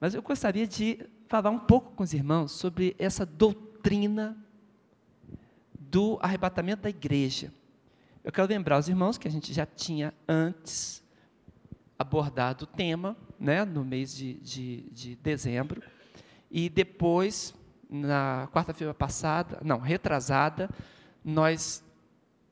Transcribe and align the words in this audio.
Mas 0.00 0.14
eu 0.14 0.22
gostaria 0.22 0.66
de 0.66 1.04
falar 1.26 1.50
um 1.50 1.58
pouco 1.58 1.92
com 1.92 2.02
os 2.02 2.12
irmãos 2.12 2.52
sobre 2.52 2.94
essa 2.98 3.26
doutrina 3.26 4.36
do 5.78 6.18
arrebatamento 6.22 6.82
da 6.82 6.90
igreja. 6.90 7.52
Eu 8.22 8.30
quero 8.30 8.48
lembrar 8.48 8.78
os 8.78 8.88
irmãos 8.88 9.18
que 9.18 9.26
a 9.26 9.30
gente 9.30 9.52
já 9.52 9.66
tinha 9.66 10.14
antes 10.28 11.02
abordado 11.98 12.64
o 12.64 12.66
tema, 12.66 13.16
né, 13.40 13.64
no 13.64 13.84
mês 13.84 14.14
de, 14.14 14.34
de, 14.34 14.82
de 14.90 15.16
dezembro, 15.16 15.82
e 16.50 16.68
depois, 16.68 17.52
na 17.90 18.48
quarta-feira 18.52 18.94
passada, 18.94 19.58
não, 19.64 19.80
retrasada, 19.80 20.70
nós 21.24 21.82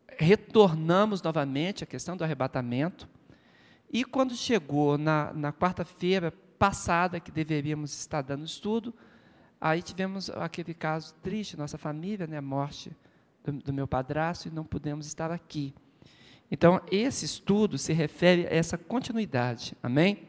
retornamos 0.08 1.22
novamente 1.22 1.84
à 1.84 1.86
questão 1.86 2.16
do 2.16 2.24
arrebatamento, 2.24 3.08
e 3.92 4.04
quando 4.04 4.34
chegou 4.34 4.98
na, 4.98 5.32
na 5.32 5.52
quarta-feira 5.52 6.32
passada, 6.58 7.20
que 7.20 7.30
deveríamos 7.30 7.92
estar 7.98 8.22
dando 8.22 8.44
estudo, 8.44 8.94
aí 9.60 9.82
tivemos 9.82 10.30
aquele 10.30 10.74
caso 10.74 11.14
triste, 11.22 11.56
nossa 11.56 11.78
família, 11.78 12.26
né, 12.26 12.38
a 12.38 12.42
morte 12.42 12.90
do, 13.44 13.52
do 13.52 13.72
meu 13.72 13.86
padrasto, 13.86 14.48
e 14.48 14.50
não 14.50 14.64
pudemos 14.64 15.06
estar 15.06 15.30
aqui. 15.30 15.74
Então, 16.50 16.80
esse 16.90 17.24
estudo 17.24 17.76
se 17.76 17.92
refere 17.92 18.46
a 18.46 18.54
essa 18.54 18.78
continuidade, 18.78 19.76
amém? 19.82 20.28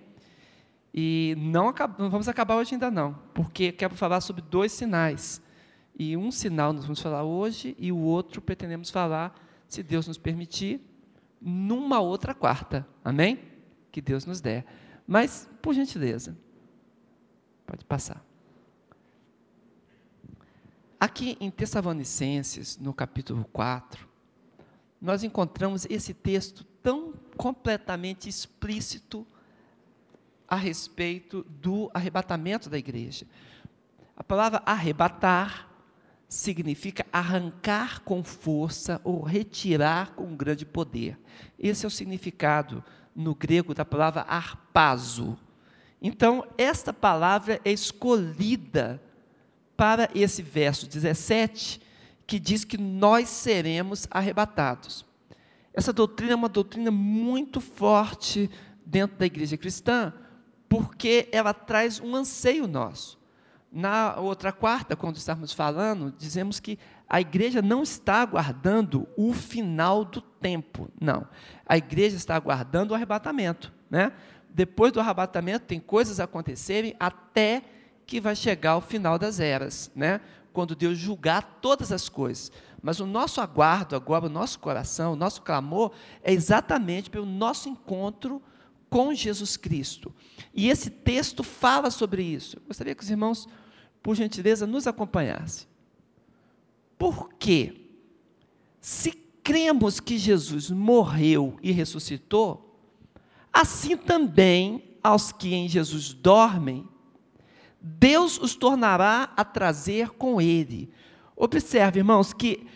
E 0.93 1.35
não, 1.37 1.73
não, 1.99 2.09
vamos 2.09 2.27
acabar 2.27 2.55
hoje 2.55 2.73
ainda 2.73 2.89
não, 2.89 3.13
porque 3.33 3.71
quero 3.71 3.95
falar 3.95 4.21
sobre 4.21 4.41
dois 4.41 4.71
sinais. 4.71 5.41
E 5.97 6.17
um 6.17 6.31
sinal 6.31 6.73
nós 6.73 6.85
vamos 6.85 7.01
falar 7.01 7.23
hoje, 7.23 7.75
e 7.77 7.91
o 7.91 7.97
outro 7.97 8.41
pretendemos 8.41 8.89
falar, 8.89 9.35
se 9.67 9.83
Deus 9.83 10.07
nos 10.07 10.17
permitir, 10.17 10.81
numa 11.39 11.99
outra 11.99 12.33
quarta, 12.33 12.87
amém? 13.03 13.39
Que 13.91 14.01
Deus 14.01 14.25
nos 14.25 14.41
der. 14.41 14.65
Mas, 15.07 15.49
por 15.61 15.73
gentileza, 15.73 16.37
pode 17.65 17.85
passar. 17.85 18.21
Aqui 20.99 21.37
em 21.39 21.49
Tessalonicenses, 21.49 22.77
no 22.77 22.93
capítulo 22.93 23.45
4, 23.53 24.05
nós 25.01 25.23
encontramos 25.23 25.85
esse 25.89 26.13
texto 26.13 26.65
tão 26.83 27.13
completamente 27.37 28.27
explícito 28.27 29.25
a 30.47 30.55
respeito 30.55 31.43
do 31.43 31.89
arrebatamento 31.93 32.69
da 32.69 32.77
igreja. 32.77 33.25
A 34.15 34.23
palavra 34.23 34.61
arrebatar 34.65 35.69
significa 36.27 37.05
arrancar 37.13 38.01
com 38.01 38.23
força 38.23 38.99
ou 39.03 39.21
retirar 39.21 40.15
com 40.15 40.35
grande 40.35 40.65
poder. 40.65 41.17
Esse 41.57 41.85
é 41.85 41.87
o 41.87 41.91
significado 41.91 42.83
no 43.17 43.33
grego 43.33 43.73
da 43.73 43.83
palavra 43.83 44.21
arpazo. 44.21 45.35
Então, 45.99 46.47
esta 46.55 46.93
palavra 46.93 47.59
é 47.65 47.71
escolhida 47.71 49.01
para 49.75 50.07
esse 50.13 50.43
verso 50.43 50.87
17, 50.87 51.81
que 52.27 52.37
diz 52.37 52.63
que 52.63 52.77
nós 52.77 53.27
seremos 53.27 54.07
arrebatados. 54.11 55.03
Essa 55.73 55.91
doutrina 55.91 56.33
é 56.33 56.35
uma 56.35 56.47
doutrina 56.47 56.91
muito 56.91 57.59
forte 57.59 58.51
dentro 58.85 59.17
da 59.17 59.25
igreja 59.25 59.57
cristã, 59.57 60.13
porque 60.69 61.27
ela 61.31 61.53
traz 61.55 61.99
um 61.99 62.15
anseio 62.15 62.67
nosso. 62.67 63.17
Na 63.71 64.15
outra 64.19 64.51
quarta, 64.51 64.95
quando 64.95 65.15
estávamos 65.17 65.53
falando, 65.53 66.13
dizemos 66.17 66.59
que 66.59 66.77
a 67.09 67.21
igreja 67.21 67.61
não 67.61 67.83
está 67.83 68.21
aguardando 68.21 69.07
o 69.15 69.33
final 69.33 70.03
do 70.03 70.19
tempo, 70.19 70.89
não. 70.99 71.25
A 71.65 71.77
igreja 71.77 72.17
está 72.17 72.35
aguardando 72.35 72.91
o 72.91 72.95
arrebatamento, 72.95 73.73
né? 73.89 74.11
Depois 74.49 74.91
do 74.91 74.99
arrebatamento 74.99 75.65
tem 75.65 75.79
coisas 75.79 76.19
acontecerem 76.19 76.95
até 76.99 77.61
que 78.05 78.19
vai 78.19 78.35
chegar 78.35 78.77
o 78.77 78.81
final 78.81 79.17
das 79.17 79.39
eras, 79.39 79.91
né? 79.95 80.19
Quando 80.51 80.75
Deus 80.75 80.97
julgar 80.97 81.59
todas 81.61 81.91
as 81.91 82.09
coisas. 82.09 82.51
Mas 82.81 82.99
o 82.99 83.05
nosso 83.05 83.39
aguardo 83.39 83.95
agora, 83.95 84.25
o 84.25 84.29
nosso 84.29 84.59
coração, 84.59 85.13
o 85.13 85.15
nosso 85.15 85.41
clamor 85.41 85.91
é 86.21 86.33
exatamente 86.33 87.09
pelo 87.09 87.25
nosso 87.25 87.69
encontro 87.69 88.41
com 88.89 89.13
Jesus 89.13 89.55
Cristo. 89.57 90.13
E 90.53 90.69
esse 90.69 90.89
texto 90.89 91.43
fala 91.43 91.91
sobre 91.91 92.23
isso. 92.23 92.57
Eu 92.57 92.63
gostaria 92.67 92.95
que 92.95 93.03
os 93.03 93.09
irmãos, 93.09 93.47
por 94.01 94.15
gentileza, 94.15 94.65
nos 94.65 94.87
acompanhassem. 94.87 95.67
Por 96.97 97.29
quê? 97.33 97.73
Se 98.79 99.11
cremos 99.43 99.99
que 99.99 100.17
Jesus 100.17 100.69
morreu 100.71 101.57
e 101.61 101.71
ressuscitou, 101.71 102.79
assim 103.53 103.95
também 103.95 104.83
aos 105.03 105.31
que 105.31 105.53
em 105.53 105.69
Jesus 105.69 106.13
dormem, 106.13 106.87
Deus 107.79 108.37
os 108.37 108.55
tornará 108.55 109.31
a 109.37 109.45
trazer 109.45 110.09
com 110.11 110.41
ele. 110.41 110.91
Observe, 111.35 111.99
irmãos, 111.99 112.33
que 112.33 112.67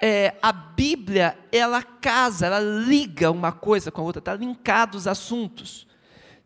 é, 0.00 0.36
a 0.42 0.52
Bíblia, 0.52 1.38
ela 1.50 1.82
casa, 1.82 2.46
ela 2.46 2.60
liga 2.60 3.30
uma 3.30 3.52
coisa 3.52 3.90
com 3.90 4.00
a 4.00 4.04
outra, 4.04 4.18
está 4.18 4.34
linkado 4.34 4.98
os 4.98 5.06
assuntos. 5.06 5.86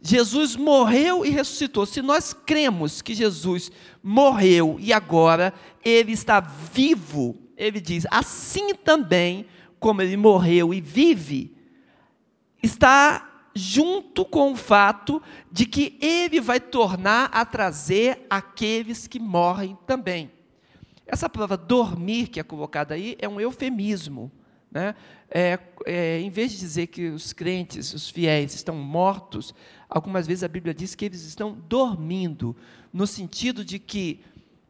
Jesus 0.00 0.56
morreu 0.56 1.24
e 1.24 1.30
ressuscitou. 1.30 1.86
Se 1.86 2.02
nós 2.02 2.32
cremos 2.32 3.02
que 3.02 3.14
Jesus 3.14 3.70
morreu 4.02 4.76
e 4.78 4.92
agora 4.92 5.52
ele 5.84 6.12
está 6.12 6.40
vivo, 6.40 7.36
ele 7.56 7.80
diz, 7.80 8.06
assim 8.10 8.74
também 8.74 9.46
como 9.80 10.02
ele 10.02 10.16
morreu 10.16 10.72
e 10.72 10.80
vive, 10.80 11.56
está 12.62 13.50
junto 13.54 14.24
com 14.24 14.52
o 14.52 14.56
fato 14.56 15.22
de 15.50 15.64
que 15.64 15.96
ele 16.00 16.40
vai 16.40 16.60
tornar 16.60 17.30
a 17.32 17.44
trazer 17.44 18.26
aqueles 18.28 19.06
que 19.06 19.18
morrem 19.18 19.76
também. 19.86 20.30
Essa 21.06 21.28
palavra 21.28 21.56
dormir, 21.56 22.28
que 22.28 22.38
é 22.38 22.42
colocada 22.42 22.94
aí, 22.94 23.16
é 23.18 23.28
um 23.28 23.40
eufemismo. 23.40 24.30
Né? 24.70 24.94
É, 25.30 25.58
é, 25.86 26.20
em 26.20 26.28
vez 26.28 26.52
de 26.52 26.58
dizer 26.58 26.88
que 26.88 27.08
os 27.08 27.32
crentes, 27.32 27.94
os 27.94 28.10
fiéis, 28.10 28.54
estão 28.54 28.74
mortos, 28.74 29.54
algumas 29.88 30.26
vezes 30.26 30.44
a 30.44 30.48
Bíblia 30.48 30.74
diz 30.74 30.94
que 30.94 31.04
eles 31.04 31.22
estão 31.24 31.56
dormindo, 31.68 32.56
no 32.92 33.06
sentido 33.06 33.64
de 33.64 33.78
que 33.78 34.20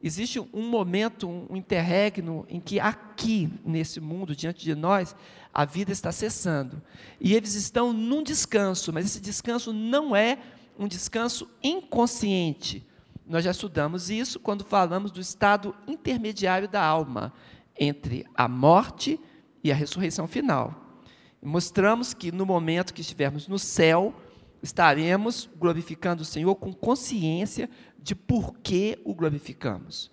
existe 0.03 0.39
um 0.39 0.69
momento, 0.69 1.29
um 1.29 1.57
interregno, 1.57 2.47
em 2.49 2.61
que 2.61 2.79
aqui, 2.79 3.51
nesse 3.65 4.01
mundo, 4.01 4.37
diante 4.37 4.65
de 4.65 4.75
nós, 4.75 5.17
a 5.53 5.65
vida 5.65 5.91
está 5.91 6.13
cessando. 6.13 6.83
E 7.21 7.35
eles 7.35 7.55
estão 7.55 7.93
num 7.93 8.23
descanso, 8.23 8.93
mas 8.93 9.07
esse 9.07 9.21
descanso 9.21 9.73
não 9.73 10.15
é 10.15 10.39
um 10.79 10.87
descanso 10.87 11.49
inconsciente, 11.63 12.87
nós 13.29 13.43
já 13.43 13.51
estudamos 13.51 14.09
isso 14.09 14.39
quando 14.39 14.65
falamos 14.65 15.11
do 15.11 15.21
estado 15.21 15.75
intermediário 15.87 16.69
da 16.69 16.83
alma, 16.83 17.33
entre 17.79 18.25
a 18.37 18.47
morte 18.47 19.19
e 19.65 19.73
a 19.73 19.75
ressurreição 19.75 20.29
final. 20.29 21.03
Mostramos 21.43 22.15
que 22.15 22.31
no 22.31 22.47
momento 22.47 22.95
que 22.95 23.01
estivermos 23.01 23.49
no 23.49 23.59
céu, 23.59 24.15
estaremos 24.63 25.49
glorificando 25.57 26.23
o 26.23 26.25
Senhor 26.27 26.55
com 26.57 26.73
consciência 26.73 27.69
de 27.99 28.15
por 28.15 28.59
que 28.59 28.99
o 29.05 29.15
glorificamos. 29.15 30.11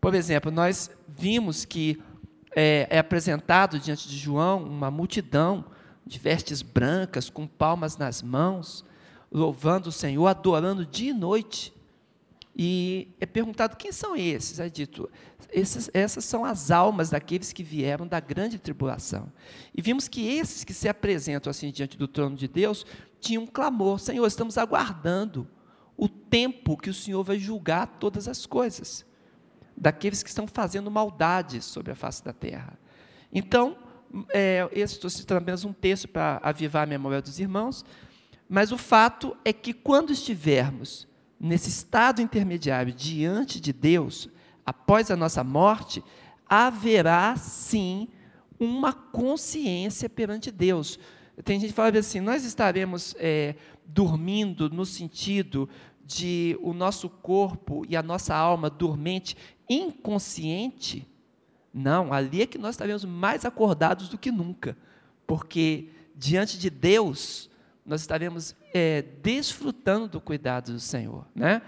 Por 0.00 0.14
exemplo, 0.14 0.50
nós 0.50 0.90
vimos 1.08 1.64
que 1.64 2.00
é, 2.54 2.86
é 2.90 2.98
apresentado 2.98 3.78
diante 3.78 4.08
de 4.08 4.16
João 4.16 4.64
uma 4.64 4.90
multidão 4.90 5.64
de 6.06 6.18
vestes 6.18 6.62
brancas, 6.62 7.30
com 7.30 7.46
palmas 7.46 7.96
nas 7.96 8.22
mãos, 8.22 8.84
louvando 9.30 9.90
o 9.90 9.92
Senhor, 9.92 10.26
adorando 10.26 10.84
dia 10.84 11.10
e 11.10 11.14
noite. 11.14 11.72
E 12.62 13.08
é 13.18 13.24
perguntado 13.24 13.74
quem 13.74 13.90
são 13.90 14.14
esses? 14.14 14.60
É 14.60 14.68
dito, 14.68 15.10
essas 15.94 16.26
são 16.26 16.44
as 16.44 16.70
almas 16.70 17.08
daqueles 17.08 17.54
que 17.54 17.62
vieram 17.62 18.06
da 18.06 18.20
grande 18.20 18.58
tribulação. 18.58 19.32
E 19.74 19.80
vimos 19.80 20.08
que 20.08 20.28
esses 20.28 20.62
que 20.62 20.74
se 20.74 20.86
apresentam 20.86 21.50
assim 21.50 21.70
diante 21.70 21.96
do 21.96 22.06
trono 22.06 22.36
de 22.36 22.46
Deus 22.46 22.84
tinham 23.18 23.44
um 23.44 23.46
clamor: 23.46 23.98
Senhor, 23.98 24.26
estamos 24.26 24.58
aguardando 24.58 25.48
o 25.96 26.06
tempo 26.06 26.76
que 26.76 26.90
o 26.90 26.94
Senhor 26.94 27.24
vai 27.24 27.38
julgar 27.38 27.86
todas 27.98 28.28
as 28.28 28.44
coisas, 28.44 29.06
daqueles 29.74 30.22
que 30.22 30.28
estão 30.28 30.46
fazendo 30.46 30.90
maldade 30.90 31.62
sobre 31.62 31.92
a 31.92 31.96
face 31.96 32.22
da 32.22 32.34
terra. 32.34 32.78
Então, 33.32 33.74
é, 34.34 34.68
esse 34.72 34.96
estou 34.96 35.08
citando 35.08 35.38
apenas 35.38 35.64
um 35.64 35.72
texto 35.72 36.06
para 36.08 36.38
avivar 36.42 36.82
a 36.82 36.86
memória 36.86 37.22
dos 37.22 37.40
irmãos, 37.40 37.86
mas 38.46 38.70
o 38.70 38.76
fato 38.76 39.34
é 39.46 39.50
que 39.50 39.72
quando 39.72 40.12
estivermos 40.12 41.08
nesse 41.40 41.70
estado 41.70 42.20
intermediário 42.20 42.92
diante 42.92 43.58
de 43.58 43.72
Deus, 43.72 44.28
após 44.64 45.10
a 45.10 45.16
nossa 45.16 45.42
morte, 45.42 46.04
haverá 46.46 47.34
sim 47.36 48.08
uma 48.58 48.92
consciência 48.92 50.08
perante 50.08 50.50
Deus. 50.50 50.98
Tem 51.42 51.58
gente 51.58 51.70
que 51.70 51.76
fala 51.76 51.98
assim: 51.98 52.20
nós 52.20 52.44
estaremos 52.44 53.14
é, 53.18 53.54
dormindo 53.86 54.68
no 54.68 54.84
sentido 54.84 55.68
de 56.04 56.58
o 56.60 56.74
nosso 56.74 57.08
corpo 57.08 57.84
e 57.88 57.96
a 57.96 58.02
nossa 58.02 58.34
alma 58.34 58.68
dormente, 58.68 59.36
inconsciente. 59.68 61.06
Não, 61.72 62.12
ali 62.12 62.42
é 62.42 62.46
que 62.46 62.58
nós 62.58 62.74
estaremos 62.74 63.04
mais 63.04 63.44
acordados 63.44 64.08
do 64.08 64.18
que 64.18 64.30
nunca, 64.30 64.76
porque 65.26 65.88
diante 66.16 66.58
de 66.58 66.68
Deus 66.68 67.49
nós 67.90 68.02
estaremos 68.02 68.54
é, 68.72 69.02
desfrutando 69.20 70.06
do 70.06 70.20
cuidado 70.20 70.72
do 70.72 70.78
Senhor, 70.78 71.26
né? 71.34 71.60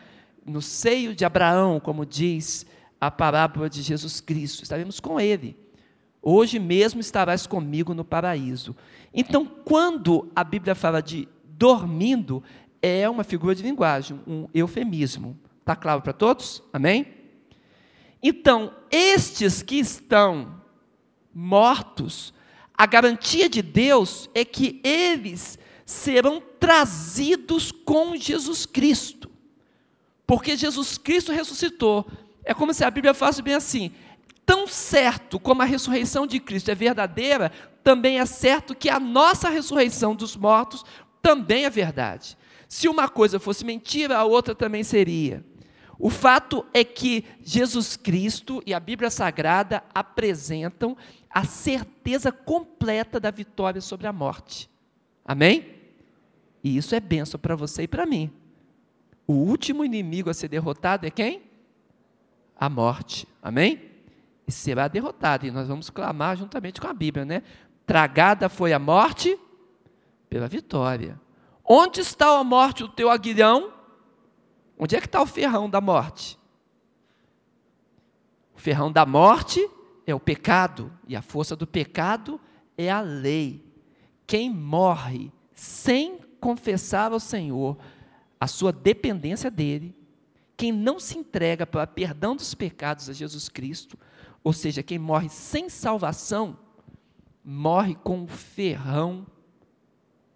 no 0.47 0.63
seio 0.63 1.17
de 1.17 1.25
Abraão, 1.25 1.81
como 1.81 2.07
diz 2.07 2.65
a 3.01 3.11
parábola 3.11 3.69
de 3.69 3.83
Jesus 3.83 4.21
Cristo, 4.21 4.63
estaremos 4.63 5.01
com 5.01 5.19
Ele. 5.19 5.59
Hoje 6.23 6.61
mesmo 6.61 7.01
estarás 7.01 7.45
comigo 7.45 7.93
no 7.93 8.05
paraíso. 8.05 8.77
Então, 9.13 9.45
quando 9.45 10.31
a 10.37 10.45
Bíblia 10.45 10.77
fala 10.77 11.03
de 11.03 11.29
dormindo, 11.45 12.41
é 12.81 13.11
uma 13.11 13.25
figura 13.25 13.53
de 13.53 13.65
linguagem, 13.65 14.21
um 14.25 14.47
eufemismo. 14.55 15.37
Está 15.59 15.75
claro 15.75 16.03
para 16.03 16.13
todos? 16.13 16.63
Amém? 16.73 17.05
Então, 18.23 18.73
estes 18.93 19.61
que 19.61 19.81
estão 19.81 20.63
mortos, 21.35 22.33
a 22.73 22.87
garantia 22.87 23.49
de 23.49 23.61
Deus 23.61 24.31
é 24.33 24.45
que 24.45 24.81
eles 24.85 25.59
serão 25.93 26.43
trazidos 26.59 27.71
com 27.71 28.17
Jesus 28.17 28.67
Cristo. 28.67 29.31
Porque 30.27 30.57
Jesus 30.57 30.97
Cristo 30.99 31.31
ressuscitou. 31.31 32.07
É 32.45 32.55
como 32.55 32.73
se 32.73 32.83
a 32.83 32.91
Bíblia 32.91 33.15
falasse 33.15 33.43
bem 33.43 33.55
assim: 33.55 33.93
tão 34.45 34.67
certo 34.67 35.39
como 35.39 35.63
a 35.63 35.67
ressurreição 35.67 36.27
de 36.27 36.41
Cristo 36.41 36.71
é 36.71 36.75
verdadeira, 36.75 37.53
também 37.85 38.19
é 38.19 38.27
certo 38.27 38.75
que 38.75 38.89
a 38.89 38.99
nossa 38.99 39.49
ressurreição 39.49 40.15
dos 40.15 40.37
mortos 40.37 40.85
também 41.21 41.65
é 41.65 41.71
verdade. 41.71 42.37
Se 42.69 42.89
uma 42.89 43.09
coisa 43.09 43.39
fosse 43.39 43.65
mentira, 43.65 44.17
a 44.17 44.25
outra 44.25 44.55
também 44.55 44.83
seria. 44.83 45.45
O 45.99 46.11
fato 46.11 46.65
é 46.73 46.83
que 46.83 47.25
Jesus 47.43 47.97
Cristo 47.97 48.63
e 48.67 48.75
a 48.75 48.81
Bíblia 48.81 49.11
Sagrada 49.11 49.85
apresentam 49.95 50.97
a 51.31 51.45
certeza 51.45 52.33
completa 52.33 53.21
da 53.21 53.31
vitória 53.31 53.81
sobre 53.81 54.07
a 54.07 54.13
morte. 54.13 54.69
Amém? 55.25 55.82
E 56.63 56.77
isso 56.77 56.95
é 56.95 57.01
benção 57.01 57.39
para 57.39 57.57
você 57.57 57.83
e 57.83 57.89
para 57.89 58.07
mim. 58.07 58.31
O 59.27 59.35
último 59.35 59.85
inimigo 59.85 60.31
a 60.31 60.35
ser 60.35 60.49
derrotado 60.49 61.07
é 61.07 61.11
quem? 61.11 61.43
A 62.57 62.69
morte. 62.69 63.27
Amém? 63.43 63.91
E 64.47 64.53
será 64.53 64.89
derrotado. 64.89 65.47
E 65.47 65.51
nós 65.51 65.69
vamos 65.69 65.91
clamar 65.91 66.37
juntamente 66.37 66.81
com 66.81 66.87
a 66.87 66.93
Bíblia, 66.93 67.25
né? 67.25 67.43
Tragada 67.87 68.49
foi 68.49 68.73
a 68.73 68.79
morte 68.79 69.39
pela 70.29 70.49
vitória. 70.49 71.21
Onde 71.65 72.01
está 72.01 72.39
a 72.39 72.45
morte, 72.45 72.85
o 72.85 72.89
teu 72.89 73.11
aguilhão? 73.11 73.73
Onde 74.79 74.97
é 74.97 75.01
que 75.01 75.07
está 75.07 75.21
o 75.21 75.27
ferrão 75.27 75.69
da 75.69 75.81
morte? 75.81 76.39
O 78.55 78.61
ferrão 78.61 78.91
da 78.91 79.07
morte 79.07 79.69
é 80.07 80.15
o 80.15 80.21
pecado, 80.21 80.93
e 81.07 81.15
a 81.15 81.23
força 81.23 81.55
do 81.55 81.67
pecado 81.67 82.41
é 82.77 82.91
a 82.91 83.01
lei. 83.01 83.65
Quem 84.27 84.51
morre 84.51 85.31
sem 85.55 86.19
confessar 86.43 87.13
ao 87.13 87.21
Senhor 87.21 87.79
a 88.41 88.49
sua 88.49 88.73
dependência 88.73 89.49
dele, 89.49 89.95
quem 90.57 90.73
não 90.73 90.99
se 90.99 91.17
entrega 91.17 91.65
para 91.65 91.87
perdão 91.87 92.35
dos 92.35 92.53
pecados 92.53 93.09
a 93.09 93.13
Jesus 93.13 93.49
Cristo, 93.49 93.97
ou 94.43 94.53
seja, 94.53 94.83
quem 94.83 94.99
morre 94.99 95.29
sem 95.29 95.69
salvação, 95.69 96.59
morre 97.45 97.95
com 97.95 98.25
o 98.25 98.27
ferrão 98.27 99.25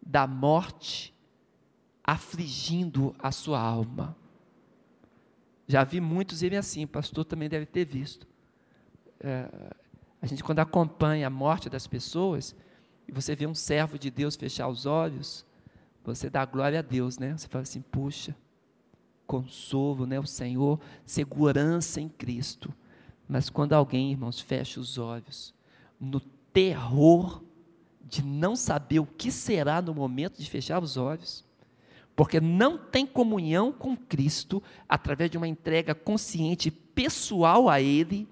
da 0.00 0.28
morte 0.28 1.12
afligindo 2.04 3.12
a 3.18 3.32
sua 3.32 3.60
alma. 3.60 4.16
Já 5.66 5.82
vi 5.82 6.00
muitos 6.00 6.42
irem 6.42 6.58
assim, 6.58 6.84
o 6.84 6.88
pastor 6.88 7.24
também 7.24 7.48
deve 7.48 7.66
ter 7.66 7.84
visto. 7.84 8.28
É, 9.18 9.48
a 10.22 10.26
gente, 10.26 10.44
quando 10.44 10.60
acompanha 10.60 11.26
a 11.26 11.30
morte 11.30 11.68
das 11.68 11.88
pessoas, 11.88 12.54
e 13.08 13.12
você 13.12 13.34
vê 13.34 13.46
um 13.46 13.54
servo 13.54 13.98
de 13.98 14.08
Deus 14.08 14.36
fechar 14.36 14.68
os 14.68 14.86
olhos, 14.86 15.45
você 16.14 16.30
dá 16.30 16.44
glória 16.44 16.78
a 16.78 16.82
Deus, 16.82 17.18
né? 17.18 17.36
Você 17.36 17.48
fala 17.48 17.62
assim, 17.62 17.80
puxa, 17.80 18.36
consolo, 19.26 20.06
né? 20.06 20.20
O 20.20 20.26
Senhor, 20.26 20.80
segurança 21.04 22.00
em 22.00 22.08
Cristo. 22.08 22.72
Mas 23.28 23.50
quando 23.50 23.72
alguém, 23.72 24.12
irmãos, 24.12 24.40
fecha 24.40 24.78
os 24.78 24.98
olhos, 24.98 25.54
no 26.00 26.20
terror 26.20 27.42
de 28.04 28.22
não 28.22 28.54
saber 28.54 29.00
o 29.00 29.06
que 29.06 29.32
será 29.32 29.82
no 29.82 29.92
momento 29.92 30.38
de 30.38 30.48
fechar 30.48 30.82
os 30.82 30.96
olhos, 30.96 31.44
porque 32.14 32.40
não 32.40 32.78
tem 32.78 33.04
comunhão 33.04 33.72
com 33.72 33.96
Cristo 33.96 34.62
através 34.88 35.30
de 35.30 35.36
uma 35.36 35.48
entrega 35.48 35.94
consciente 35.94 36.70
pessoal 36.70 37.68
a 37.68 37.80
Ele, 37.80 38.28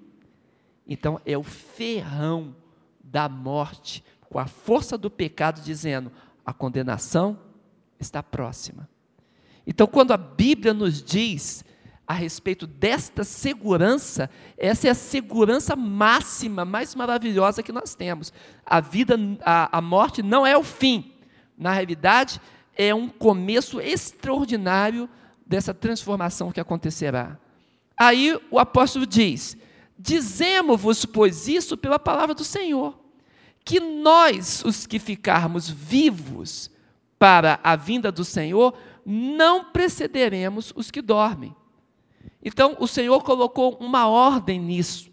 então 0.86 1.20
é 1.26 1.36
o 1.36 1.42
ferrão 1.42 2.54
da 3.02 3.28
morte, 3.28 4.04
com 4.30 4.38
a 4.38 4.46
força 4.46 4.96
do 4.96 5.10
pecado, 5.10 5.60
dizendo: 5.60 6.10
a 6.44 6.52
condenação 6.52 7.38
está 8.04 8.22
próxima. 8.22 8.88
Então, 9.66 9.86
quando 9.86 10.12
a 10.12 10.16
Bíblia 10.16 10.72
nos 10.72 11.02
diz 11.02 11.64
a 12.06 12.12
respeito 12.12 12.66
desta 12.66 13.24
segurança, 13.24 14.28
essa 14.58 14.88
é 14.88 14.90
a 14.90 14.94
segurança 14.94 15.74
máxima, 15.74 16.64
mais 16.64 16.94
maravilhosa 16.94 17.62
que 17.62 17.72
nós 17.72 17.94
temos. 17.94 18.32
A 18.64 18.80
vida, 18.80 19.16
a, 19.42 19.78
a 19.78 19.80
morte 19.80 20.22
não 20.22 20.46
é 20.46 20.56
o 20.56 20.62
fim. 20.62 21.12
Na 21.56 21.72
realidade, 21.72 22.40
é 22.76 22.94
um 22.94 23.08
começo 23.08 23.80
extraordinário 23.80 25.08
dessa 25.46 25.72
transformação 25.72 26.52
que 26.52 26.60
acontecerá. 26.60 27.38
Aí 27.96 28.38
o 28.50 28.58
apóstolo 28.58 29.06
diz: 29.06 29.56
Dizemos-vos, 29.98 31.06
pois, 31.06 31.48
isso 31.48 31.76
pela 31.76 31.98
palavra 31.98 32.34
do 32.34 32.44
Senhor, 32.44 32.98
que 33.64 33.80
nós, 33.80 34.62
os 34.64 34.86
que 34.86 34.98
ficarmos 34.98 35.70
vivos 35.70 36.70
para 37.24 37.58
a 37.64 37.74
vinda 37.74 38.12
do 38.12 38.22
Senhor, 38.22 38.76
não 39.02 39.72
precederemos 39.72 40.74
os 40.76 40.90
que 40.90 41.00
dormem. 41.00 41.56
Então, 42.44 42.76
o 42.78 42.86
Senhor 42.86 43.22
colocou 43.22 43.78
uma 43.80 44.06
ordem 44.06 44.60
nisso. 44.60 45.10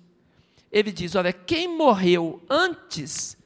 Ele 0.69 0.91
diz: 0.91 1.15
olha, 1.15 1.31
quem 1.31 1.69
morreu 1.69 2.41
antes 2.49 3.37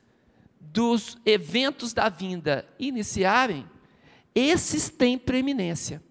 dos 0.59 1.15
eventos 1.23 1.93
da 1.93 2.09
vinda 2.09 2.67
iniciarem, 2.79 3.69
esses 4.33 4.89
têm 4.89 5.15
preeminência. 5.15 6.01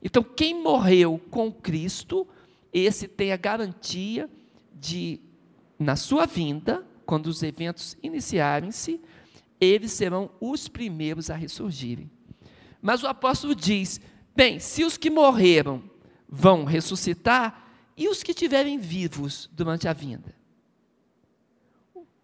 Então, 0.00 0.22
quem 0.22 0.62
morreu 0.62 1.20
com 1.32 1.50
Cristo, 1.50 2.28
esse 2.72 3.08
tem 3.08 3.32
a 3.32 3.36
garantia 3.36 4.30
de, 4.72 5.18
na 5.76 5.96
sua 5.96 6.26
vinda, 6.26 6.86
quando 7.04 7.26
os 7.26 7.42
eventos 7.42 7.96
iniciarem-se, 8.00 9.00
eles 9.64 9.92
serão 9.92 10.30
os 10.40 10.68
primeiros 10.68 11.30
a 11.30 11.34
ressurgirem. 11.34 12.10
Mas 12.80 13.02
o 13.02 13.06
apóstolo 13.06 13.54
diz: 13.54 14.00
bem, 14.34 14.58
se 14.58 14.84
os 14.84 14.96
que 14.96 15.10
morreram 15.10 15.82
vão 16.28 16.64
ressuscitar, 16.64 17.62
e 17.96 18.08
os 18.08 18.22
que 18.22 18.32
estiverem 18.32 18.78
vivos 18.78 19.48
durante 19.52 19.86
a 19.86 19.92
vinda? 19.92 20.34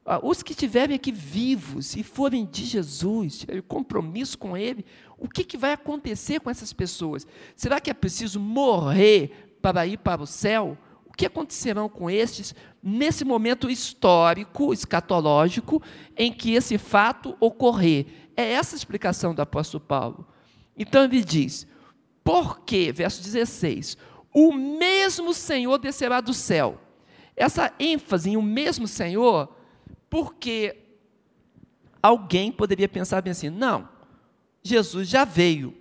Ah, 0.05 0.19
os 0.23 0.43
que 0.43 0.53
estiverem 0.53 0.97
aqui 0.97 1.13
vivos 1.13 1.95
e 1.95 2.03
forem 2.03 2.47
de 2.47 2.65
Jesus, 2.65 3.41
tiverem 3.41 3.61
compromisso 3.61 4.39
com 4.39 4.57
Ele, 4.57 4.85
o 5.19 5.29
que, 5.29 5.45
que 5.45 5.59
vai 5.59 5.75
acontecer 5.75 6.41
com 6.41 6.49
essas 6.49 6.73
pessoas? 6.73 7.27
Será 7.55 7.79
que 7.79 7.91
é 7.91 7.95
preciso 7.95 8.41
morrer 8.41 9.59
para 9.61 9.87
ir 9.87 9.99
para 9.99 10.23
o 10.23 10.27
céu? 10.27 10.79
Que 11.19 11.27
acontecerão 11.27 11.89
com 11.89 12.09
estes 12.09 12.55
nesse 12.81 13.25
momento 13.25 13.69
histórico, 13.69 14.73
escatológico, 14.73 15.83
em 16.17 16.33
que 16.33 16.55
esse 16.55 16.79
fato 16.79 17.37
ocorrer? 17.41 18.07
É 18.37 18.53
essa 18.53 18.77
a 18.77 18.79
explicação 18.79 19.35
do 19.35 19.43
apóstolo 19.43 19.83
Paulo. 19.83 20.29
Então 20.77 21.03
ele 21.03 21.25
diz: 21.25 21.67
porque, 22.23 22.93
verso 22.93 23.21
16, 23.21 23.99
o 24.33 24.53
mesmo 24.53 25.35
Senhor 25.35 25.77
descerá 25.79 26.21
do 26.21 26.33
céu. 26.33 26.81
Essa 27.35 27.75
ênfase 27.81 28.31
em 28.31 28.37
o 28.37 28.43
mesmo 28.43 28.87
Senhor, 28.87 29.53
porque 30.09 30.77
alguém 32.01 32.53
poderia 32.53 32.89
pensar 32.89 33.23
bem 33.23 33.33
assim: 33.33 33.51
não, 33.51 33.89
Jesus 34.63 35.09
já 35.09 35.25
veio. 35.25 35.75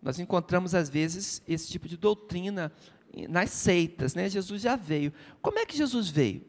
Nós 0.00 0.20
encontramos, 0.20 0.76
às 0.76 0.88
vezes, 0.88 1.42
esse 1.48 1.68
tipo 1.68 1.88
de 1.88 1.96
doutrina 1.96 2.72
nas 3.28 3.50
seitas, 3.50 4.14
né? 4.14 4.28
Jesus 4.28 4.62
já 4.62 4.76
veio. 4.76 5.12
Como 5.42 5.58
é 5.58 5.66
que 5.66 5.76
Jesus 5.76 6.08
veio? 6.08 6.44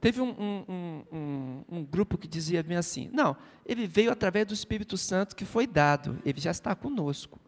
Teve 0.00 0.20
um, 0.20 0.34
um, 0.38 1.04
um, 1.10 1.64
um, 1.78 1.82
grupo 1.82 2.18
que 2.18 2.28
dizia 2.28 2.62
bem 2.62 2.76
assim: 2.76 3.08
não, 3.12 3.34
ele 3.64 3.86
veio 3.86 4.12
através 4.12 4.46
do 4.46 4.52
Espírito 4.52 4.98
Santo 4.98 5.34
que 5.34 5.46
foi 5.46 5.66
dado, 5.66 6.18
ele 6.26 6.38
já 6.40 6.50
está 6.50 6.74
conosco. 6.74 7.40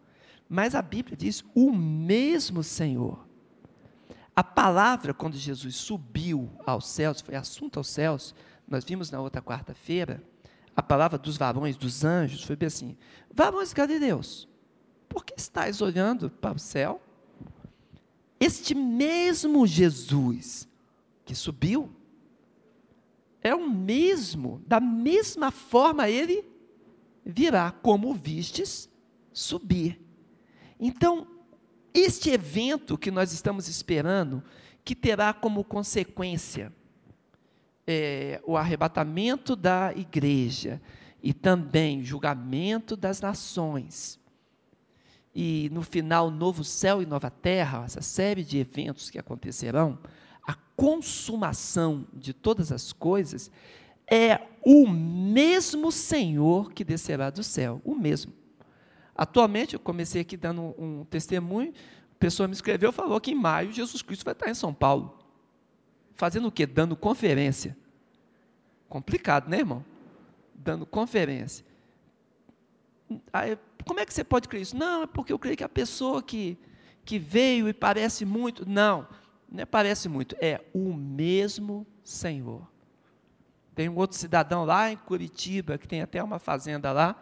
Mas 0.49 0.75
a 0.75 0.81
Bíblia 0.81 1.17
diz: 1.17 1.45
o 1.55 1.71
mesmo 1.71 2.63
Senhor. 2.63 3.27
A 4.35 4.43
palavra, 4.43 5.13
quando 5.13 5.37
Jesus 5.37 5.77
subiu 5.77 6.51
aos 6.65 6.87
céus, 6.87 7.21
foi 7.21 7.35
assunto 7.35 7.79
aos 7.79 7.89
céus, 7.89 8.35
nós 8.67 8.85
vimos 8.85 9.11
na 9.11 9.21
outra 9.21 9.43
quarta-feira, 9.43 10.23
a 10.75 10.83
palavra 10.83 11.19
dos 11.19 11.37
varões, 11.37 11.77
dos 11.77 12.05
anjos, 12.05 12.43
foi 12.43 12.57
bem 12.57 12.69
assim: 12.69 12.97
Varões 13.31 13.75
galileus, 13.75 14.49
por 15.09 15.27
que 15.27 15.35
estáis 15.37 15.83
olhando 15.83 16.31
para 16.31 16.57
o 16.57 16.59
céu? 16.59 17.03
Este 18.39 18.75
mesmo 18.75 19.67
Jesus 19.67 20.69
que 21.27 21.35
subiu, 21.35 21.91
é 23.43 23.55
o 23.55 23.69
mesmo, 23.69 24.63
da 24.67 24.81
mesma 24.81 25.51
forma 25.51 26.09
ele 26.09 26.45
virá, 27.25 27.73
como 27.73 28.15
vistes 28.15 28.89
subir. 29.33 30.01
Então, 30.79 31.27
este 31.93 32.31
evento 32.31 32.97
que 32.97 33.11
nós 33.11 33.33
estamos 33.33 33.69
esperando, 33.69 34.43
que 34.85 34.95
terá 34.95 35.35
como 35.35 35.65
consequência 35.65 36.73
é, 37.87 38.41
o 38.45 38.57
arrebatamento 38.57 39.57
da 39.57 39.93
igreja 39.95 40.81
e 41.23 41.33
também 41.33 42.05
julgamento 42.05 42.97
das 42.97 43.21
nações. 43.21 44.21
E 45.39 45.69
no 45.71 45.83
final, 45.83 46.31
novo 46.31 46.65
céu 46.65 47.03
e 47.03 47.05
nova 47.05 47.31
terra, 47.31 47.85
essa 47.85 48.01
série 48.01 48.43
de 48.43 48.57
eventos 48.57 49.11
que 49.11 49.19
acontecerão, 49.19 49.99
a 50.43 50.55
consumação 50.75 52.07
de 52.15 52.33
todas 52.33 52.73
as 52.73 52.91
coisas, 52.91 53.51
é 54.11 54.41
o 54.65 54.89
mesmo 54.89 55.93
Senhor 55.93 56.73
que 56.73 56.83
descerá 56.83 57.29
do 57.29 57.43
céu, 57.43 57.83
o 57.85 57.95
mesmo. 57.95 58.33
Atualmente, 59.15 59.75
eu 59.75 59.81
comecei 59.81 60.23
aqui 60.23 60.39
dando 60.39 60.75
um 60.79 61.05
testemunho, 61.05 61.75
a 62.13 62.19
pessoa 62.19 62.49
me 62.49 62.55
escreveu, 62.55 62.91
falou 62.91 63.21
que 63.21 63.33
em 63.33 63.35
maio 63.35 63.71
Jesus 63.71 64.01
Cristo 64.01 64.25
vai 64.25 64.33
estar 64.33 64.49
em 64.49 64.55
São 64.55 64.73
Paulo. 64.73 65.19
Fazendo 66.15 66.49
o 66.49 66.51
quê? 66.51 66.65
Dando 66.65 66.97
conferência. 66.97 67.77
Complicado, 68.89 69.51
né, 69.51 69.59
irmão? 69.59 69.85
Dando 70.55 70.87
conferência. 70.87 71.66
Aí, 73.33 73.59
como 73.87 74.01
é 74.01 74.07
que 74.07 74.13
você 74.13 74.25
pode 74.25 74.49
crer 74.49 74.63
isso? 74.63 74.77
Não, 74.77 75.03
é 75.03 75.07
porque 75.07 75.33
eu 75.33 75.39
creio 75.39 75.57
que 75.57 75.65
a 75.65 75.69
pessoa 75.69 76.23
que, 76.23 76.59
que 77.05 77.19
veio 77.19 77.69
e 77.69 77.73
parece 77.73 78.25
muito. 78.25 78.69
Não, 78.69 79.07
não 79.51 79.63
é 79.63 79.67
parece 79.67 80.09
muito, 80.09 80.37
é 80.41 80.61
o 80.75 80.93
mesmo 80.93 81.87
Senhor. 82.03 82.67
Tem 83.75 83.89
um 83.89 83.97
outro 83.97 84.17
cidadão 84.17 84.65
lá 84.65 84.91
em 84.91 84.97
Curitiba, 84.97 85.77
que 85.77 85.87
tem 85.87 86.01
até 86.01 86.23
uma 86.23 86.39
fazenda 86.39 86.93
lá, 86.93 87.15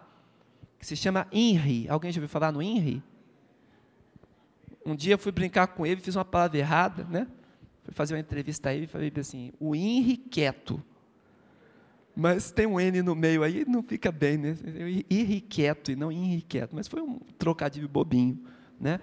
que 0.78 0.86
se 0.86 0.96
chama 0.96 1.26
INRI. 1.32 1.88
Alguém 1.88 2.12
já 2.12 2.18
ouviu 2.18 2.28
falar 2.28 2.52
no 2.52 2.62
INRI? 2.62 3.02
Um 4.86 4.94
dia 4.94 5.14
eu 5.14 5.18
fui 5.18 5.32
brincar 5.32 5.66
com 5.68 5.84
ele, 5.84 6.00
fiz 6.00 6.14
uma 6.14 6.24
palavra 6.24 6.58
errada, 6.58 7.04
né? 7.04 7.26
Fui 7.82 7.92
fazer 7.92 8.14
uma 8.14 8.20
entrevista 8.20 8.68
a 8.68 8.74
ele 8.74 8.84
e 8.84 8.86
falei 8.86 9.12
assim, 9.18 9.52
o 9.58 9.74
INRI 9.74 10.16
quieto. 10.16 10.82
Mas 12.16 12.50
tem 12.52 12.66
um 12.66 12.78
N 12.78 13.02
no 13.02 13.14
meio 13.14 13.42
aí, 13.42 13.64
não 13.66 13.82
fica 13.82 14.12
bem, 14.12 14.38
né? 14.38 14.56
Irrequieto 15.10 15.90
e 15.90 15.96
não 15.96 16.12
irrequieto. 16.12 16.74
Mas 16.74 16.86
foi 16.86 17.02
um 17.02 17.18
trocadilho 17.38 17.88
bobinho, 17.88 18.44
né? 18.80 19.00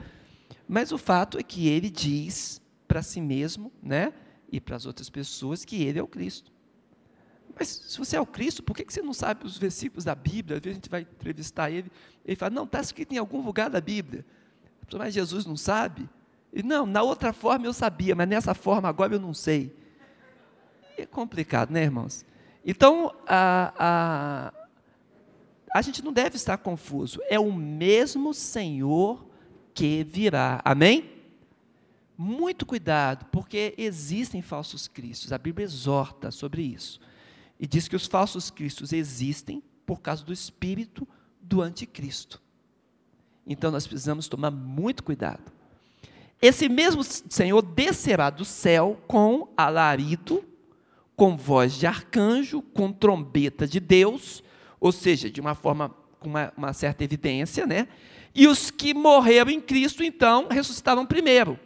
Mas 0.67 0.91
o 0.91 0.97
fato 0.97 1.37
é 1.37 1.43
que 1.43 1.67
ele 1.67 1.89
diz 1.89 2.61
para 2.87 3.03
si 3.03 3.19
mesmo, 3.19 3.71
né? 3.83 4.13
E 4.49 4.61
para 4.61 4.75
as 4.75 4.85
outras 4.85 5.09
pessoas 5.09 5.65
que 5.65 5.83
ele 5.83 5.99
é 5.99 6.03
o 6.03 6.07
Cristo. 6.07 6.51
Mas 7.57 7.67
se 7.67 7.97
você 7.97 8.15
é 8.15 8.21
o 8.21 8.25
Cristo, 8.25 8.63
por 8.63 8.75
que 8.75 8.85
você 8.91 9.01
não 9.01 9.13
sabe 9.13 9.45
os 9.45 9.57
versículos 9.57 10.05
da 10.05 10.15
Bíblia? 10.15 10.57
Às 10.57 10.63
vezes 10.63 10.75
a 10.75 10.79
gente 10.79 10.89
vai 10.89 11.01
entrevistar 11.01 11.69
ele, 11.69 11.91
ele 12.25 12.35
fala, 12.35 12.51
não, 12.51 12.63
está 12.63 12.79
escrito 12.79 13.13
em 13.13 13.17
algum 13.17 13.41
lugar 13.41 13.69
da 13.69 13.81
Bíblia. 13.81 14.25
Mas 14.93 15.13
Jesus 15.13 15.45
não 15.45 15.57
sabe? 15.57 16.09
E 16.53 16.63
não, 16.63 16.85
na 16.85 17.01
outra 17.01 17.31
forma 17.33 17.65
eu 17.65 17.73
sabia, 17.73 18.15
mas 18.15 18.27
nessa 18.27 18.53
forma 18.53 18.89
agora 18.89 19.15
eu 19.15 19.19
não 19.19 19.33
sei. 19.33 19.75
É 20.97 21.05
complicado, 21.05 21.71
né, 21.71 21.83
irmãos? 21.83 22.25
Então, 22.65 23.13
a, 23.27 23.73
a, 23.77 24.53
a 25.73 25.81
gente 25.81 26.03
não 26.03 26.13
deve 26.13 26.35
estar 26.35 26.57
confuso. 26.57 27.19
É 27.29 27.39
o 27.39 27.51
mesmo 27.51 28.33
Senhor 28.33 29.25
que 29.73 30.03
virá. 30.03 30.61
Amém? 30.63 31.09
Muito 32.17 32.65
cuidado, 32.65 33.25
porque 33.31 33.73
existem 33.77 34.41
falsos 34.41 34.87
cristos. 34.87 35.33
A 35.33 35.37
Bíblia 35.37 35.65
exorta 35.65 36.29
sobre 36.29 36.61
isso. 36.61 36.99
E 37.59 37.65
diz 37.65 37.87
que 37.87 37.95
os 37.95 38.05
falsos 38.05 38.51
cristos 38.51 38.93
existem 38.93 39.63
por 39.85 40.01
causa 40.01 40.23
do 40.23 40.31
espírito 40.31 41.07
do 41.41 41.61
anticristo. 41.61 42.41
Então 43.45 43.71
nós 43.71 43.87
precisamos 43.87 44.27
tomar 44.27 44.51
muito 44.51 45.03
cuidado. 45.03 45.51
Esse 46.41 46.69
mesmo 46.69 47.03
Senhor 47.03 47.61
descerá 47.61 48.29
do 48.29 48.45
céu 48.45 48.99
com 49.07 49.47
alarido, 49.55 50.43
com 51.21 51.37
voz 51.37 51.73
de 51.73 51.85
arcanjo, 51.85 52.63
com 52.63 52.91
trombeta 52.91 53.67
de 53.67 53.79
Deus, 53.79 54.43
ou 54.79 54.91
seja, 54.91 55.29
de 55.29 55.39
uma 55.39 55.53
forma 55.53 55.95
com 56.19 56.27
uma, 56.27 56.51
uma 56.57 56.73
certa 56.73 57.03
evidência, 57.03 57.67
né? 57.67 57.87
E 58.33 58.47
os 58.47 58.71
que 58.71 58.91
morreram 58.91 59.51
em 59.51 59.61
Cristo, 59.61 60.03
então, 60.03 60.47
ressuscitaram 60.49 61.05
primeiro. 61.05 61.59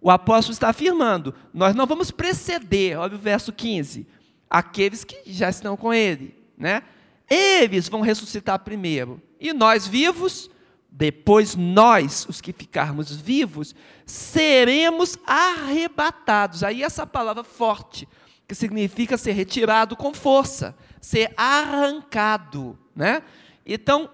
O 0.00 0.10
apóstolo 0.10 0.54
está 0.54 0.70
afirmando: 0.70 1.34
nós 1.52 1.74
não 1.74 1.84
vamos 1.84 2.10
preceder, 2.10 2.98
olha 2.98 3.16
o 3.16 3.18
verso 3.18 3.52
15 3.52 4.06
aqueles 4.48 5.04
que 5.04 5.30
já 5.30 5.50
estão 5.50 5.76
com 5.76 5.92
ele, 5.92 6.34
né? 6.56 6.82
Eles 7.28 7.90
vão 7.90 8.00
ressuscitar 8.00 8.60
primeiro. 8.60 9.20
E 9.38 9.52
nós 9.52 9.86
vivos, 9.86 10.48
depois 10.90 11.54
nós, 11.54 12.24
os 12.30 12.40
que 12.40 12.50
ficarmos 12.50 13.14
vivos, 13.14 13.74
seremos 14.06 15.18
arrebatados. 15.26 16.64
Aí 16.64 16.82
essa 16.82 17.06
palavra 17.06 17.44
forte, 17.44 18.08
que 18.46 18.54
significa 18.54 19.16
ser 19.16 19.32
retirado 19.32 19.96
com 19.96 20.14
força, 20.14 20.76
ser 21.00 21.32
arrancado, 21.36 22.78
né? 22.94 23.22
Então, 23.64 24.08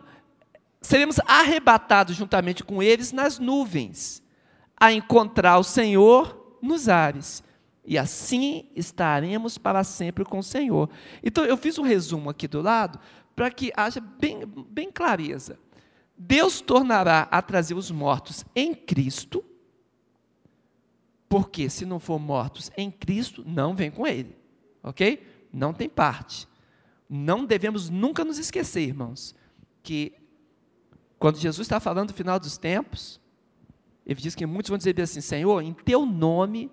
seremos 0.81 1.21
arrebatados 1.27 2.17
juntamente 2.17 2.65
com 2.65 2.83
eles 2.83 3.13
nas 3.13 3.39
nuvens, 3.39 4.23
a 4.77 4.93
encontrar 4.93 5.59
o 5.59 5.65
Senhor 5.65 6.57
nos 6.61 6.89
ares 6.89 7.43
e 7.85 7.99
assim 7.99 8.67
estaremos 8.77 9.59
para 9.59 9.83
sempre 9.83 10.25
com 10.25 10.39
o 10.39 10.43
Senhor. 10.43 10.89
Então, 11.23 11.45
eu 11.45 11.57
fiz 11.57 11.79
um 11.79 11.83
resumo 11.83 12.31
aqui 12.31 12.47
do 12.47 12.63
lado, 12.63 12.99
para 13.35 13.51
que 13.51 13.73
haja 13.77 14.01
bem, 14.01 14.43
bem 14.69 14.91
clareza. 14.91 15.59
Deus 16.17 16.61
tornará 16.61 17.27
a 17.31 17.43
trazer 17.43 17.75
os 17.75 17.91
mortos 17.91 18.45
em 18.55 18.75
Cristo, 18.75 19.45
porque 21.33 21.71
se 21.71 21.87
não 21.87 21.99
for 21.99 22.19
mortos 22.19 22.71
em 22.77 22.91
Cristo, 22.91 23.43
não 23.47 23.75
vem 23.75 23.91
com 23.91 24.07
Ele, 24.07 24.37
ok? 24.83 25.27
Não 25.51 25.73
tem 25.73 25.89
parte. 25.89 26.47
Não 27.09 27.47
devemos 27.47 27.89
nunca 27.89 28.23
nos 28.23 28.37
esquecer, 28.37 28.83
irmãos, 28.83 29.35
que 29.83 30.13
quando 31.19 31.39
Jesus 31.39 31.65
está 31.65 31.81
falando 31.81 32.09
do 32.09 32.15
final 32.15 32.39
dos 32.39 32.59
tempos, 32.59 33.19
ele 34.05 34.21
diz 34.21 34.35
que 34.35 34.45
muitos 34.45 34.69
vão 34.69 34.77
dizer 34.77 35.01
assim: 35.01 35.23
Senhor, 35.23 35.63
em 35.63 35.73
teu 35.73 36.05
nome 36.05 36.71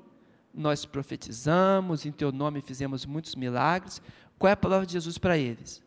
nós 0.54 0.84
profetizamos, 0.84 2.06
em 2.06 2.12
teu 2.12 2.30
nome 2.30 2.60
fizemos 2.60 3.06
muitos 3.06 3.36
milagres. 3.36 4.02
Qual 4.38 4.50
é 4.50 4.52
a 4.52 4.58
palavra 4.58 4.86
de 4.86 4.92
Jesus 4.92 5.18
para 5.18 5.38
eles? 5.38 5.82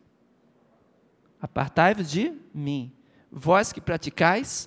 Apartai-vos 1.42 2.10
de 2.10 2.32
mim, 2.54 2.90
vós 3.30 3.70
que 3.70 3.82
praticais 3.82 4.66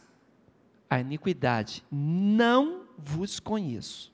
a 0.88 1.00
iniquidade, 1.00 1.84
não 1.92 2.85
vos 2.98 3.40
conheço. 3.40 4.14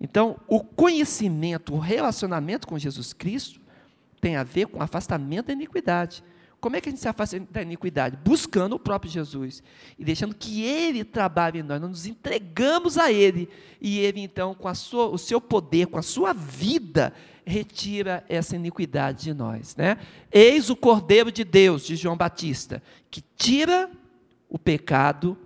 Então, 0.00 0.38
o 0.46 0.60
conhecimento, 0.60 1.74
o 1.74 1.78
relacionamento 1.78 2.66
com 2.66 2.78
Jesus 2.78 3.12
Cristo 3.12 3.60
tem 4.20 4.36
a 4.36 4.42
ver 4.42 4.66
com 4.66 4.82
afastamento 4.82 5.46
da 5.46 5.52
iniquidade. 5.52 6.22
Como 6.60 6.74
é 6.74 6.80
que 6.80 6.88
a 6.88 6.90
gente 6.92 7.00
se 7.00 7.08
afasta 7.08 7.38
da 7.38 7.62
iniquidade? 7.62 8.18
Buscando 8.24 8.74
o 8.74 8.78
próprio 8.78 9.10
Jesus 9.10 9.62
e 9.98 10.04
deixando 10.04 10.34
que 10.34 10.64
Ele 10.64 11.04
trabalhe 11.04 11.60
em 11.60 11.62
nós. 11.62 11.80
Nós 11.80 11.90
nos 11.90 12.06
entregamos 12.06 12.98
a 12.98 13.12
Ele 13.12 13.48
e 13.80 13.98
Ele, 13.98 14.20
então, 14.20 14.54
com 14.54 14.74
sua, 14.74 15.06
o 15.06 15.18
seu 15.18 15.40
poder, 15.40 15.86
com 15.86 15.98
a 15.98 16.02
sua 16.02 16.32
vida, 16.32 17.12
retira 17.44 18.24
essa 18.28 18.56
iniquidade 18.56 19.24
de 19.24 19.34
nós. 19.34 19.76
Né? 19.76 19.98
Eis 20.32 20.68
o 20.68 20.76
Cordeiro 20.76 21.30
de 21.30 21.44
Deus, 21.44 21.86
de 21.86 21.94
João 21.94 22.16
Batista, 22.16 22.82
que 23.10 23.22
tira 23.36 23.90
o 24.48 24.58
pecado 24.58 25.38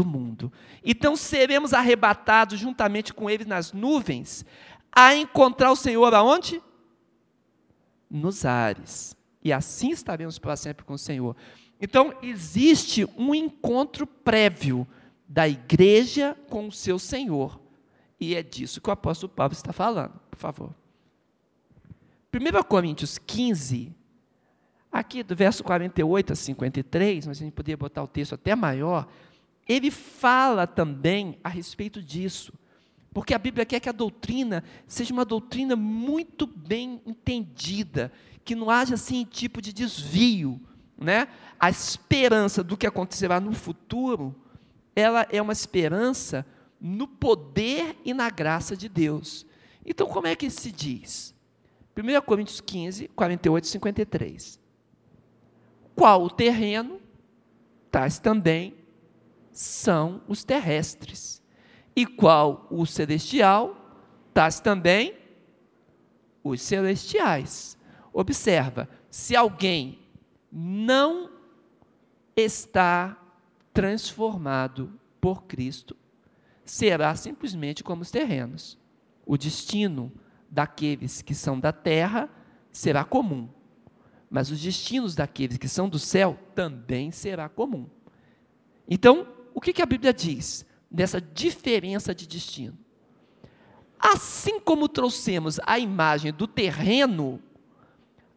do 0.00 0.04
mundo. 0.04 0.52
Então 0.84 1.16
seremos 1.16 1.72
arrebatados 1.72 2.58
juntamente 2.58 3.12
com 3.12 3.28
Ele 3.28 3.44
nas 3.44 3.72
nuvens, 3.72 4.44
a 4.92 5.14
encontrar 5.14 5.70
o 5.70 5.76
Senhor 5.76 6.14
aonde? 6.14 6.62
Nos 8.10 8.44
ares 8.44 9.18
e 9.42 9.52
assim 9.52 9.90
estaremos 9.90 10.38
para 10.38 10.56
sempre 10.56 10.84
com 10.84 10.94
o 10.94 10.98
Senhor. 10.98 11.36
Então, 11.80 12.12
existe 12.22 13.08
um 13.16 13.34
encontro 13.34 14.06
prévio 14.06 14.86
da 15.28 15.48
igreja 15.48 16.36
com 16.48 16.68
o 16.68 16.72
seu 16.72 16.98
Senhor. 16.98 17.60
E 18.20 18.34
é 18.34 18.42
disso 18.42 18.80
que 18.80 18.88
o 18.88 18.92
apóstolo 18.92 19.32
Paulo 19.32 19.52
está 19.52 19.72
falando, 19.72 20.18
por 20.30 20.38
favor. 20.38 20.74
1 22.34 22.62
Coríntios 22.64 23.16
15, 23.16 23.94
aqui 24.90 25.22
do 25.22 25.36
verso 25.36 25.62
48 25.62 26.32
a 26.32 26.36
53, 26.36 27.26
mas 27.26 27.38
a 27.38 27.44
gente 27.44 27.54
poderia 27.54 27.76
botar 27.76 28.02
o 28.02 28.08
texto 28.08 28.34
até 28.34 28.54
maior, 28.54 29.08
ele 29.68 29.90
fala 29.90 30.66
também 30.66 31.38
a 31.44 31.48
respeito 31.48 32.02
disso. 32.02 32.54
Porque 33.12 33.34
a 33.34 33.38
Bíblia 33.38 33.66
quer 33.66 33.80
que 33.80 33.88
a 33.88 33.92
doutrina 33.92 34.64
seja 34.86 35.12
uma 35.12 35.24
doutrina 35.24 35.76
muito 35.76 36.46
bem 36.46 37.02
entendida, 37.04 38.10
que 38.44 38.54
não 38.54 38.70
haja 38.70 38.94
assim 38.94 39.24
tipo 39.24 39.60
de 39.60 39.72
desvio, 39.72 40.58
né? 40.96 41.28
A 41.60 41.68
esperança 41.68 42.62
do 42.62 42.76
que 42.76 42.86
acontecerá 42.86 43.38
no 43.40 43.52
futuro, 43.52 44.34
ela 44.96 45.26
é 45.30 45.42
uma 45.42 45.52
esperança 45.52 46.46
no 46.80 47.06
poder 47.06 47.96
e 48.04 48.14
na 48.14 48.30
graça 48.30 48.76
de 48.76 48.88
Deus. 48.88 49.44
Então, 49.84 50.06
como 50.06 50.26
é 50.26 50.36
que 50.36 50.48
se 50.48 50.70
diz? 50.70 51.34
1 51.96 52.20
Coríntios 52.22 52.60
15, 52.60 53.08
48 53.08 53.64
e 53.64 53.68
53. 53.68 54.60
Qual 55.96 56.22
o 56.22 56.30
terreno, 56.30 57.00
tais 57.90 58.20
também 58.20 58.77
são 59.58 60.22
os 60.28 60.44
terrestres. 60.44 61.42
E 61.96 62.06
qual 62.06 62.68
o 62.70 62.86
celestial, 62.86 63.74
tais 64.32 64.60
também 64.60 65.16
os 66.44 66.62
celestiais. 66.62 67.76
Observa, 68.12 68.88
se 69.10 69.34
alguém 69.34 69.98
não 70.52 71.28
está 72.36 73.20
transformado 73.74 74.92
por 75.20 75.42
Cristo, 75.42 75.96
será 76.64 77.16
simplesmente 77.16 77.82
como 77.82 78.02
os 78.02 78.12
terrenos. 78.12 78.78
O 79.26 79.36
destino 79.36 80.12
daqueles 80.48 81.20
que 81.20 81.34
são 81.34 81.58
da 81.58 81.72
terra 81.72 82.30
será 82.70 83.04
comum, 83.04 83.48
mas 84.30 84.52
os 84.52 84.60
destinos 84.60 85.16
daqueles 85.16 85.58
que 85.58 85.66
são 85.68 85.88
do 85.88 85.98
céu 85.98 86.38
também 86.54 87.10
será 87.10 87.48
comum. 87.48 87.88
Então, 88.88 89.37
o 89.58 89.60
que, 89.60 89.72
que 89.72 89.82
a 89.82 89.86
Bíblia 89.86 90.14
diz 90.14 90.64
dessa 90.88 91.20
diferença 91.20 92.14
de 92.14 92.28
destino? 92.28 92.78
Assim 93.98 94.60
como 94.60 94.88
trouxemos 94.88 95.58
a 95.66 95.80
imagem 95.80 96.32
do 96.32 96.46
terreno, 96.46 97.42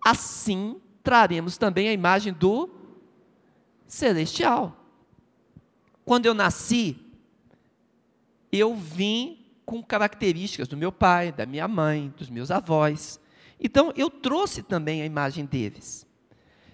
assim 0.04 0.82
traremos 1.04 1.60
também 1.60 1.88
a 1.88 1.94
imagem 1.94 2.34
do 2.34 2.68
celestial. 3.86 4.75
Quando 6.04 6.25
eu 6.25 6.34
nasci, 6.34 6.98
eu 8.51 8.75
vim 8.75 9.46
com 9.63 9.84
características 9.84 10.68
do 10.68 10.75
meu 10.75 10.92
pai, 10.92 11.32
da 11.32 11.46
minha 11.46 11.68
mãe, 11.68 12.12
dos 12.18 12.32
meus 12.32 12.50
avós. 12.50 13.20
Então, 13.60 13.94
eu 13.96 14.10
trouxe 14.10 14.63
também 14.63 15.04
a 15.04 15.06
imagem 15.06 15.46
deles. 15.46 16.04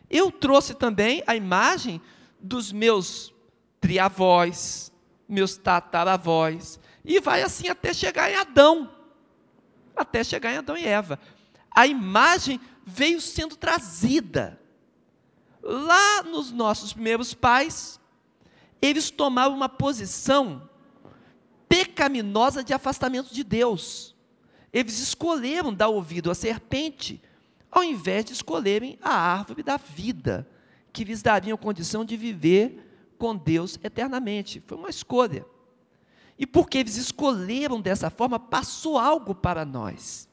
Eu 0.09 0.31
trouxe 0.31 0.73
também 0.73 1.21
a 1.27 1.35
imagem 1.35 1.99
dos 2.39 2.71
meus 2.71 3.35
triavós, 3.79 4.91
meus 5.27 5.57
tataravós, 5.57 6.79
e 7.03 7.19
vai 7.19 7.41
assim 7.41 7.69
até 7.69 7.93
chegar 7.93 8.31
em 8.31 8.35
Adão. 8.35 8.91
Até 9.95 10.23
chegar 10.23 10.53
em 10.53 10.57
Adão 10.57 10.77
e 10.77 10.85
Eva. 10.85 11.19
A 11.71 11.87
imagem 11.87 12.59
veio 12.85 13.19
sendo 13.21 13.55
trazida. 13.55 14.59
Lá 15.61 16.23
nos 16.23 16.51
nossos 16.51 16.93
primeiros 16.93 17.33
pais, 17.33 17.99
eles 18.81 19.09
tomaram 19.09 19.55
uma 19.55 19.69
posição 19.69 20.69
pecaminosa 21.67 22.63
de 22.63 22.73
afastamento 22.73 23.33
de 23.33 23.43
Deus. 23.43 24.15
Eles 24.71 24.99
escolheram 24.99 25.73
dar 25.73 25.87
ouvido 25.87 26.29
à 26.29 26.35
serpente, 26.35 27.21
ao 27.71 27.83
invés 27.83 28.25
de 28.25 28.33
escolherem 28.33 28.97
a 29.01 29.13
árvore 29.13 29.63
da 29.63 29.77
vida, 29.77 30.47
que 30.93 31.03
lhes 31.03 31.21
daria 31.21 31.55
condição 31.57 32.05
de 32.05 32.15
viver 32.15 32.86
com 33.17 33.35
Deus 33.35 33.79
eternamente. 33.83 34.61
Foi 34.65 34.77
uma 34.77 34.89
escolha. 34.89 35.45
E 36.37 36.45
porque 36.45 36.77
eles 36.77 36.97
escolheram 36.97 37.81
dessa 37.81 38.09
forma, 38.09 38.39
passou 38.39 38.97
algo 38.97 39.33
para 39.33 39.65
nós. 39.65 40.29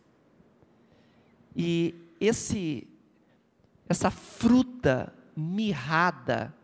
E 1.56 1.94
esse 2.20 2.86
essa 3.88 4.10
fruta 4.10 5.12
mirrada 5.36 6.54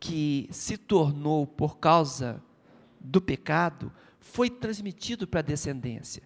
que 0.00 0.48
se 0.50 0.76
tornou 0.76 1.46
por 1.46 1.78
causa 1.78 2.42
do 2.98 3.20
pecado 3.20 3.92
foi 4.18 4.50
transmitido 4.50 5.26
para 5.26 5.40
a 5.40 5.44
descendência. 5.44 6.22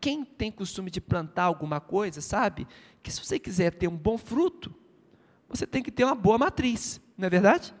Quem 0.00 0.24
tem 0.24 0.52
costume 0.52 0.90
de 0.90 1.00
plantar 1.00 1.44
alguma 1.44 1.80
coisa, 1.80 2.20
sabe 2.20 2.66
que 3.02 3.10
se 3.10 3.24
você 3.24 3.38
quiser 3.38 3.74
ter 3.74 3.88
um 3.88 3.96
bom 3.96 4.16
fruto, 4.16 4.74
você 5.48 5.66
tem 5.66 5.82
que 5.82 5.90
ter 5.90 6.04
uma 6.04 6.14
boa 6.14 6.38
matriz, 6.38 7.00
não 7.16 7.26
é 7.26 7.30
verdade? 7.30 7.74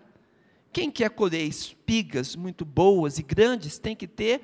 Quem 0.76 0.90
quer 0.90 1.08
colher 1.08 1.42
espigas 1.42 2.36
muito 2.36 2.62
boas 2.62 3.18
e 3.18 3.22
grandes, 3.22 3.78
tem 3.78 3.96
que 3.96 4.06
ter 4.06 4.42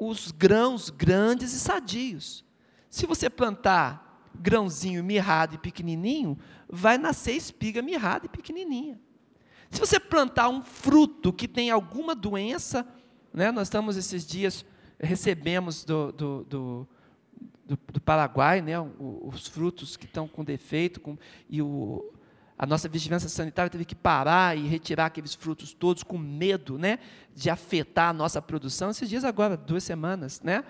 os 0.00 0.30
grãos 0.30 0.88
grandes 0.88 1.52
e 1.52 1.60
sadios. 1.60 2.42
Se 2.88 3.04
você 3.04 3.28
plantar 3.28 4.30
grãozinho 4.34 5.04
mirrado 5.04 5.56
e 5.56 5.58
pequenininho, 5.58 6.38
vai 6.70 6.96
nascer 6.96 7.32
espiga 7.32 7.82
mirrada 7.82 8.24
e 8.24 8.30
pequenininha. 8.30 8.98
Se 9.70 9.78
você 9.78 10.00
plantar 10.00 10.48
um 10.48 10.62
fruto 10.62 11.34
que 11.34 11.46
tem 11.46 11.70
alguma 11.70 12.14
doença, 12.14 12.88
né, 13.30 13.52
nós 13.52 13.68
estamos 13.68 13.98
esses 13.98 14.26
dias, 14.26 14.64
recebemos 14.98 15.84
do, 15.84 16.10
do, 16.12 16.44
do, 16.44 16.88
do, 17.66 17.78
do 17.92 18.00
Paraguai 18.00 18.62
né, 18.62 18.72
os 18.80 19.46
frutos 19.46 19.98
que 19.98 20.06
estão 20.06 20.26
com 20.26 20.42
defeito, 20.42 20.98
com, 20.98 21.18
e 21.46 21.60
o, 21.60 22.10
a 22.58 22.66
nossa 22.66 22.88
vigilância 22.88 23.28
sanitária 23.28 23.70
teve 23.70 23.84
que 23.84 23.94
parar 23.94 24.58
e 24.58 24.66
retirar 24.66 25.06
aqueles 25.06 25.32
frutos 25.32 25.72
todos 25.72 26.02
com 26.02 26.18
medo 26.18 26.76
né, 26.76 26.98
de 27.32 27.48
afetar 27.48 28.10
a 28.10 28.12
nossa 28.12 28.42
produção. 28.42 28.90
Esses 28.90 29.08
dias 29.08 29.24
agora, 29.24 29.56
duas 29.56 29.84
semanas. 29.84 30.40
Né? 30.40 30.64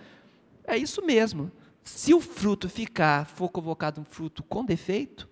É 0.64 0.77
isso 0.77 1.03
mesmo. 1.03 1.51
Se 1.83 2.12
o 2.12 2.20
fruto 2.20 2.68
ficar, 2.68 3.24
for 3.24 3.48
convocado 3.48 4.03
um 4.03 4.05
fruto 4.05 4.42
com 4.42 4.66
defeito, 4.66 5.27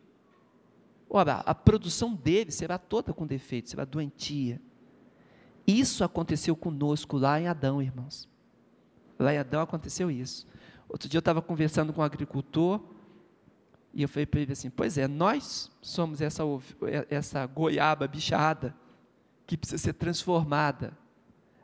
ora, 1.10 1.42
a 1.44 1.54
produção 1.54 2.14
dele 2.14 2.50
será 2.50 2.78
toda 2.78 3.12
com 3.12 3.26
defeito, 3.26 3.68
será 3.68 3.84
doentia. 3.84 4.58
Isso 5.66 6.02
aconteceu 6.02 6.56
conosco 6.56 7.18
lá 7.18 7.38
em 7.38 7.48
Adão, 7.48 7.82
irmãos. 7.82 8.26
Lá 9.18 9.34
em 9.34 9.38
Adão 9.38 9.60
aconteceu 9.60 10.10
isso. 10.10 10.46
Outro 10.88 11.06
dia 11.06 11.18
eu 11.18 11.20
estava 11.20 11.42
conversando 11.42 11.92
com 11.92 12.00
um 12.00 12.04
agricultor 12.04 12.80
e 13.96 14.02
eu 14.02 14.08
falei 14.10 14.26
para 14.26 14.40
ele 14.40 14.52
assim: 14.52 14.68
Pois 14.68 14.98
é, 14.98 15.08
nós 15.08 15.70
somos 15.80 16.20
essa, 16.20 16.42
essa 17.08 17.46
goiaba 17.46 18.06
bichada 18.06 18.76
que 19.46 19.56
precisa 19.56 19.78
ser 19.78 19.94
transformada. 19.94 20.92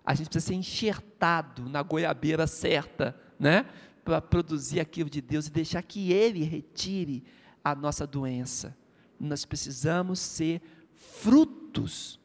A 0.02 0.14
gente 0.14 0.30
precisa 0.30 0.46
ser 0.46 0.54
enxertado 0.54 1.68
na 1.68 1.82
goiabeira 1.82 2.46
certa, 2.46 3.14
né? 3.38 3.66
para 4.02 4.18
produzir 4.20 4.80
aquilo 4.80 5.10
de 5.10 5.20
Deus 5.20 5.46
e 5.46 5.50
deixar 5.50 5.82
que 5.82 6.10
Ele 6.10 6.42
retire 6.42 7.22
a 7.62 7.74
nossa 7.74 8.06
doença. 8.06 8.74
Nós 9.20 9.44
precisamos 9.44 10.18
ser 10.18 10.62
frutos. 10.94 12.18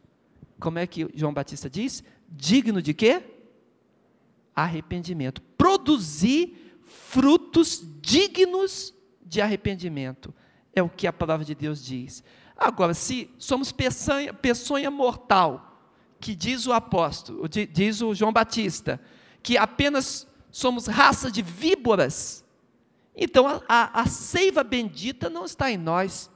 Como 0.57 0.79
é 0.79 0.87
que 0.87 1.09
João 1.13 1.33
Batista 1.33 1.69
diz? 1.69 2.01
Digno 2.29 2.81
de 2.81 2.93
quê? 2.93 3.21
Arrependimento. 4.55 5.41
Produzir 5.57 6.79
frutos 6.85 7.85
dignos 8.01 8.93
de 9.27 9.41
arrependimento. 9.41 10.33
É 10.73 10.81
o 10.81 10.89
que 10.89 11.07
a 11.07 11.13
palavra 11.13 11.45
de 11.45 11.55
Deus 11.55 11.83
diz. 11.83 12.23
Agora, 12.55 12.93
se 12.93 13.29
somos 13.37 13.71
peçonha, 13.71 14.91
mortal, 14.91 15.79
que 16.19 16.33
diz 16.33 16.65
o 16.65 16.73
apóstolo, 16.73 17.47
diz 17.47 18.01
o 18.01 18.15
João 18.15 18.33
Batista, 18.33 18.99
que 19.43 19.57
apenas 19.57 20.27
somos 20.51 20.87
raça 20.87 21.29
de 21.29 21.41
víboras. 21.41 22.43
Então 23.15 23.47
a, 23.47 23.61
a, 23.67 24.01
a 24.01 24.05
seiva 24.07 24.63
bendita 24.63 25.29
não 25.29 25.45
está 25.45 25.71
em 25.71 25.77
nós. 25.77 26.31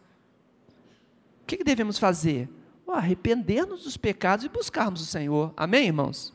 O 1.42 1.46
que, 1.48 1.58
que 1.58 1.64
devemos 1.64 1.98
fazer? 1.98 2.50
Arrepender-nos 2.88 3.84
dos 3.84 3.96
pecados 3.96 4.46
e 4.46 4.50
buscarmos 4.50 5.02
o 5.02 5.06
Senhor. 5.06 5.54
Amém, 5.56 5.88
irmãos? 5.88 6.34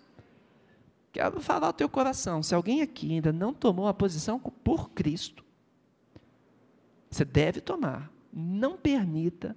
Quero 1.13 1.41
falar 1.41 1.69
ao 1.69 1.73
teu 1.73 1.89
coração. 1.89 2.43
Se 2.43 2.55
alguém 2.55 2.83
aqui 2.83 3.13
ainda 3.13 3.33
não 3.33 3.55
tomou 3.55 3.87
a 3.87 3.95
posição 3.95 4.39
por 4.39 4.91
Cristo, 4.91 5.45
você 7.11 7.25
deve 7.25 7.61
tomar. 7.61 8.11
Não 8.33 8.77
permita 8.77 9.57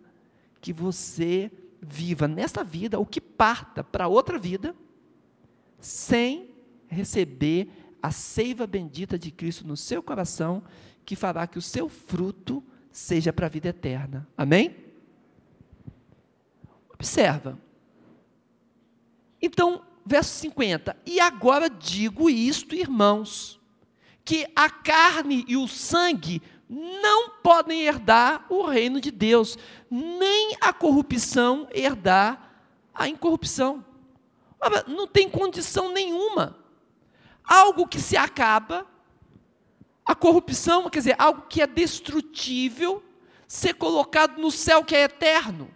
que 0.61 0.73
você 0.73 1.51
viva 1.81 2.27
nessa 2.27 2.63
vida 2.63 2.99
ou 2.99 3.05
que 3.05 3.21
parta 3.21 3.83
para 3.83 4.07
outra 4.07 4.37
vida 4.37 4.75
sem 5.79 6.49
receber 6.87 7.69
a 8.01 8.11
seiva 8.11 8.65
bendita 8.65 9.17
de 9.17 9.31
Cristo 9.31 9.67
no 9.67 9.77
seu 9.77 10.01
coração, 10.01 10.63
que 11.05 11.15
fará 11.15 11.47
que 11.47 11.57
o 11.57 11.61
seu 11.61 11.89
fruto 11.89 12.63
seja 12.91 13.31
para 13.31 13.45
a 13.45 13.49
vida 13.49 13.69
eterna. 13.69 14.27
Amém? 14.37 14.75
Observa. 16.93 17.57
Então, 19.41 19.85
verso 20.05 20.37
50. 20.39 20.95
E 21.05 21.19
agora 21.19 21.69
digo 21.69 22.29
isto, 22.29 22.75
irmãos, 22.75 23.59
que 24.23 24.47
a 24.55 24.69
carne 24.69 25.45
e 25.47 25.55
o 25.55 25.67
sangue 25.67 26.41
não 26.69 27.31
podem 27.41 27.81
herdar 27.81 28.45
o 28.47 28.63
reino 28.63 29.01
de 29.01 29.09
Deus, 29.09 29.57
nem 29.89 30.55
a 30.61 30.71
corrupção 30.71 31.67
herdar 31.73 32.51
a 32.93 33.07
incorrupção. 33.07 33.83
Não 34.87 35.07
tem 35.07 35.29
condição 35.29 35.91
nenhuma 35.91 36.59
algo 37.49 37.87
que 37.87 37.99
se 37.99 38.15
acaba, 38.15 38.85
a 40.05 40.13
corrupção, 40.13 40.87
quer 40.87 40.99
dizer, 40.99 41.15
algo 41.17 41.43
que 41.49 41.61
é 41.61 41.67
destrutível, 41.67 43.03
ser 43.47 43.73
colocado 43.73 44.39
no 44.39 44.51
céu 44.51 44.83
que 44.83 44.95
é 44.95 45.03
eterno. 45.03 45.69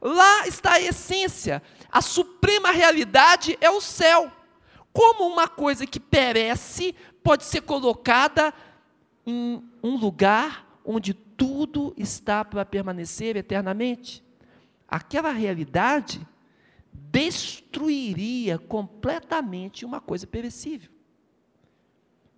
Lá 0.00 0.46
está 0.46 0.72
a 0.72 0.80
essência, 0.80 1.62
a 1.92 2.00
suprema 2.00 2.70
realidade 2.70 3.58
é 3.60 3.70
o 3.70 3.80
céu. 3.80 4.32
Como 4.90 5.26
uma 5.26 5.46
coisa 5.46 5.86
que 5.86 6.00
perece 6.00 6.94
pode 7.22 7.44
ser 7.44 7.60
colocada 7.60 8.54
em 9.26 9.62
um 9.82 9.96
lugar 9.96 10.80
onde 10.84 11.12
tudo 11.12 11.92
está 11.96 12.44
para 12.44 12.64
permanecer 12.64 13.36
eternamente? 13.36 14.22
Aquela 14.88 15.32
realidade 15.32 16.26
destruiria 16.92 18.58
completamente 18.58 19.84
uma 19.84 20.00
coisa 20.00 20.26
perecível. 20.26 20.90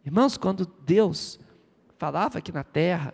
Irmãos, 0.05 0.37
quando 0.39 0.67
Deus 0.87 1.39
falava 1.99 2.39
aqui 2.39 2.51
na 2.51 2.65
terra, 2.65 3.13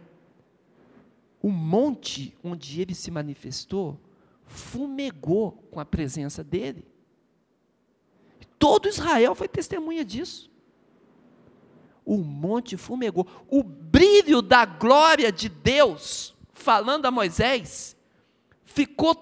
o 1.42 1.50
monte 1.50 2.36
onde 2.42 2.80
ele 2.80 2.94
se 2.94 3.10
manifestou 3.10 3.98
fumegou 4.46 5.52
com 5.70 5.80
a 5.80 5.84
presença 5.84 6.44
dele. 6.44 6.86
Todo 8.58 8.88
Israel 8.88 9.34
foi 9.34 9.48
testemunha 9.48 10.04
disso. 10.04 10.50
O 12.04 12.18
monte 12.18 12.76
fumegou. 12.76 13.26
O 13.48 13.62
brilho 13.62 14.42
da 14.42 14.64
glória 14.64 15.32
de 15.32 15.48
Deus, 15.48 16.34
falando 16.52 17.06
a 17.06 17.10
Moisés, 17.10 17.96
ficou 18.64 19.14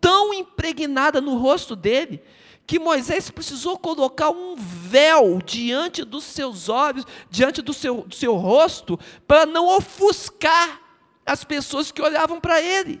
tão 0.00 0.32
impregnada 0.32 1.20
no 1.20 1.36
rosto 1.36 1.76
dele, 1.76 2.22
que 2.66 2.78
Moisés 2.78 3.30
precisou 3.30 3.78
colocar 3.78 4.30
um 4.30 4.56
véu 4.56 5.40
diante 5.44 6.04
dos 6.04 6.24
seus 6.24 6.68
olhos, 6.68 7.04
diante 7.28 7.60
do 7.60 7.72
seu, 7.72 8.02
do 8.02 8.14
seu 8.14 8.34
rosto, 8.34 8.98
para 9.26 9.44
não 9.44 9.68
ofuscar 9.76 10.80
as 11.24 11.44
pessoas 11.44 11.92
que 11.92 12.02
olhavam 12.02 12.40
para 12.40 12.60
ele. 12.60 13.00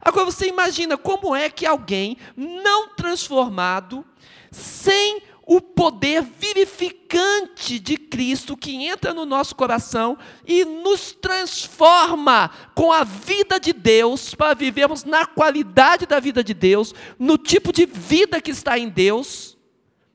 Agora 0.00 0.26
você 0.26 0.46
imagina 0.46 0.96
como 0.96 1.34
é 1.34 1.50
que 1.50 1.66
alguém 1.66 2.16
não 2.36 2.90
transformado, 2.90 4.04
sem 4.50 5.22
o 5.48 5.60
poder 5.60 6.22
vivificante 6.22 7.78
de 7.78 7.96
Cristo 7.96 8.56
que 8.56 8.84
entra 8.84 9.14
no 9.14 9.24
nosso 9.24 9.54
coração 9.54 10.18
e 10.44 10.64
nos 10.64 11.12
transforma 11.12 12.50
com 12.74 12.90
a 12.90 13.04
vida 13.04 13.60
de 13.60 13.72
Deus 13.72 14.34
para 14.34 14.54
vivermos 14.54 15.04
na 15.04 15.24
qualidade 15.24 16.04
da 16.04 16.18
vida 16.18 16.42
de 16.42 16.52
Deus, 16.52 16.92
no 17.16 17.38
tipo 17.38 17.72
de 17.72 17.86
vida 17.86 18.40
que 18.40 18.50
está 18.50 18.76
em 18.76 18.88
Deus. 18.88 19.56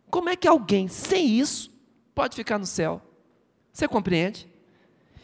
Como 0.09 0.27
é 0.27 0.35
que 0.35 0.49
alguém 0.49 0.89
sem 0.89 1.39
isso 1.39 1.71
pode 2.13 2.35
ficar 2.35 2.59
no 2.59 2.65
céu? 2.65 3.01
Você 3.71 3.87
compreende? 3.87 4.51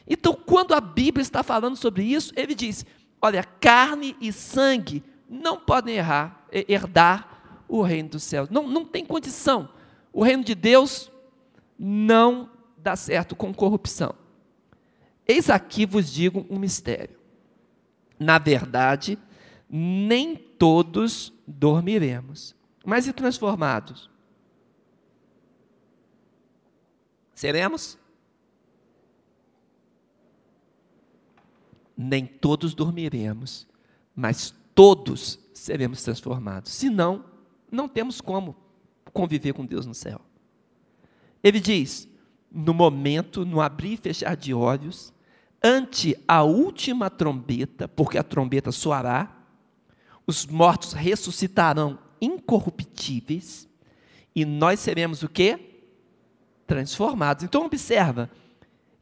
Então, 0.08 0.34
quando 0.34 0.74
a 0.74 0.80
Bíblia 0.80 1.22
está 1.22 1.44
falando 1.44 1.76
sobre 1.76 2.06
isso, 2.06 2.32
ele 2.38 2.56
diz: 2.56 2.86
olha, 3.22 3.44
carne 3.44 4.16
e 4.22 4.32
sangue 4.32 5.04
não 5.30 5.60
podem 5.60 5.98
errar, 5.98 6.46
herdar 6.50 7.66
o 7.68 7.82
reino 7.82 8.08
dos 8.12 8.24
céus. 8.24 8.50
Não, 8.50 8.66
não 8.66 8.86
tem 8.86 9.06
condição 9.06 9.76
o 10.18 10.24
reino 10.24 10.44
de 10.44 10.56
Deus 10.56 11.12
não 11.78 12.50
dá 12.76 12.96
certo 12.96 13.36
com 13.36 13.54
corrupção. 13.54 14.16
Eis 15.28 15.48
aqui 15.48 15.86
vos 15.86 16.12
digo 16.12 16.44
um 16.50 16.58
mistério. 16.58 17.20
Na 18.18 18.40
verdade, 18.40 19.16
nem 19.70 20.36
todos 20.36 21.32
dormiremos, 21.46 22.56
mas 22.84 23.06
e 23.06 23.14
transformados? 23.14 24.10
Seremos? 27.36 27.96
Nem 31.96 32.26
todos 32.26 32.74
dormiremos, 32.74 33.68
mas 34.16 34.52
todos 34.74 35.38
seremos 35.54 36.02
transformados. 36.02 36.72
Senão, 36.74 37.24
não 37.72 37.88
temos 37.88 38.20
como 38.20 38.56
conviver 39.12 39.54
com 39.54 39.66
Deus 39.66 39.86
no 39.86 39.94
céu. 39.94 40.22
Ele 41.44 41.60
diz: 41.60 42.08
no 42.52 42.74
momento, 42.74 43.46
no 43.46 43.62
abrir 43.62 43.94
e 43.94 43.98
fechar 43.98 44.36
de 44.36 44.54
olhos, 44.54 45.14
ante 45.64 46.18
a 46.28 46.44
última 46.44 47.10
trombeta, 47.10 47.88
porque 47.88 48.18
a 48.18 48.24
trombeta 48.24 48.72
soará, 48.72 49.36
os 50.26 50.46
mortos 50.46 50.94
ressuscitarão 50.94 52.00
incorruptíveis 52.20 53.68
e 54.36 54.46
nós 54.46 54.80
seremos 54.80 55.24
o 55.24 55.30
quê? 55.30 55.60
Transformados. 56.66 57.44
Então 57.44 57.66
observa, 57.66 58.30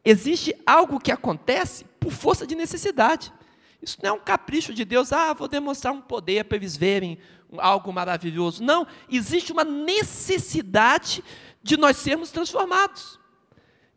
existe 0.04 0.56
algo 0.66 1.00
que 1.00 1.12
acontece 1.12 1.84
por 2.00 2.12
força 2.12 2.46
de 2.46 2.56
necessidade. 2.56 3.34
Isso 3.82 3.98
não 4.02 4.10
é 4.10 4.14
um 4.14 4.20
capricho 4.20 4.74
de 4.74 4.86
Deus, 4.86 5.12
ah, 5.12 5.34
vou 5.34 5.48
demonstrar 5.48 5.94
um 5.94 6.02
poder 6.02 6.46
para 6.46 6.58
eles 6.58 6.78
verem 6.78 7.18
algo 7.58 7.92
maravilhoso. 7.92 8.64
Não, 8.64 8.86
existe 9.10 9.52
uma 9.52 9.64
necessidade 9.64 11.24
de 11.62 11.78
nós 11.78 11.98
sermos 11.98 12.32
transformados, 12.32 13.20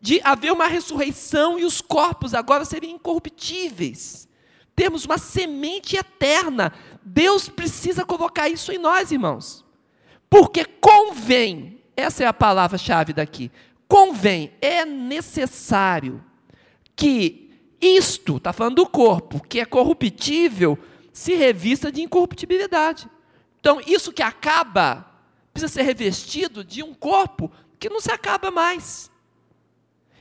de 0.01 0.21
haver 0.23 0.53
uma 0.53 0.67
ressurreição 0.67 1.59
e 1.59 1.65
os 1.65 1.81
corpos 1.81 2.35
agora 2.35 2.65
serem 2.65 2.93
incorruptíveis. 2.93 4.29
Temos 4.75 5.05
uma 5.05 5.19
semente 5.19 5.97
eterna. 5.97 6.73
Deus 7.03 7.49
precisa 7.49 8.05
colocar 8.05 8.49
isso 8.49 8.71
em 8.71 8.79
nós, 8.79 9.11
irmãos. 9.11 9.65
Porque 10.31 10.65
convém, 10.65 11.83
essa 11.97 12.23
é 12.23 12.27
a 12.27 12.33
palavra-chave 12.33 13.13
daqui. 13.13 13.51
Convém, 13.89 14.53
é 14.61 14.85
necessário 14.85 16.25
que 16.95 17.51
isto, 17.81 18.37
está 18.37 18.53
falando 18.53 18.77
do 18.77 18.87
corpo, 18.87 19.41
que 19.41 19.61
é 19.61 19.65
corruptível, 19.65 20.79
se 21.13 21.35
revista 21.35 21.91
de 21.91 22.03
incorruptibilidade. 22.03 23.09
Então, 23.68 23.83
isso 23.87 24.11
que 24.11 24.22
acaba 24.22 25.04
precisa 25.52 25.70
ser 25.70 25.83
revestido 25.83 26.64
de 26.64 26.83
um 26.83 26.94
corpo 26.94 27.52
que 27.78 27.90
não 27.90 28.00
se 28.00 28.11
acaba 28.11 28.50
mais. 28.50 29.11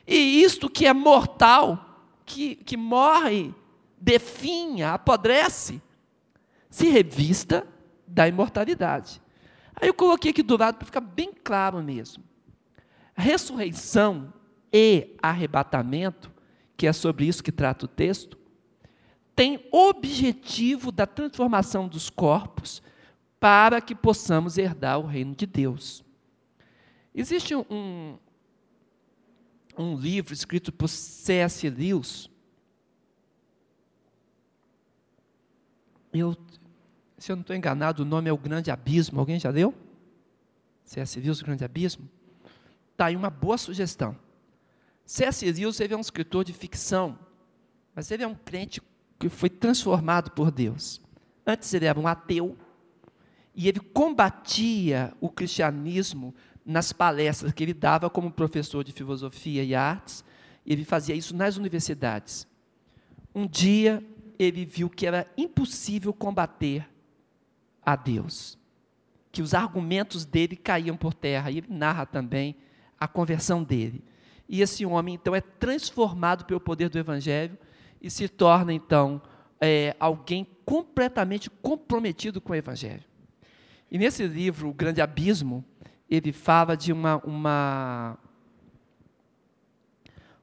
E 0.06 0.44
isto 0.44 0.70
que 0.70 0.86
é 0.86 0.92
mortal, 0.92 2.04
que, 2.26 2.56
que 2.56 2.76
morre, 2.76 3.56
definha, 3.98 4.92
apodrece, 4.92 5.82
se 6.70 6.90
revista 6.90 7.66
da 8.06 8.28
imortalidade. 8.28 9.22
Aí 9.80 9.88
eu 9.88 9.94
coloquei 9.94 10.32
aqui 10.32 10.44
do 10.44 10.58
lado 10.58 10.76
para 10.76 10.86
ficar 10.86 11.00
bem 11.00 11.32
claro 11.32 11.82
mesmo. 11.82 12.26
Ressurreição 13.16 14.34
e 14.74 15.16
arrebatamento, 15.24 16.30
que 16.76 16.86
é 16.86 16.92
sobre 16.92 17.26
isso 17.26 17.42
que 17.42 17.54
trata 17.54 17.86
o 17.86 17.88
texto, 17.88 18.38
tem 19.34 19.66
objetivo 19.72 20.92
da 20.92 21.06
transformação 21.06 21.88
dos 21.88 22.10
corpos 22.10 22.86
para 23.40 23.80
que 23.82 23.96
possamos 23.96 24.58
herdar 24.58 25.00
o 25.00 25.06
reino 25.06 25.36
de 25.36 25.46
Deus. 25.46 26.04
Existe 27.14 27.56
um, 27.56 28.18
um 29.78 29.96
livro 29.96 30.34
escrito 30.34 30.72
por 30.72 30.88
C.S. 30.88 31.70
Lewis. 31.70 32.30
Eu, 36.14 36.36
se 37.18 37.32
eu 37.32 37.36
não 37.36 37.42
estou 37.42 37.56
enganado, 37.56 38.04
o 38.04 38.06
nome 38.06 38.30
é 38.30 38.34
O 38.34 38.38
Grande 38.38 38.72
Abismo. 38.72 39.20
Alguém 39.20 39.40
já 39.40 39.50
leu? 39.50 39.74
C.S. 40.84 41.20
Lewis, 41.20 41.42
O 41.42 41.46
Grande 41.46 41.64
Abismo? 41.64 42.10
Está 42.92 43.06
aí 43.08 43.16
uma 43.16 43.30
boa 43.30 43.58
sugestão. 43.58 44.18
C.S. 45.06 45.50
Lewis 45.52 45.80
ele 45.80 45.94
é 45.94 45.98
um 45.98 46.02
escritor 46.02 46.44
de 46.44 46.54
ficção, 46.54 47.18
mas 47.96 48.12
ele 48.12 48.24
é 48.24 48.28
um 48.28 48.36
crente 48.36 48.82
que 49.20 49.30
foi 49.30 49.50
transformado 49.50 50.32
por 50.32 50.52
Deus. 50.52 51.02
Antes 51.46 51.74
ele 51.74 51.86
era 51.86 52.00
um 52.00 52.08
ateu, 52.08 52.58
e 53.58 53.68
ele 53.68 53.80
combatia 53.80 55.12
o 55.20 55.30
cristianismo 55.30 56.36
nas 56.64 56.94
palestras 56.94 57.52
que 57.52 57.64
ele 57.64 57.74
dava 57.74 58.08
como 58.08 58.30
professor 58.30 58.84
de 58.84 58.92
filosofia 58.92 59.64
e 59.64 59.74
artes, 59.74 60.24
e 60.64 60.72
ele 60.72 60.86
fazia 60.86 61.16
isso 61.16 61.36
nas 61.36 61.58
universidades. 61.58 62.48
Um 63.34 63.48
dia 63.48 64.04
ele 64.38 64.64
viu 64.64 64.88
que 64.88 65.08
era 65.08 65.26
impossível 65.36 66.14
combater 66.14 66.88
a 67.84 67.96
Deus, 67.96 68.60
que 69.32 69.42
os 69.42 69.56
argumentos 69.56 70.24
dele 70.24 70.56
caíam 70.56 70.96
por 70.96 71.16
terra, 71.16 71.50
e 71.50 71.58
ele 71.58 71.68
narra 71.68 72.06
também 72.06 72.56
a 73.00 73.08
conversão 73.08 73.64
dele. 73.64 74.04
E 74.48 74.62
esse 74.62 74.86
homem, 74.86 75.16
então, 75.16 75.34
é 75.34 75.42
transformado 75.42 76.46
pelo 76.46 76.60
poder 76.60 76.90
do 76.90 77.00
Evangelho 77.00 77.58
e 78.00 78.12
se 78.12 78.30
torna, 78.30 78.72
então, 78.72 79.20
é, 79.60 79.96
alguém 80.00 80.46
completamente 80.64 81.50
comprometido 81.50 82.40
com 82.40 82.54
o 82.54 82.56
Evangelho. 82.56 83.07
E 83.90 83.98
nesse 83.98 84.28
livro, 84.28 84.70
O 84.70 84.74
Grande 84.74 85.02
Abismo, 85.02 85.64
ele 86.10 86.32
fala 86.32 86.76
de 86.76 86.92
uma, 86.92 87.18
uma, 87.18 88.18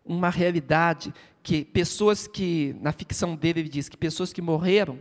uma 0.05 0.31
realidade 0.31 1.13
que 1.43 1.65
pessoas 1.65 2.27
que, 2.27 2.75
na 2.81 2.91
ficção 2.93 3.37
dele, 3.37 3.61
ele 3.61 3.69
diz 3.69 3.89
que 3.89 3.97
pessoas 3.97 4.33
que 4.33 4.41
morreram 4.41 4.99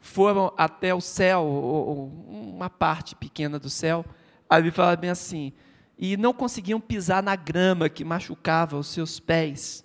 foram 0.00 0.52
até 0.56 0.94
o 0.94 1.00
céu, 1.00 1.42
ou, 1.42 1.88
ou 1.88 2.06
uma 2.28 2.70
parte 2.70 3.16
pequena 3.16 3.58
do 3.58 3.68
céu, 3.68 4.04
aí 4.48 4.62
ele 4.62 4.70
fala 4.70 4.96
bem 4.96 5.10
assim, 5.10 5.52
e 5.98 6.16
não 6.16 6.32
conseguiam 6.32 6.80
pisar 6.80 7.22
na 7.22 7.34
grama 7.34 7.88
que 7.88 8.04
machucava 8.04 8.78
os 8.78 8.86
seus 8.86 9.18
pés, 9.18 9.84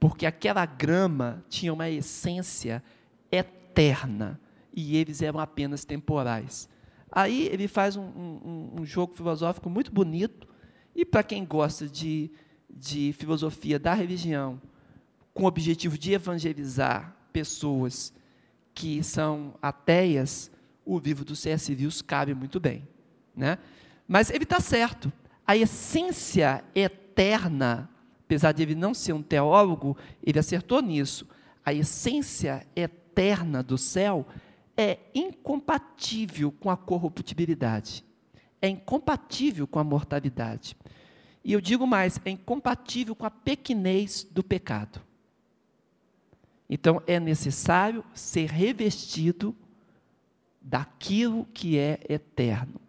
porque 0.00 0.24
aquela 0.24 0.64
grama 0.64 1.44
tinha 1.48 1.72
uma 1.72 1.90
essência 1.90 2.82
eterna 3.30 4.40
e 4.74 4.96
eles 4.96 5.20
eram 5.20 5.38
apenas 5.38 5.84
temporais. 5.84 6.68
Aí 7.12 7.46
ele 7.52 7.68
faz 7.68 7.94
um, 7.94 8.02
um, 8.02 8.70
um 8.80 8.86
jogo 8.86 9.14
filosófico 9.14 9.68
muito 9.68 9.92
bonito, 9.92 10.48
e 10.96 11.04
para 11.04 11.22
quem 11.22 11.44
gosta 11.44 11.86
de, 11.86 12.30
de 12.70 13.14
filosofia 13.18 13.78
da 13.78 13.92
religião, 13.92 14.60
com 15.34 15.44
o 15.44 15.46
objetivo 15.46 15.98
de 15.98 16.14
evangelizar 16.14 17.14
pessoas 17.32 18.12
que 18.74 19.02
são 19.02 19.54
ateias, 19.60 20.50
o 20.84 20.98
livro 20.98 21.24
dos 21.24 21.38
C.S. 21.38 21.74
Lewis 21.74 22.00
cabe 22.00 22.34
muito 22.34 22.58
bem. 22.58 22.88
Né? 23.36 23.58
Mas 24.08 24.30
ele 24.30 24.44
está 24.44 24.60
certo. 24.60 25.12
A 25.46 25.56
essência 25.56 26.64
eterna, 26.74 27.90
apesar 28.24 28.52
de 28.52 28.62
ele 28.62 28.74
não 28.74 28.94
ser 28.94 29.12
um 29.12 29.22
teólogo, 29.22 29.96
ele 30.22 30.38
acertou 30.38 30.80
nisso. 30.80 31.26
A 31.64 31.72
essência 31.72 32.66
eterna 32.74 33.62
do 33.62 33.76
céu 33.76 34.26
é 34.82 34.98
incompatível 35.14 36.50
com 36.50 36.68
a 36.68 36.76
corruptibilidade, 36.76 38.04
é 38.60 38.68
incompatível 38.68 39.66
com 39.66 39.78
a 39.78 39.84
mortalidade. 39.84 40.76
E 41.44 41.52
eu 41.52 41.60
digo 41.60 41.86
mais, 41.86 42.20
é 42.24 42.30
incompatível 42.30 43.14
com 43.14 43.26
a 43.26 43.30
pequenez 43.30 44.26
do 44.30 44.42
pecado. 44.42 45.00
Então 46.68 47.02
é 47.06 47.20
necessário 47.20 48.04
ser 48.14 48.50
revestido 48.50 49.54
daquilo 50.60 51.46
que 51.52 51.78
é 51.78 52.00
eterno. 52.08 52.80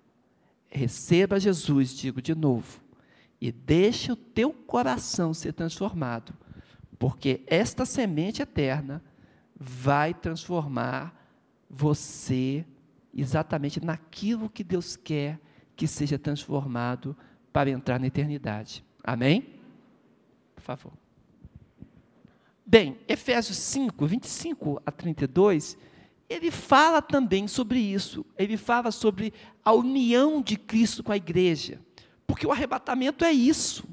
Receba 0.70 1.40
Jesus, 1.40 1.96
digo 1.96 2.22
de 2.22 2.34
novo, 2.34 2.82
e 3.40 3.52
deixe 3.52 4.12
o 4.12 4.16
teu 4.16 4.52
coração 4.54 5.34
ser 5.34 5.54
transformado, 5.54 6.34
porque 6.98 7.42
esta 7.46 7.86
semente 7.86 8.42
eterna 8.42 9.04
vai 9.56 10.14
transformar 10.14 11.23
você 11.74 12.64
exatamente 13.14 13.84
naquilo 13.84 14.50
que 14.50 14.64
Deus 14.64 14.96
quer 14.96 15.40
que 15.76 15.88
seja 15.88 16.20
transformado 16.20 17.18
para 17.52 17.70
entrar 17.70 18.00
na 18.00 18.08
eternidade. 18.08 18.84
Amém? 19.04 19.60
Por 20.56 20.62
favor. 20.62 20.94
Bem, 22.66 22.98
Efésios 23.08 23.58
5, 23.58 24.06
25 24.06 24.82
a 24.86 24.92
32, 24.92 25.78
ele 26.30 26.52
fala 26.52 27.02
também 27.02 27.48
sobre 27.48 27.80
isso. 27.80 28.26
Ele 28.38 28.56
fala 28.56 28.92
sobre 28.92 29.34
a 29.66 29.74
união 29.74 30.42
de 30.42 30.56
Cristo 30.56 31.04
com 31.04 31.12
a 31.12 31.18
igreja. 31.18 31.82
Porque 32.26 32.48
o 32.48 32.52
arrebatamento 32.52 33.26
é 33.26 33.32
isso. 33.32 33.84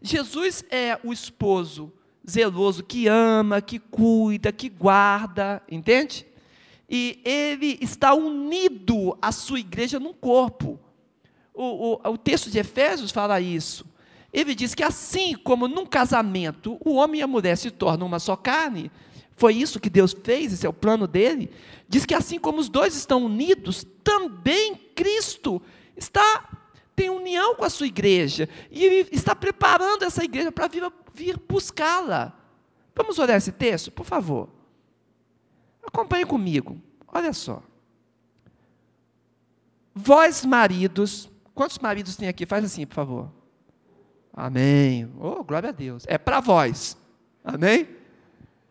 Jesus 0.00 0.64
é 0.70 0.98
o 1.04 1.12
esposo 1.12 1.92
zeloso 2.28 2.82
que 2.82 3.08
ama, 3.08 3.60
que 3.60 3.78
cuida, 3.78 4.52
que 4.52 4.68
guarda, 4.68 5.62
entende? 5.70 6.26
E 6.94 7.22
ele 7.24 7.78
está 7.80 8.12
unido 8.12 9.16
à 9.22 9.32
sua 9.32 9.58
igreja 9.58 9.98
num 9.98 10.12
corpo. 10.12 10.78
O, 11.54 11.94
o, 11.94 12.10
o 12.10 12.18
texto 12.18 12.50
de 12.50 12.58
Efésios 12.58 13.10
fala 13.10 13.40
isso. 13.40 13.86
Ele 14.30 14.54
diz 14.54 14.74
que 14.74 14.82
assim 14.82 15.34
como 15.34 15.66
num 15.66 15.86
casamento 15.86 16.76
o 16.84 16.96
homem 16.96 17.20
e 17.20 17.22
a 17.22 17.26
mulher 17.26 17.56
se 17.56 17.70
tornam 17.70 18.06
uma 18.06 18.18
só 18.18 18.36
carne, 18.36 18.90
foi 19.34 19.54
isso 19.54 19.80
que 19.80 19.88
Deus 19.88 20.14
fez, 20.22 20.52
esse 20.52 20.66
é 20.66 20.68
o 20.68 20.72
plano 20.74 21.06
dele. 21.06 21.50
Diz 21.88 22.04
que 22.04 22.14
assim 22.14 22.38
como 22.38 22.60
os 22.60 22.68
dois 22.68 22.94
estão 22.94 23.24
unidos, 23.24 23.86
também 24.04 24.74
Cristo 24.94 25.62
está 25.96 26.58
tem 26.94 27.08
união 27.08 27.54
com 27.54 27.64
a 27.64 27.70
sua 27.70 27.86
igreja 27.86 28.46
e 28.70 28.84
ele 28.84 29.08
está 29.12 29.34
preparando 29.34 30.04
essa 30.04 30.22
igreja 30.22 30.52
para 30.52 30.68
vir, 30.68 30.84
vir 31.14 31.40
buscá-la. 31.48 32.38
Vamos 32.94 33.18
olhar 33.18 33.38
esse 33.38 33.50
texto, 33.50 33.90
por 33.90 34.04
favor. 34.04 34.50
Acompanhe 35.86 36.24
comigo. 36.24 36.80
Olha 37.08 37.32
só. 37.32 37.62
Vós 39.94 40.44
maridos, 40.44 41.28
quantos 41.54 41.78
maridos 41.78 42.16
tem 42.16 42.28
aqui? 42.28 42.46
Faz 42.46 42.64
assim, 42.64 42.86
por 42.86 42.94
favor. 42.94 43.30
Amém. 44.32 45.12
Oh, 45.18 45.44
glória 45.44 45.68
a 45.68 45.72
Deus. 45.72 46.04
É 46.06 46.16
para 46.16 46.40
vós. 46.40 46.96
Amém? 47.44 47.88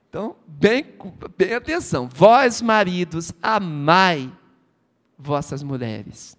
Então, 0.09 0.35
bem, 0.45 0.85
bem 1.37 1.53
atenção. 1.53 2.09
Vós, 2.11 2.61
maridos, 2.61 3.31
amai 3.41 4.31
vossas 5.17 5.61
mulheres, 5.61 6.35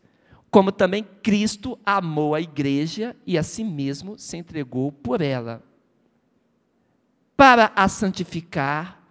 como 0.51 0.73
também 0.73 1.05
Cristo 1.05 1.79
amou 1.87 2.35
a 2.35 2.41
igreja 2.41 3.17
e 3.25 3.39
a 3.39 3.43
si 3.43 3.63
mesmo 3.65 4.19
se 4.19 4.37
entregou 4.37 4.91
por 4.91 5.21
ela, 5.21 5.63
para 7.37 7.73
a 7.75 7.89
santificar, 7.89 9.02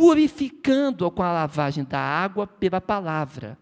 purificando-a 0.00 1.10
com 1.10 1.22
a 1.22 1.30
lavagem 1.30 1.84
da 1.84 2.00
água 2.00 2.46
pela 2.46 2.80
palavra, 2.80 3.58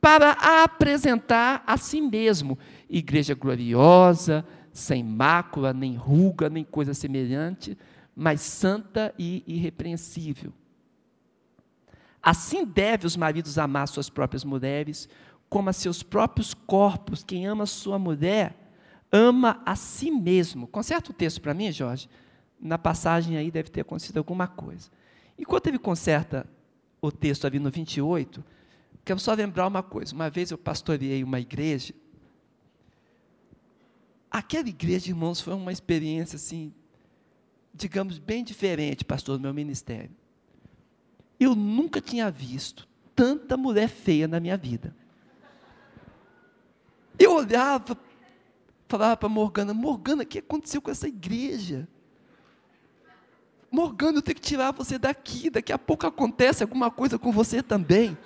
para 0.00 0.30
a 0.38 0.62
apresentar 0.62 1.64
a 1.66 1.76
si 1.76 2.00
mesmo, 2.00 2.56
igreja 2.88 3.34
gloriosa, 3.34 4.46
sem 4.72 5.02
mácula, 5.02 5.72
nem 5.72 5.96
ruga, 5.96 6.48
nem 6.48 6.62
coisa 6.62 6.94
semelhante, 6.94 7.76
mas 8.14 8.42
santa 8.42 9.12
e 9.18 9.42
irrepreensível. 9.44 10.52
Assim 12.22 12.64
deve 12.64 13.04
os 13.04 13.16
maridos 13.16 13.58
amar 13.58 13.88
suas 13.88 14.08
próprias 14.08 14.44
mulheres, 14.44 15.08
como 15.48 15.68
a 15.68 15.72
seus 15.72 16.00
próprios 16.00 16.54
corpos. 16.54 17.24
Quem 17.24 17.44
ama 17.44 17.66
sua 17.66 17.98
mulher, 17.98 18.56
ama 19.10 19.60
a 19.66 19.74
si 19.74 20.12
mesmo. 20.12 20.68
Conserta 20.68 21.10
o 21.10 21.14
texto 21.14 21.40
para 21.40 21.54
mim, 21.54 21.72
Jorge. 21.72 22.08
Na 22.60 22.78
passagem 22.78 23.36
aí 23.36 23.50
deve 23.50 23.68
ter 23.68 23.80
acontecido 23.80 24.18
alguma 24.18 24.46
coisa. 24.46 24.88
Enquanto 25.38 25.66
ele 25.66 25.78
conserta 25.78 26.46
o 27.00 27.12
texto 27.12 27.46
ali 27.46 27.58
no 27.58 27.70
28, 27.70 28.44
quero 29.04 29.20
só 29.20 29.32
lembrar 29.34 29.66
uma 29.66 29.82
coisa. 29.82 30.14
Uma 30.14 30.30
vez 30.30 30.50
eu 30.50 30.58
pastoreei 30.58 31.22
uma 31.22 31.38
igreja 31.38 31.94
Aquela 34.36 34.68
igreja, 34.68 35.08
irmãos, 35.08 35.40
foi 35.40 35.54
uma 35.54 35.72
experiência 35.72 36.36
assim, 36.36 36.70
digamos, 37.72 38.18
bem 38.18 38.44
diferente, 38.44 39.02
pastor, 39.02 39.38
do 39.38 39.42
meu 39.42 39.54
ministério. 39.54 40.10
Eu 41.40 41.54
nunca 41.54 42.02
tinha 42.02 42.30
visto 42.30 42.86
tanta 43.14 43.56
mulher 43.56 43.88
feia 43.88 44.28
na 44.28 44.38
minha 44.38 44.58
vida. 44.58 44.94
Eu 47.18 47.34
olhava, 47.34 47.96
falava 48.86 49.16
para 49.16 49.28
Morgana, 49.28 49.72
Morgana, 49.72 50.22
o 50.22 50.26
que 50.26 50.40
aconteceu 50.40 50.82
com 50.82 50.90
essa 50.90 51.08
igreja? 51.08 51.88
Morgana, 53.76 54.16
eu 54.16 54.22
tenho 54.22 54.36
que 54.36 54.40
tirar 54.40 54.72
você 54.72 54.96
daqui, 54.96 55.50
daqui 55.50 55.70
a 55.70 55.76
pouco 55.78 56.06
acontece 56.06 56.62
alguma 56.62 56.90
coisa 56.90 57.18
com 57.18 57.30
você 57.30 57.62
também. 57.62 58.16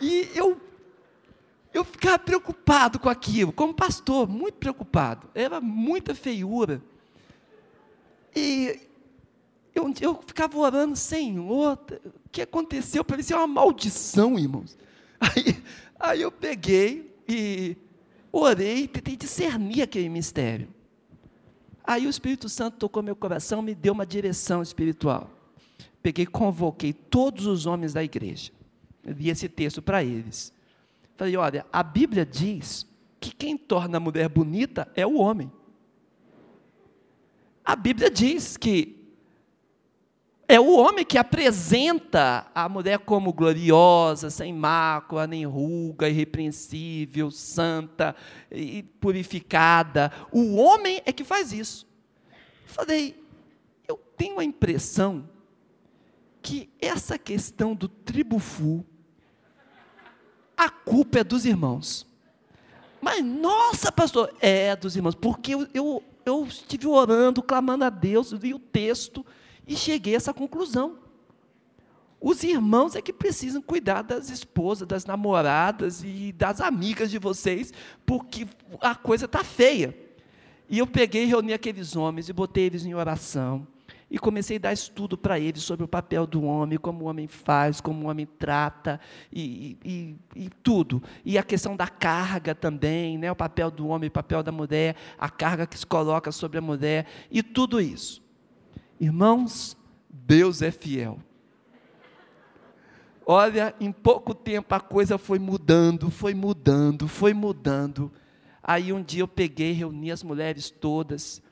E 0.00 0.30
eu 0.36 0.56
eu 1.74 1.84
ficava 1.84 2.16
preocupado 2.16 3.00
com 3.00 3.08
aquilo, 3.08 3.52
como 3.52 3.74
pastor, 3.74 4.28
muito 4.28 4.54
preocupado. 4.54 5.28
Era 5.34 5.60
muita 5.60 6.14
feiura. 6.14 6.80
E 8.34 8.80
eu, 9.74 9.92
eu 10.00 10.22
ficava 10.24 10.56
orando, 10.56 10.94
Senhor, 10.94 11.76
o 12.24 12.30
que 12.30 12.42
aconteceu? 12.42 13.04
Parecia 13.04 13.36
uma 13.36 13.48
maldição, 13.48 14.38
irmãos. 14.38 14.78
Aí, 15.20 15.60
aí 15.98 16.22
eu 16.22 16.30
peguei 16.30 17.12
e 17.28 17.76
orei, 18.30 18.86
tentei 18.86 19.16
discernir 19.16 19.82
aquele 19.82 20.08
mistério. 20.08 20.68
Aí 21.88 22.06
o 22.06 22.10
Espírito 22.10 22.50
Santo 22.50 22.76
tocou 22.76 23.02
meu 23.02 23.16
coração, 23.16 23.62
me 23.62 23.74
deu 23.74 23.94
uma 23.94 24.04
direção 24.04 24.60
espiritual. 24.60 25.30
Peguei, 26.02 26.26
convoquei 26.26 26.92
todos 26.92 27.46
os 27.46 27.64
homens 27.64 27.94
da 27.94 28.04
igreja. 28.04 28.52
li 29.02 29.30
esse 29.30 29.48
texto 29.48 29.80
para 29.80 30.04
eles. 30.04 30.52
Falei, 31.16 31.34
olha, 31.38 31.64
a 31.72 31.82
Bíblia 31.82 32.26
diz 32.26 32.86
que 33.18 33.34
quem 33.34 33.56
torna 33.56 33.96
a 33.96 34.00
mulher 34.00 34.28
bonita 34.28 34.86
é 34.94 35.06
o 35.06 35.16
homem. 35.16 35.50
A 37.64 37.74
Bíblia 37.74 38.10
diz 38.10 38.58
que 38.58 38.97
é 40.50 40.58
o 40.58 40.74
homem 40.78 41.04
que 41.04 41.18
apresenta 41.18 42.46
a 42.54 42.66
mulher 42.70 43.00
como 43.00 43.34
gloriosa, 43.34 44.30
sem 44.30 44.50
mácula, 44.50 45.26
nem 45.26 45.44
ruga, 45.44 46.08
irrepreensível, 46.08 47.30
santa 47.30 48.16
e 48.50 48.82
purificada. 48.82 50.10
O 50.32 50.56
homem 50.56 51.02
é 51.04 51.12
que 51.12 51.22
faz 51.22 51.52
isso. 51.52 51.86
Falei, 52.64 53.22
eu 53.86 53.98
tenho 54.16 54.40
a 54.40 54.44
impressão 54.44 55.28
que 56.40 56.70
essa 56.80 57.18
questão 57.18 57.74
do 57.74 57.86
tribufu, 57.86 58.82
a 60.56 60.70
culpa 60.70 61.18
é 61.18 61.24
dos 61.24 61.44
irmãos. 61.44 62.06
Mas, 63.02 63.22
nossa, 63.22 63.92
pastor, 63.92 64.34
é 64.40 64.74
dos 64.74 64.96
irmãos, 64.96 65.14
porque 65.14 65.54
eu, 65.54 65.68
eu, 65.74 66.02
eu 66.24 66.46
estive 66.46 66.86
orando, 66.86 67.42
clamando 67.42 67.84
a 67.84 67.90
Deus, 67.90 68.32
li 68.32 68.54
o 68.54 68.58
texto 68.58 69.26
e 69.68 69.76
cheguei 69.76 70.14
a 70.14 70.16
essa 70.16 70.34
conclusão. 70.34 70.96
Os 72.20 72.42
irmãos 72.42 72.96
é 72.96 73.02
que 73.02 73.12
precisam 73.12 73.62
cuidar 73.62 74.02
das 74.02 74.28
esposas, 74.28 74.88
das 74.88 75.04
namoradas 75.04 76.02
e 76.02 76.32
das 76.32 76.60
amigas 76.60 77.10
de 77.10 77.18
vocês, 77.18 77.72
porque 78.04 78.48
a 78.80 78.94
coisa 78.94 79.26
está 79.26 79.44
feia. 79.44 79.96
E 80.68 80.78
eu 80.78 80.86
peguei 80.86 81.24
e 81.24 81.26
reuni 81.26 81.52
aqueles 81.52 81.94
homens 81.94 82.28
e 82.28 82.32
botei 82.32 82.64
eles 82.64 82.84
em 82.84 82.94
oração 82.94 83.66
e 84.10 84.18
comecei 84.18 84.56
a 84.56 84.60
dar 84.60 84.72
estudo 84.72 85.18
para 85.18 85.38
eles 85.38 85.62
sobre 85.62 85.84
o 85.84 85.88
papel 85.88 86.26
do 86.26 86.42
homem, 86.42 86.78
como 86.78 87.04
o 87.04 87.08
homem 87.08 87.26
faz, 87.26 87.80
como 87.80 88.06
o 88.06 88.10
homem 88.10 88.26
trata, 88.26 88.98
e, 89.32 89.76
e, 89.84 90.16
e, 90.34 90.50
tudo. 90.62 91.02
E 91.24 91.36
a 91.36 91.42
questão 91.42 91.76
da 91.76 91.86
carga 91.86 92.54
também, 92.54 93.18
né? 93.18 93.30
o 93.30 93.36
papel 93.36 93.70
do 93.70 93.88
homem, 93.88 94.08
o 94.08 94.12
papel 94.12 94.42
da 94.42 94.50
mulher, 94.50 94.96
a 95.18 95.28
carga 95.28 95.66
que 95.66 95.78
se 95.78 95.86
coloca 95.86 96.32
sobre 96.32 96.58
a 96.58 96.62
mulher, 96.62 97.06
e 97.30 97.42
tudo 97.42 97.80
isso. 97.80 98.26
Irmãos, 99.00 99.76
Deus 100.08 100.62
é 100.62 100.70
fiel. 100.70 101.18
Olha, 103.24 103.74
em 103.78 103.92
pouco 103.92 104.34
tempo 104.34 104.74
a 104.74 104.80
coisa 104.80 105.18
foi 105.18 105.38
mudando, 105.38 106.10
foi 106.10 106.34
mudando, 106.34 107.06
foi 107.06 107.34
mudando. 107.34 108.10
Aí 108.62 108.92
um 108.92 109.02
dia 109.02 109.22
eu 109.22 109.28
peguei, 109.28 109.72
reuni 109.72 110.10
as 110.10 110.22
mulheres 110.22 110.70
todas 110.70 111.42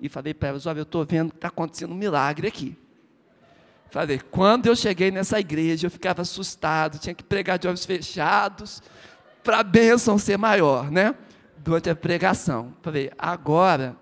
e 0.00 0.08
falei 0.08 0.32
para 0.32 0.50
elas: 0.50 0.66
Olha, 0.66 0.78
eu 0.78 0.84
estou 0.84 1.04
vendo 1.04 1.30
que 1.30 1.36
está 1.36 1.48
acontecendo 1.48 1.92
um 1.92 1.96
milagre 1.96 2.46
aqui. 2.46 2.76
Falei, 3.90 4.18
quando 4.18 4.66
eu 4.66 4.74
cheguei 4.74 5.10
nessa 5.10 5.38
igreja, 5.38 5.86
eu 5.86 5.90
ficava 5.90 6.22
assustado, 6.22 6.98
tinha 6.98 7.14
que 7.14 7.22
pregar 7.22 7.58
de 7.58 7.68
olhos 7.68 7.84
fechados, 7.84 8.82
para 9.42 9.60
a 9.60 9.62
bênção 9.62 10.18
ser 10.18 10.36
maior, 10.36 10.90
né? 10.90 11.14
Durante 11.58 11.88
a 11.88 11.94
pregação. 11.94 12.74
Falei, 12.82 13.12
agora 13.16 13.96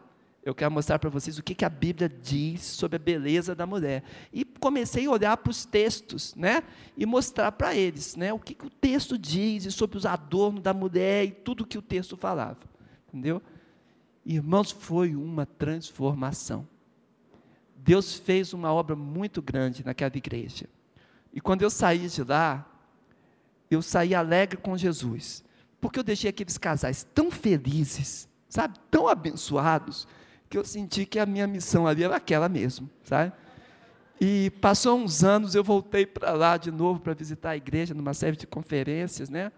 eu 0.45 0.55
quero 0.55 0.73
mostrar 0.73 0.99
para 0.99 1.09
vocês 1.09 1.39
o 1.39 1.43
que, 1.43 1.55
que 1.55 1.65
a 1.65 1.69
Bíblia 1.69 2.09
diz 2.09 2.63
sobre 2.63 2.97
a 2.97 2.99
beleza 2.99 3.55
da 3.55 3.65
mulher. 3.65 4.03
E 4.33 4.45
comecei 4.45 5.07
a 5.07 5.11
olhar 5.11 5.37
para 5.37 5.51
os 5.51 5.65
textos, 5.65 6.35
né? 6.35 6.65
E 6.97 7.07
mostrar 7.07 7.53
para 7.53 7.77
eles, 7.77 8.17
né? 8.17 8.33
O 8.33 8.41
que, 8.41 8.53
que 8.53 8.67
o 8.67 8.71
texto 8.71 9.17
diz 9.17 9.73
sobre 9.73 9.97
os 9.97 10.05
adornos 10.05 10.61
da 10.61 10.75
mulher 10.75 11.25
e 11.25 11.31
tudo 11.31 11.65
que 11.65 11.79
o 11.79 11.83
texto 11.83 12.17
falava. 12.17 12.59
Entendeu? 13.09 13.41
Irmãos, 14.27 14.73
foi 14.73 15.15
uma 15.15 15.47
transformação. 15.47 16.67
Deus 17.77 18.15
fez 18.15 18.53
uma 18.53 18.73
obra 18.73 18.97
muito 18.97 19.41
grande 19.41 19.85
naquela 19.85 20.17
igreja. 20.17 20.69
E 21.33 21.41
quando 21.41 21.63
eu 21.63 21.71
saí 21.71 22.09
de 22.09 22.25
lá, 22.25 22.69
eu 23.71 23.81
saí 23.81 24.13
alegre 24.13 24.57
com 24.57 24.77
Jesus. 24.77 25.45
Porque 25.81 26.01
eu 26.01 26.05
deixei 26.05 26.31
aqueles 26.31 26.59
casais 26.59 27.07
tão 27.15 27.31
felizes, 27.31 28.29
sabe? 28.49 28.77
Tão 28.91 29.07
abençoados 29.07 30.09
que 30.53 30.59
eu 30.59 30.65
senti 30.67 31.07
que 31.07 31.19
a 31.19 31.25
minha 31.25 31.47
missão 31.47 31.87
ali 31.87 32.05
era 32.05 32.17
aquela 32.17 32.47
mesmo, 32.47 32.87
sabe? 33.05 33.33
E 34.21 34.51
passou 34.61 34.99
uns 34.99 35.25
anos, 35.25 35.55
eu 35.55 35.65
voltei 35.65 36.05
para 36.05 36.33
lá 36.33 36.59
de 36.59 36.71
novo 36.71 37.01
para 37.01 37.15
visitar 37.15 37.53
a 37.53 37.57
igreja, 37.57 37.95
numa 37.95 38.12
série 38.12 38.37
de 38.37 38.47
conferências, 38.47 39.31
né? 39.31 39.51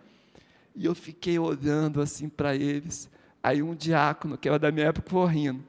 E 0.72 0.84
eu 0.84 0.94
fiquei 0.94 1.36
olhando 1.36 2.00
assim 2.00 2.28
para 2.28 2.54
eles. 2.54 3.10
Aí 3.42 3.60
um 3.60 3.74
diácono, 3.74 4.38
que 4.38 4.48
era 4.48 4.56
da 4.56 4.70
minha 4.70 4.86
época, 4.86 5.10
foi 5.10 5.26
rindo. 5.32 5.64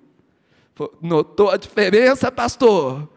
Notou 1.01 1.49
a 1.49 1.57
diferença, 1.57 2.31
pastor? 2.31 3.09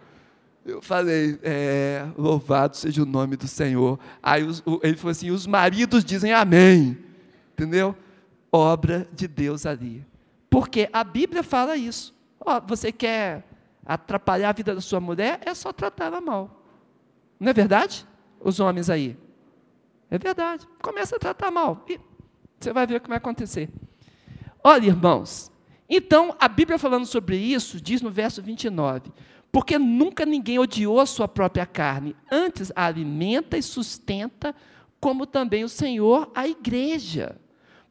Eu 0.64 0.80
falei, 0.80 1.38
é, 1.42 2.06
louvado 2.16 2.74
seja 2.74 3.02
o 3.02 3.06
nome 3.06 3.36
do 3.36 3.46
Senhor. 3.46 4.00
Aí 4.22 4.44
os, 4.44 4.62
o, 4.64 4.80
ele 4.82 4.96
falou 4.96 5.10
assim: 5.10 5.30
os 5.30 5.46
maridos 5.46 6.02
dizem 6.02 6.32
amém. 6.32 6.96
Entendeu? 7.52 7.94
Obra 8.50 9.06
de 9.12 9.28
Deus 9.28 9.66
ali. 9.66 10.06
Porque 10.58 10.90
a 10.92 11.04
Bíblia 11.04 11.44
fala 11.44 11.76
isso. 11.76 12.12
Oh, 12.40 12.60
você 12.66 12.90
quer 12.90 13.44
atrapalhar 13.86 14.48
a 14.48 14.52
vida 14.52 14.74
da 14.74 14.80
sua 14.80 14.98
mulher? 14.98 15.38
É 15.46 15.54
só 15.54 15.72
tratar 15.72 16.06
ela 16.06 16.20
mal. 16.20 16.64
Não 17.38 17.50
é 17.50 17.52
verdade? 17.52 18.04
Os 18.40 18.58
homens 18.58 18.90
aí. 18.90 19.16
É 20.10 20.18
verdade. 20.18 20.66
Começa 20.82 21.14
a 21.14 21.18
tratar 21.20 21.52
mal. 21.52 21.84
E 21.88 22.00
você 22.58 22.72
vai 22.72 22.88
ver 22.88 22.96
o 22.96 23.00
que 23.00 23.08
vai 23.08 23.18
acontecer. 23.18 23.70
Olha, 24.64 24.88
irmãos. 24.88 25.48
Então, 25.88 26.34
a 26.40 26.48
Bíblia 26.48 26.76
falando 26.76 27.06
sobre 27.06 27.36
isso, 27.36 27.80
diz 27.80 28.02
no 28.02 28.10
verso 28.10 28.42
29. 28.42 29.12
Porque 29.52 29.78
nunca 29.78 30.26
ninguém 30.26 30.58
odiou 30.58 30.98
a 30.98 31.06
sua 31.06 31.28
própria 31.28 31.66
carne, 31.66 32.16
antes 32.32 32.72
a 32.74 32.86
alimenta 32.86 33.56
e 33.56 33.62
sustenta, 33.62 34.52
como 34.98 35.24
também 35.24 35.62
o 35.62 35.68
Senhor 35.68 36.28
a 36.34 36.48
igreja. 36.48 37.40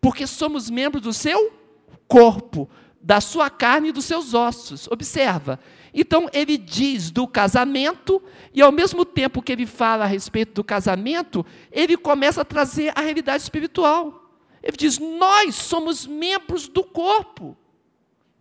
Porque 0.01 0.27
somos 0.27 0.69
membros 0.69 1.01
do 1.01 1.13
seu 1.13 1.65
corpo, 2.07 2.69
da 3.07 3.21
sua 3.21 3.49
carne 3.49 3.89
e 3.89 3.91
dos 3.93 4.05
seus 4.05 4.33
ossos. 4.33 4.87
Observa. 4.91 5.59
Então 5.93 6.29
ele 6.33 6.57
diz 6.57 7.09
do 7.09 7.27
casamento, 7.27 8.21
e 8.53 8.61
ao 8.61 8.71
mesmo 8.71 9.05
tempo 9.05 9.41
que 9.41 9.51
ele 9.51 9.65
fala 9.65 10.03
a 10.03 10.07
respeito 10.07 10.53
do 10.53 10.63
casamento, 10.63 11.45
ele 11.71 11.95
começa 11.95 12.41
a 12.41 12.45
trazer 12.45 12.91
a 12.95 13.01
realidade 13.01 13.43
espiritual. 13.43 14.31
Ele 14.61 14.75
diz: 14.75 14.99
Nós 14.99 15.55
somos 15.55 16.05
membros 16.05 16.67
do 16.67 16.83
corpo 16.83 17.57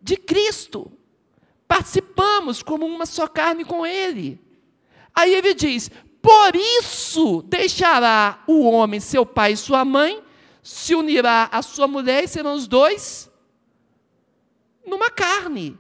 de 0.02 0.16
Cristo, 0.16 0.90
participamos 1.68 2.62
como 2.62 2.84
uma 2.84 3.06
só 3.06 3.28
carne 3.28 3.64
com 3.64 3.86
Ele. 3.86 4.40
Aí 5.14 5.32
ele 5.32 5.54
diz: 5.54 5.90
Por 6.20 6.56
isso 6.56 7.42
deixará 7.42 8.42
o 8.48 8.68
homem 8.68 8.98
seu 8.98 9.24
pai 9.24 9.52
e 9.52 9.56
sua 9.56 9.84
mãe, 9.84 10.20
se 10.60 10.94
unirá 10.94 11.48
à 11.52 11.62
sua 11.62 11.86
mulher 11.86 12.24
e 12.24 12.28
serão 12.28 12.54
os 12.54 12.66
dois 12.66 13.30
numa 14.86 15.10
carne. 15.10 15.76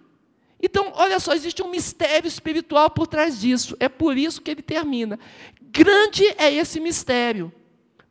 Então, 0.60 0.92
olha 0.94 1.20
só, 1.20 1.32
existe 1.34 1.62
um 1.62 1.70
mistério 1.70 2.26
espiritual 2.26 2.90
por 2.90 3.06
trás 3.06 3.40
disso. 3.40 3.76
É 3.78 3.88
por 3.88 4.16
isso 4.16 4.40
que 4.40 4.50
ele 4.50 4.62
termina. 4.62 5.18
Grande 5.62 6.24
é 6.38 6.52
esse 6.52 6.80
mistério. 6.80 7.52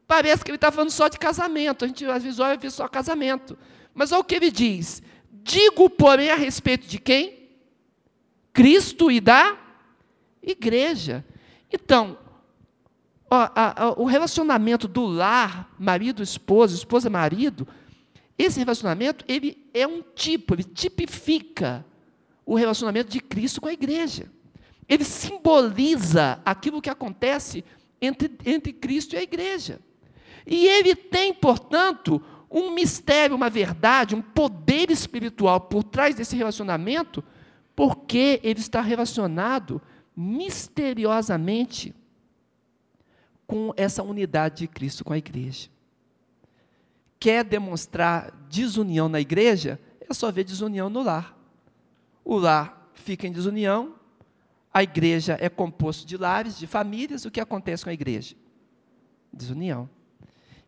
Parece 0.07 0.43
que 0.43 0.51
ele 0.51 0.57
está 0.57 0.71
falando 0.71 0.91
só 0.91 1.07
de 1.07 1.17
casamento. 1.17 1.83
A 1.83 1.87
gente 1.87 2.05
às 2.05 2.23
vezes 2.23 2.39
olha 2.39 2.53
e 2.53 2.57
vê 2.57 2.69
só 2.69 2.87
casamento. 2.87 3.57
Mas 3.93 4.11
olha 4.11 4.21
o 4.21 4.23
que 4.23 4.35
ele 4.35 4.51
diz. 4.51 5.01
Digo, 5.31 5.89
porém, 5.89 6.29
a 6.29 6.35
respeito 6.35 6.87
de 6.87 6.99
quem? 6.99 7.49
Cristo 8.53 9.11
e 9.11 9.19
da 9.19 9.57
igreja. 10.41 11.25
Então, 11.71 12.17
ó, 13.29 13.49
a, 13.55 13.83
a, 13.83 13.89
o 13.93 14.05
relacionamento 14.05 14.87
do 14.87 15.05
lar, 15.05 15.73
marido, 15.79 16.21
esposa, 16.21 16.75
esposa, 16.75 17.09
marido, 17.09 17.67
esse 18.37 18.59
relacionamento, 18.59 19.25
ele 19.27 19.64
é 19.75 19.85
um 19.85 20.01
tipo, 20.01 20.55
ele 20.55 20.63
tipifica 20.63 21.85
o 22.45 22.55
relacionamento 22.55 23.11
de 23.11 23.19
Cristo 23.19 23.59
com 23.59 23.67
a 23.67 23.73
igreja. 23.73 24.31
Ele 24.87 25.03
simboliza 25.03 26.39
aquilo 26.45 26.81
que 26.81 26.89
acontece 26.89 27.65
entre, 28.01 28.31
entre 28.45 28.71
Cristo 28.71 29.13
e 29.13 29.17
a 29.17 29.21
igreja. 29.21 29.81
E 30.47 30.65
ele 30.65 30.95
tem, 30.95 31.33
portanto, 31.33 32.23
um 32.49 32.71
mistério, 32.71 33.35
uma 33.35 33.49
verdade, 33.49 34.15
um 34.15 34.21
poder 34.21 34.89
espiritual 34.89 35.59
por 35.59 35.83
trás 35.83 36.15
desse 36.15 36.37
relacionamento, 36.37 37.21
porque 37.75 38.39
ele 38.43 38.61
está 38.61 38.79
relacionado 38.79 39.81
misteriosamente 40.15 41.93
com 43.45 43.73
essa 43.75 44.01
unidade 44.01 44.59
de 44.59 44.67
Cristo 44.67 45.03
com 45.03 45.11
a 45.11 45.17
igreja 45.17 45.74
quer 47.19 47.43
demonstrar 47.43 48.31
desunião 48.49 49.09
na 49.09 49.19
igreja, 49.19 49.79
é 49.99 50.13
só 50.13 50.31
ver 50.31 50.43
desunião 50.43 50.89
no 50.89 51.01
lar. 51.01 51.37
O 52.23 52.37
lar 52.37 52.91
fica 52.93 53.27
em 53.27 53.31
desunião, 53.31 53.95
a 54.73 54.83
igreja 54.83 55.37
é 55.39 55.47
composto 55.47 56.05
de 56.05 56.17
lares, 56.17 56.57
de 56.57 56.67
famílias, 56.67 57.23
o 57.23 57.31
que 57.31 57.39
acontece 57.39 57.83
com 57.83 57.89
a 57.89 57.93
igreja? 57.93 58.35
Desunião. 59.31 59.89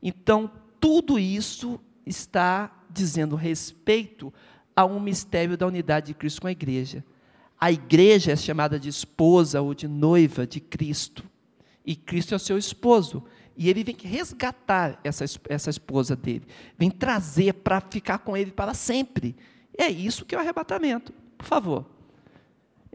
Então, 0.02 0.50
tudo 0.80 1.20
isso 1.20 1.80
está 2.06 2.72
dizendo 2.90 3.36
respeito 3.36 4.34
a 4.76 4.86
um 4.86 5.00
mistério 5.00 5.58
da 5.58 5.68
unidade 5.68 6.08
de 6.08 6.14
Cristo 6.14 6.42
com 6.42 6.48
a 6.48 6.52
igreja. 6.52 7.04
A 7.60 7.72
igreja 7.72 8.32
é 8.32 8.36
chamada 8.36 8.80
de 8.80 8.88
esposa 8.88 9.62
ou 9.62 9.74
de 9.74 9.88
noiva 9.88 10.46
de 10.46 10.60
Cristo. 10.60 11.24
E 11.86 11.96
Cristo 11.96 12.34
é 12.34 12.38
o 12.38 12.40
seu 12.40 12.58
esposo. 12.58 13.24
E 13.58 13.70
ele 13.70 13.84
vem 13.84 13.98
resgatar 14.00 15.00
essa, 15.04 15.26
essa 15.50 15.70
esposa 15.70 16.16
dele, 16.16 16.46
vem 16.78 16.92
trazer 16.92 17.54
para 17.54 17.82
ficar 17.82 18.20
com 18.20 18.38
ele 18.38 18.52
para 18.52 18.74
sempre. 18.76 19.36
É 19.76 19.88
isso 19.88 20.26
que 20.26 20.36
é 20.36 20.38
o 20.38 20.42
arrebatamento. 20.42 21.12
Por 21.38 21.46
favor. 21.46 21.86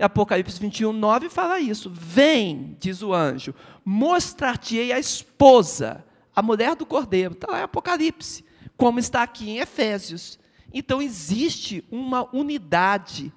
Apocalipse 0.01 0.59
21, 0.59 0.93
9 0.93 1.29
fala 1.29 1.61
isso. 1.61 1.91
Vem, 1.91 2.77
diz 2.79 3.03
o 3.03 3.13
anjo, 3.13 3.55
mostrar-te-ei 3.85 4.93
a 4.93 4.99
esposa, 4.99 6.05
a 6.35 6.41
mulher 6.41 6.75
do 6.77 6.87
cordeiro. 6.87 7.35
Está 7.35 7.51
lá 7.51 7.61
em 7.61 7.65
Apocalipse, 7.65 8.45
como 8.77 8.99
está 8.99 9.23
aqui 9.23 9.51
em 9.51 9.59
Efésios. 9.59 10.39
Então 10.73 11.03
existe 11.03 11.85
uma 11.91 12.29
unidade 12.35 13.33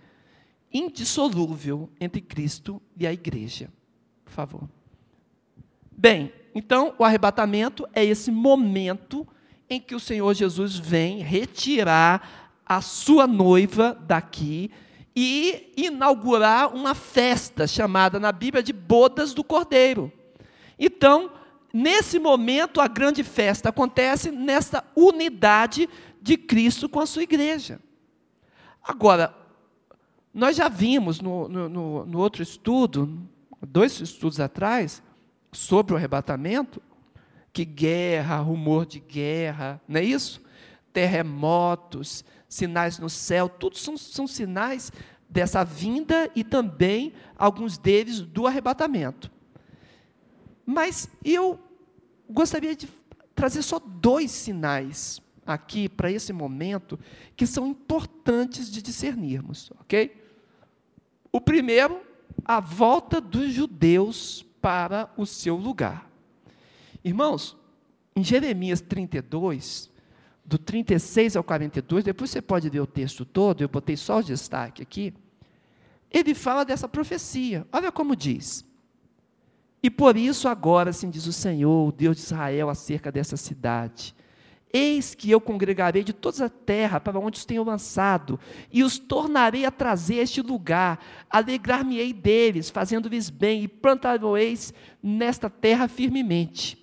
indissolúvel 0.72 1.90
entre 2.00 2.22
Cristo 2.22 2.82
e 2.96 3.06
a 3.06 3.14
igreja. 3.14 3.70
Por 4.24 4.32
favor. 4.32 4.70
Bem, 5.92 6.32
então 6.56 6.96
o 6.98 7.04
arrebatamento 7.04 7.86
é 7.94 8.04
esse 8.04 8.32
momento 8.32 9.28
em 9.70 9.80
que 9.80 9.94
o 9.94 10.00
Senhor 10.00 10.34
Jesus 10.34 10.78
vem 10.78 11.20
retirar 11.20 12.50
a 12.66 12.80
sua 12.82 13.28
noiva 13.28 13.96
daqui 14.08 14.72
e 15.16 15.74
inaugurar 15.76 16.74
uma 16.74 16.96
festa 16.96 17.68
chamada 17.68 18.20
na 18.20 18.32
Bíblia 18.32 18.64
de 18.64 18.74
Bodas 18.74 19.34
do 19.34 19.44
Cordeiro. 19.44 20.12
Então, 20.80 21.32
nesse 21.74 22.20
momento, 22.20 22.82
a 22.82 22.88
grande 22.88 23.24
festa 23.24 23.70
acontece 23.70 24.32
nessa 24.32 24.84
unidade 24.96 25.90
de 26.22 26.38
Cristo 26.38 26.90
com 26.90 27.00
a 27.00 27.06
sua 27.06 27.24
igreja. 27.24 27.80
Agora, 28.84 29.34
nós 30.34 30.58
já 30.58 30.68
vimos 30.68 31.22
no, 31.22 31.48
no, 31.48 32.06
no 32.06 32.20
outro 32.20 32.44
estudo, 32.44 33.18
dois 33.66 34.00
estudos 34.02 34.40
atrás, 34.40 35.02
sobre 35.56 35.94
o 35.94 35.98
arrebatamento, 35.98 36.82
que 37.54 37.64
guerra, 37.64 38.38
rumor 38.38 38.86
de 38.86 39.00
guerra, 39.00 39.82
não 39.88 40.00
é 40.00 40.04
isso? 40.04 40.42
Terremotos, 40.92 42.26
sinais 42.48 43.00
no 43.00 43.10
céu, 43.10 43.48
tudo 43.48 43.78
são, 43.78 43.98
são 43.98 44.28
sinais 44.28 44.92
dessa 45.30 45.64
vinda 45.64 46.30
e 46.36 46.44
também 46.44 47.14
alguns 47.38 47.78
deles 47.78 48.22
do 48.22 48.46
arrebatamento. 48.46 49.32
Mas 50.66 51.10
eu 51.24 51.60
gostaria 52.30 52.76
de 52.76 52.90
trazer 53.34 53.62
só 53.62 53.80
dois 53.80 54.32
sinais 54.32 55.22
aqui 55.46 55.88
para 55.88 56.12
esse 56.12 56.34
momento 56.34 57.00
que 57.36 57.46
são 57.46 57.68
importantes 57.68 58.72
de 58.72 58.82
discernirmos, 58.82 59.72
ok? 59.80 60.24
O 61.32 61.40
primeiro, 61.40 62.02
a 62.44 62.60
volta 62.60 63.22
dos 63.22 63.52
judeus 63.52 64.46
para 64.66 65.14
o 65.16 65.28
seu 65.28 65.56
lugar. 65.56 66.10
Irmãos, 67.04 67.56
em 68.16 68.24
Jeremias 68.24 68.82
32, 68.82 69.92
do 70.44 70.58
36 70.58 71.36
ao 71.36 71.44
42, 71.44 72.04
depois 72.04 72.32
você 72.32 72.42
pode 72.42 72.68
ver 72.68 72.80
o 72.80 72.88
texto 72.88 73.24
todo, 73.24 73.62
eu 73.62 73.70
botei 73.70 73.96
só 73.96 74.18
o 74.18 74.24
destaque 74.24 74.82
aqui. 74.82 75.14
Ele 76.10 76.34
fala 76.34 76.66
dessa 76.66 76.88
profecia. 76.88 77.68
Olha 77.72 77.92
como 77.92 78.16
diz: 78.16 78.66
e 79.84 79.92
por 79.92 80.18
isso 80.18 80.48
agora, 80.48 80.90
assim 80.90 81.12
diz 81.12 81.28
o 81.28 81.34
Senhor, 81.34 81.88
o 81.88 81.92
Deus 81.92 82.18
de 82.18 82.24
Israel, 82.24 82.68
acerca 82.68 83.12
dessa 83.12 83.38
cidade. 83.38 84.15
Eis 84.78 85.16
que 85.16 85.32
eu 85.32 85.40
congregarei 85.40 86.04
de 86.04 86.12
toda 86.12 86.48
a 86.48 86.50
terra 86.50 87.00
para 87.00 87.18
onde 87.18 87.38
os 87.38 87.46
tenho 87.46 87.64
lançado, 87.64 88.38
e 88.70 88.84
os 88.84 89.00
tornarei 89.00 89.64
a 89.64 89.72
trazer 89.72 90.20
a 90.20 90.24
este 90.24 90.42
lugar, 90.42 91.00
alegrar-me-ei 91.30 92.12
deles, 92.12 92.70
fazendo-lhes 92.70 93.30
bem, 93.30 93.64
e 93.64 93.70
plantar-eis 93.70 94.74
nesta 95.02 95.50
terra 95.50 95.88
firmemente. 95.88 96.78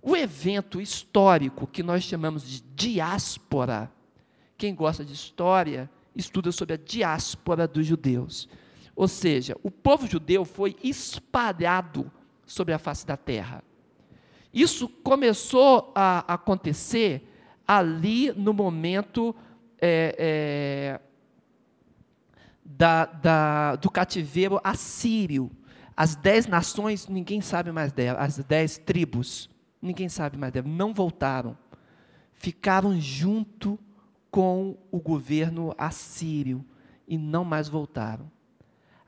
O 0.00 0.16
evento 0.16 0.80
histórico 0.80 1.66
que 1.66 1.82
nós 1.82 2.02
chamamos 2.02 2.48
de 2.48 2.62
diáspora, 2.74 3.92
quem 4.56 4.74
gosta 4.74 5.04
de 5.04 5.12
história, 5.12 5.90
estuda 6.16 6.50
sobre 6.50 6.76
a 6.76 6.78
diáspora 6.78 7.68
dos 7.68 7.84
judeus. 7.84 8.48
Ou 8.96 9.06
seja, 9.06 9.54
o 9.62 9.70
povo 9.70 10.06
judeu 10.06 10.46
foi 10.46 10.74
espalhado 10.82 12.10
sobre 12.46 12.72
a 12.72 12.78
face 12.78 13.06
da 13.06 13.18
terra. 13.18 13.62
Isso 14.52 14.88
começou 14.88 15.92
a 15.94 16.32
acontecer 16.32 17.28
ali 17.66 18.32
no 18.32 18.52
momento 18.52 19.34
é, 19.80 20.14
é, 20.18 21.00
da, 22.64 23.04
da, 23.04 23.76
do 23.76 23.90
cativeiro 23.90 24.60
assírio. 24.64 25.50
As 25.96 26.14
dez 26.14 26.46
nações, 26.46 27.08
ninguém 27.08 27.40
sabe 27.40 27.72
mais 27.72 27.92
delas, 27.92 28.38
as 28.38 28.44
dez 28.44 28.78
tribos, 28.78 29.50
ninguém 29.82 30.08
sabe 30.08 30.36
mais 30.36 30.52
delas, 30.52 30.70
não 30.70 30.94
voltaram. 30.94 31.56
Ficaram 32.32 32.98
junto 33.00 33.78
com 34.30 34.78
o 34.90 35.00
governo 35.00 35.74
assírio 35.76 36.64
e 37.06 37.18
não 37.18 37.44
mais 37.44 37.68
voltaram. 37.68 38.30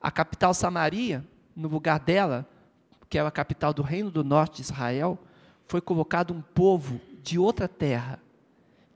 A 0.00 0.10
capital 0.10 0.52
Samaria, 0.52 1.24
no 1.54 1.68
lugar 1.68 2.00
dela, 2.00 2.48
que 3.08 3.18
é 3.18 3.20
a 3.20 3.30
capital 3.30 3.72
do 3.72 3.82
reino 3.82 4.10
do 4.10 4.24
norte 4.24 4.56
de 4.56 4.62
Israel, 4.62 5.18
foi 5.70 5.80
colocado 5.80 6.34
um 6.34 6.42
povo 6.42 7.00
de 7.22 7.38
outra 7.38 7.68
terra, 7.68 8.20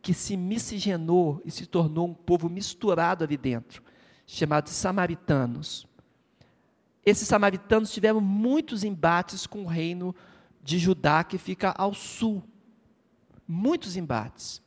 que 0.02 0.12
se 0.12 0.36
miscigenou 0.36 1.40
e 1.44 1.50
se 1.50 1.66
tornou 1.66 2.08
um 2.08 2.12
povo 2.12 2.48
misturado 2.48 3.22
ali 3.22 3.36
dentro, 3.36 3.80
chamado 4.26 4.64
de 4.64 4.70
samaritanos. 4.70 5.86
Esses 7.06 7.28
samaritanos 7.28 7.92
tiveram 7.92 8.20
muitos 8.20 8.82
embates 8.82 9.46
com 9.46 9.62
o 9.62 9.68
reino 9.68 10.12
de 10.64 10.76
Judá, 10.80 11.22
que 11.22 11.38
fica 11.38 11.70
ao 11.78 11.94
sul. 11.94 12.42
Muitos 13.46 13.96
embates. 13.96 14.60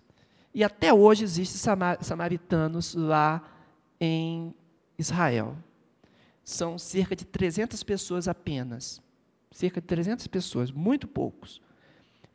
E 0.54 0.64
até 0.64 0.94
hoje 0.94 1.26
existem 1.26 1.60
samaritanos 2.00 2.96
lá 2.96 3.44
em 4.00 4.56
Israel. 4.98 5.58
São 6.42 6.80
cerca 6.80 7.18
de 7.18 7.26
300 7.26 7.84
pessoas 7.84 8.30
apenas 8.30 9.02
cerca 9.52 9.82
de 9.82 9.88
300 9.88 10.28
pessoas, 10.28 10.72
muito 10.72 11.08
poucos. 11.08 11.62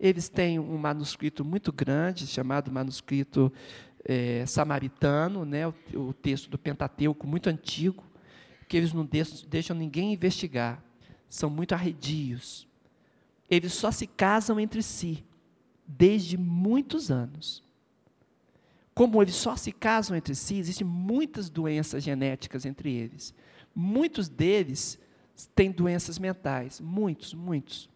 Eles 0.02 0.28
têm 0.28 0.58
um 0.58 0.76
manuscrito 0.76 1.44
muito 1.44 1.72
grande, 1.72 2.26
chamado 2.26 2.72
manuscrito 2.72 3.52
é, 4.04 4.44
samaritano, 4.46 5.44
né, 5.44 5.68
o, 5.68 5.74
o, 5.94 6.12
texto 6.12 6.50
do 6.50 6.58
Pentateuco, 6.58 7.24
muito 7.24 7.48
antigo, 7.48 8.02
que 8.68 8.76
eles 8.76 8.92
não 8.92 9.04
deixam, 9.04 9.48
deixam 9.48 9.76
ninguém 9.76 10.12
investigar. 10.12 10.82
São 11.28 11.48
muito 11.48 11.72
arredios. 11.72 12.66
Eles 13.48 13.74
só 13.74 13.92
se 13.92 14.08
casam 14.08 14.58
entre 14.58 14.82
si, 14.82 15.24
desde 15.86 16.36
muitos 16.36 17.08
anos. 17.08 17.62
Como 18.92 19.22
eles 19.22 19.36
só 19.36 19.54
se 19.54 19.70
casam 19.70 20.16
entre 20.16 20.34
si, 20.34 20.56
existem 20.56 20.84
muitas 20.84 21.48
doenças 21.48 22.02
genéticas 22.02 22.66
entre 22.66 22.92
eles. 22.92 23.32
Muitos 23.72 24.28
deles 24.28 24.98
têm 25.54 25.70
doenças 25.70 26.18
mentais, 26.18 26.80
muitos, 26.80 27.32
muitos. 27.32 27.91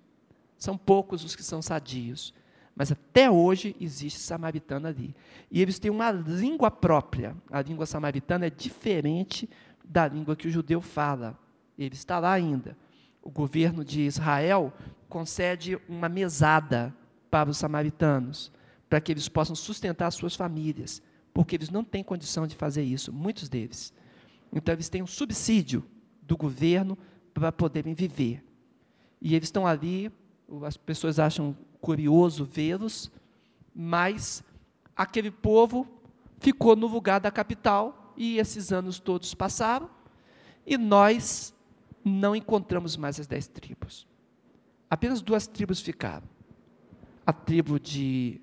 São 0.58 0.76
poucos 0.76 1.24
os 1.24 1.36
que 1.36 1.42
são 1.42 1.60
sadios, 1.60 2.32
mas 2.74 2.92
até 2.92 3.30
hoje 3.30 3.74
existe 3.80 4.18
samaritano 4.18 4.86
ali. 4.86 5.14
E 5.50 5.62
eles 5.62 5.78
têm 5.78 5.90
uma 5.90 6.10
língua 6.10 6.70
própria. 6.70 7.34
A 7.50 7.62
língua 7.62 7.86
samaritana 7.86 8.46
é 8.46 8.50
diferente 8.50 9.48
da 9.84 10.06
língua 10.06 10.36
que 10.36 10.46
o 10.46 10.50
judeu 10.50 10.80
fala. 10.80 11.38
Ele 11.78 11.94
está 11.94 12.18
lá 12.18 12.32
ainda. 12.32 12.76
O 13.22 13.30
governo 13.30 13.84
de 13.84 14.02
Israel 14.02 14.72
concede 15.08 15.78
uma 15.88 16.08
mesada 16.08 16.94
para 17.30 17.50
os 17.50 17.58
samaritanos, 17.58 18.52
para 18.88 19.00
que 19.00 19.12
eles 19.12 19.28
possam 19.28 19.54
sustentar 19.54 20.10
suas 20.10 20.34
famílias, 20.36 21.02
porque 21.32 21.56
eles 21.56 21.70
não 21.70 21.84
têm 21.84 22.04
condição 22.04 22.46
de 22.46 22.54
fazer 22.54 22.82
isso, 22.82 23.12
muitos 23.12 23.48
deles. 23.48 23.92
Então, 24.52 24.72
eles 24.72 24.88
têm 24.88 25.02
um 25.02 25.06
subsídio 25.06 25.84
do 26.22 26.36
governo 26.36 26.96
para 27.34 27.52
poderem 27.52 27.94
viver. 27.94 28.44
E 29.20 29.34
eles 29.34 29.48
estão 29.48 29.66
ali, 29.66 30.10
as 30.64 30.76
pessoas 30.76 31.18
acham 31.18 31.56
curioso 31.80 32.44
vê-los, 32.44 33.10
mas 33.74 34.42
aquele 34.96 35.30
povo 35.30 35.86
ficou 36.38 36.76
no 36.76 36.86
lugar 36.86 37.20
da 37.20 37.30
capital 37.30 38.14
e 38.16 38.38
esses 38.38 38.72
anos 38.72 38.98
todos 38.98 39.34
passaram 39.34 39.90
e 40.66 40.76
nós 40.76 41.54
não 42.04 42.34
encontramos 42.34 42.96
mais 42.96 43.20
as 43.20 43.26
dez 43.26 43.46
tribos. 43.46 44.06
Apenas 44.88 45.20
duas 45.20 45.46
tribos 45.46 45.80
ficaram: 45.80 46.26
a 47.26 47.32
tribo 47.32 47.78
de 47.78 48.40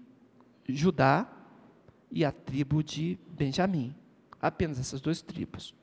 Judá 0.67 1.27
e 2.11 2.23
a 2.23 2.31
tribo 2.31 2.83
de 2.83 3.17
Benjamim. 3.29 3.95
Apenas 4.41 4.79
essas 4.79 4.99
duas 4.99 5.21
tribos. 5.21 5.73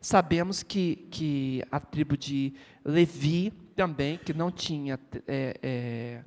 Sabemos 0.00 0.64
que, 0.64 0.96
que 1.10 1.62
a 1.70 1.78
tribo 1.78 2.16
de 2.16 2.52
Levi 2.84 3.52
também, 3.72 4.18
que 4.18 4.32
não 4.32 4.50
tinha, 4.50 4.98
é, 5.26 5.58
é, 5.62 6.24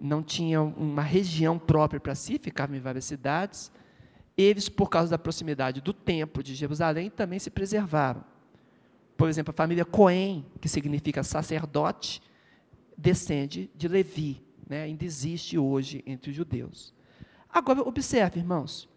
não 0.00 0.22
tinha 0.22 0.62
uma 0.62 1.02
região 1.02 1.58
própria 1.58 2.00
para 2.00 2.14
si, 2.14 2.38
ficavam 2.38 2.76
em 2.76 2.80
várias 2.80 3.04
cidades, 3.04 3.70
eles, 4.36 4.68
por 4.68 4.88
causa 4.88 5.10
da 5.10 5.18
proximidade 5.18 5.80
do 5.80 5.92
templo 5.92 6.42
de 6.42 6.54
Jerusalém, 6.54 7.10
também 7.10 7.38
se 7.38 7.50
preservaram. 7.50 8.24
Por 9.16 9.28
exemplo, 9.28 9.50
a 9.50 9.56
família 9.56 9.84
Cohen, 9.84 10.46
que 10.60 10.68
significa 10.68 11.24
sacerdote, 11.24 12.22
descende 12.96 13.68
de 13.74 13.88
Levi, 13.88 14.40
né? 14.68 14.84
ainda 14.84 15.04
existe 15.04 15.58
hoje 15.58 16.04
entre 16.06 16.30
os 16.30 16.36
judeus. 16.36 16.94
Agora, 17.50 17.80
observe, 17.82 18.38
irmãos, 18.38 18.88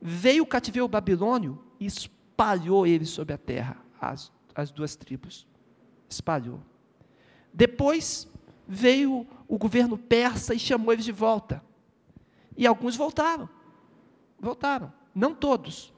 veio 0.00 0.42
o 0.42 0.46
cativeiro 0.46 0.86
babilônio 0.88 1.58
e 1.78 1.86
espalhou 1.86 2.86
eles 2.86 3.08
sobre 3.08 3.32
a 3.32 3.38
terra, 3.38 3.76
as, 3.98 4.30
as 4.54 4.70
duas 4.70 4.96
tribos. 4.96 5.46
Espalhou. 6.10 6.60
Depois 7.54 8.28
veio 8.66 9.26
o 9.48 9.56
governo 9.56 9.96
persa 9.96 10.54
e 10.54 10.58
chamou 10.58 10.92
eles 10.92 11.04
de 11.04 11.12
volta. 11.12 11.62
E 12.56 12.66
alguns 12.66 12.96
voltaram. 12.96 13.48
Voltaram. 14.38 14.92
Não 15.14 15.34
todos. 15.34 15.92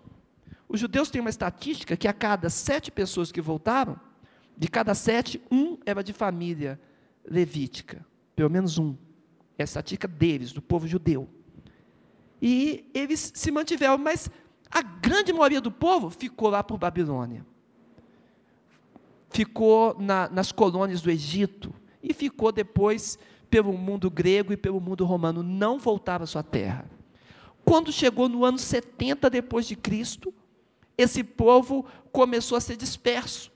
Os 0.68 0.78
judeus 0.78 1.10
têm 1.10 1.20
uma 1.20 1.30
estatística 1.30 1.96
que 1.96 2.06
a 2.06 2.12
cada 2.12 2.48
sete 2.48 2.90
pessoas 2.90 3.32
que 3.32 3.40
voltaram, 3.40 3.98
de 4.56 4.68
cada 4.68 4.94
sete, 4.94 5.42
um 5.50 5.78
era 5.84 6.04
de 6.04 6.12
família 6.12 6.80
levítica. 7.24 8.04
Pelo 8.36 8.50
menos 8.50 8.78
um. 8.78 8.96
É 9.58 9.62
a 9.62 9.64
estatística 9.64 10.08
deles, 10.08 10.52
do 10.52 10.62
povo 10.62 10.86
judeu. 10.86 11.28
E 12.40 12.90
eles 12.94 13.32
se 13.34 13.50
mantiveram, 13.50 13.98
mas 13.98 14.30
a 14.70 14.82
grande 14.82 15.32
maioria 15.32 15.60
do 15.60 15.70
povo 15.70 16.10
ficou 16.10 16.48
lá 16.48 16.62
por 16.62 16.78
Babilônia. 16.78 17.46
Ficou 19.33 19.97
na, 19.99 20.28
nas 20.28 20.53
colônias 20.53 21.01
do 21.01 21.11
Egito 21.11 21.72
e 22.03 22.12
ficou 22.12 22.53
depois 22.53 23.18
pelo 23.49 23.72
mundo 23.72 24.11
grego 24.11 24.53
e 24.53 24.57
pelo 24.57 24.80
mundo 24.80 25.05
romano, 25.05 25.43
não 25.43 25.78
voltava 25.78 26.24
à 26.24 26.26
sua 26.26 26.43
terra. 26.43 26.91
Quando 27.64 27.93
chegou 27.93 28.28
no 28.28 28.45
ano 28.45 28.59
70 28.59 29.28
depois 29.28 29.66
de 29.66 29.76
Cristo, 29.76 30.33
esse 30.97 31.22
povo 31.22 31.85
começou 32.11 32.57
a 32.57 32.61
ser 32.61 32.76
disperso, 32.76 33.53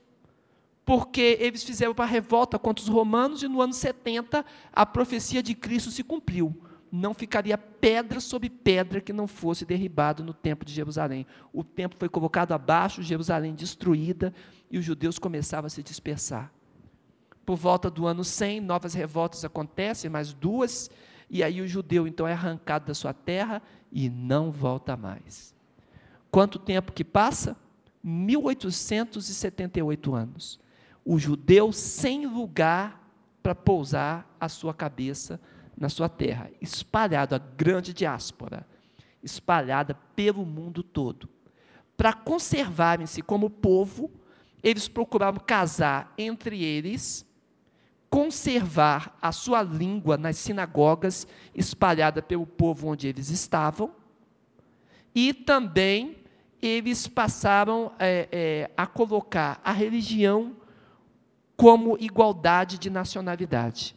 porque 0.84 1.38
eles 1.40 1.64
fizeram 1.64 1.92
uma 1.92 2.06
revolta 2.06 2.58
contra 2.58 2.82
os 2.82 2.88
romanos 2.88 3.42
e 3.42 3.48
no 3.48 3.60
ano 3.60 3.72
70 3.72 4.44
a 4.72 4.86
profecia 4.86 5.42
de 5.42 5.54
Cristo 5.54 5.90
se 5.90 6.02
cumpriu 6.02 6.54
não 6.90 7.12
ficaria 7.12 7.58
pedra 7.58 8.20
sobre 8.20 8.48
pedra 8.48 9.00
que 9.00 9.12
não 9.12 9.26
fosse 9.26 9.64
derribado 9.64 10.24
no 10.24 10.32
templo 10.32 10.64
de 10.64 10.72
Jerusalém. 10.72 11.26
O 11.52 11.64
templo 11.64 11.98
foi 11.98 12.08
colocado 12.08 12.52
abaixo, 12.52 13.02
Jerusalém 13.02 13.54
destruída, 13.54 14.32
e 14.70 14.78
os 14.78 14.84
judeus 14.84 15.18
começavam 15.18 15.66
a 15.66 15.70
se 15.70 15.82
dispersar. 15.82 16.52
por 17.44 17.56
volta 17.56 17.88
do 17.88 18.08
ano 18.08 18.24
100, 18.24 18.60
novas 18.60 18.92
revoltas 18.92 19.44
acontecem, 19.44 20.10
mais 20.10 20.32
duas, 20.32 20.90
e 21.30 21.44
aí 21.44 21.60
o 21.60 21.68
judeu 21.68 22.04
então 22.06 22.26
é 22.26 22.32
arrancado 22.32 22.86
da 22.86 22.94
sua 22.94 23.14
terra 23.14 23.62
e 23.92 24.10
não 24.10 24.50
volta 24.50 24.96
mais. 24.96 25.54
Quanto 26.28 26.58
tempo 26.58 26.92
que 26.92 27.04
passa? 27.04 27.56
1878 28.02 30.14
anos. 30.14 30.58
O 31.04 31.18
judeu 31.18 31.72
sem 31.72 32.26
lugar 32.26 33.02
para 33.42 33.54
pousar 33.54 34.34
a 34.40 34.48
sua 34.48 34.72
cabeça 34.74 35.40
na 35.76 35.88
sua 35.88 36.08
terra, 36.08 36.50
espalhado 36.60 37.34
a 37.34 37.38
grande 37.38 37.92
diáspora, 37.92 38.66
espalhada 39.22 39.94
pelo 40.14 40.44
mundo 40.46 40.82
todo. 40.82 41.28
Para 41.96 42.12
conservarem-se 42.12 43.22
como 43.22 43.50
povo, 43.50 44.10
eles 44.62 44.88
procuravam 44.88 45.42
casar 45.44 46.12
entre 46.16 46.62
eles, 46.64 47.26
conservar 48.08 49.16
a 49.20 49.32
sua 49.32 49.62
língua 49.62 50.16
nas 50.16 50.38
sinagogas 50.38 51.26
espalhada 51.54 52.22
pelo 52.22 52.46
povo 52.46 52.88
onde 52.88 53.06
eles 53.06 53.30
estavam, 53.30 53.94
e 55.14 55.32
também 55.32 56.18
eles 56.60 57.06
passaram 57.06 57.92
é, 57.98 58.28
é, 58.30 58.70
a 58.76 58.86
colocar 58.86 59.60
a 59.62 59.72
religião 59.72 60.56
como 61.56 61.96
igualdade 61.98 62.78
de 62.78 62.90
nacionalidade. 62.90 63.96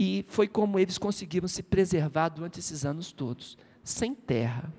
E 0.00 0.24
foi 0.28 0.46
como 0.46 0.78
eles 0.78 0.96
conseguiram 0.96 1.48
se 1.48 1.60
preservar 1.60 2.28
durante 2.28 2.60
esses 2.60 2.84
anos 2.84 3.10
todos, 3.10 3.58
sem 3.82 4.14
terra. 4.14 4.72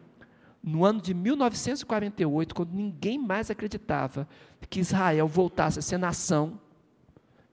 No 0.63 0.85
ano 0.85 1.01
de 1.01 1.13
1948, 1.13 2.55
quando 2.55 2.71
ninguém 2.71 3.19
mais 3.19 3.51
acreditava 3.51 4.25
que 4.69 4.79
Israel 4.79 5.27
voltasse 5.27 5.77
a 5.77 5.81
ser 5.81 5.97
nação, 5.97 6.57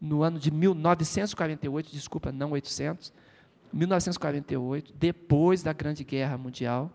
no 0.00 0.22
ano 0.22 0.38
de 0.38 0.52
1948, 0.52 1.90
desculpa, 1.90 2.30
não 2.30 2.52
800, 2.52 3.12
1948, 3.72 4.94
depois 4.96 5.64
da 5.64 5.72
Grande 5.72 6.04
Guerra 6.04 6.38
Mundial, 6.38 6.88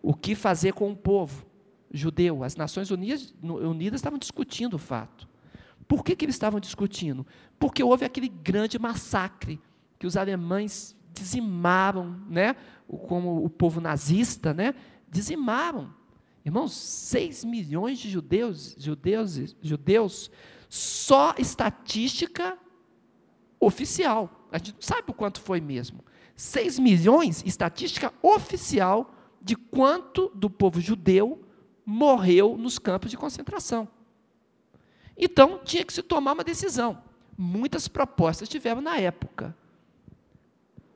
o 0.00 0.14
que 0.14 0.34
fazer 0.34 0.72
com 0.72 0.90
o 0.90 0.96
povo 0.96 1.44
judeu? 1.92 2.42
As 2.42 2.56
Nações 2.56 2.90
Unidas, 2.90 3.34
Unidas 3.42 3.98
estavam 3.98 4.18
discutindo 4.18 4.74
o 4.74 4.78
fato. 4.78 5.28
Por 5.86 6.04
que, 6.04 6.16
que 6.16 6.24
eles 6.24 6.34
estavam 6.34 6.60
discutindo? 6.60 7.26
Porque 7.58 7.82
houve 7.82 8.04
aquele 8.04 8.28
grande 8.28 8.78
massacre 8.78 9.60
que 9.98 10.06
os 10.06 10.16
alemães 10.16 10.96
dizimaram, 11.12 12.20
né? 12.28 12.56
como 13.06 13.44
o 13.44 13.48
povo 13.48 13.80
nazista, 13.80 14.52
né? 14.52 14.74
dizimaram. 15.08 15.94
Irmãos, 16.44 16.74
6 16.74 17.44
milhões 17.44 17.98
de 17.98 18.10
judeus, 18.10 18.76
judeus, 18.78 19.56
judeus, 19.62 20.30
só 20.68 21.34
estatística 21.38 22.58
oficial. 23.58 24.48
A 24.52 24.58
gente 24.58 24.74
não 24.74 24.82
sabe 24.82 25.10
o 25.10 25.14
quanto 25.14 25.40
foi 25.40 25.60
mesmo. 25.60 26.04
6 26.36 26.78
milhões, 26.78 27.42
estatística 27.46 28.12
oficial 28.22 29.14
de 29.40 29.56
quanto 29.56 30.30
do 30.34 30.50
povo 30.50 30.80
judeu 30.80 31.42
morreu 31.84 32.56
nos 32.56 32.78
campos 32.78 33.10
de 33.10 33.16
concentração. 33.16 33.88
Então, 35.16 35.60
tinha 35.64 35.84
que 35.84 35.92
se 35.92 36.02
tomar 36.02 36.32
uma 36.32 36.44
decisão. 36.44 37.02
Muitas 37.36 37.88
propostas 37.88 38.48
tiveram 38.48 38.80
na 38.80 38.96
época. 38.96 39.56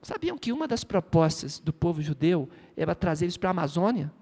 Sabiam 0.03 0.39
que 0.39 0.53
uma 0.53 0.69
das 0.69 0.85
propostas 0.85 1.59
do 1.59 1.73
povo 1.73 2.01
judeu 2.01 2.49
era 2.77 2.95
trazer 2.95 3.27
eles 3.27 3.37
para 3.37 3.51
a 3.51 3.53
Amazônia? 3.53 4.13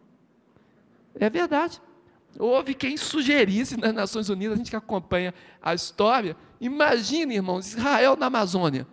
É 1.14 1.28
verdade. 1.30 1.80
Houve 2.38 2.74
quem 2.74 2.96
sugerisse 2.96 3.76
nas 3.76 3.94
Nações 3.94 4.28
Unidas, 4.28 4.54
a 4.54 4.58
gente 4.58 4.70
que 4.70 4.76
acompanha 4.76 5.32
a 5.60 5.74
história, 5.74 6.36
imagine, 6.60 7.34
irmãos, 7.34 7.68
Israel 7.68 8.16
na 8.16 8.26
Amazônia. 8.26 8.86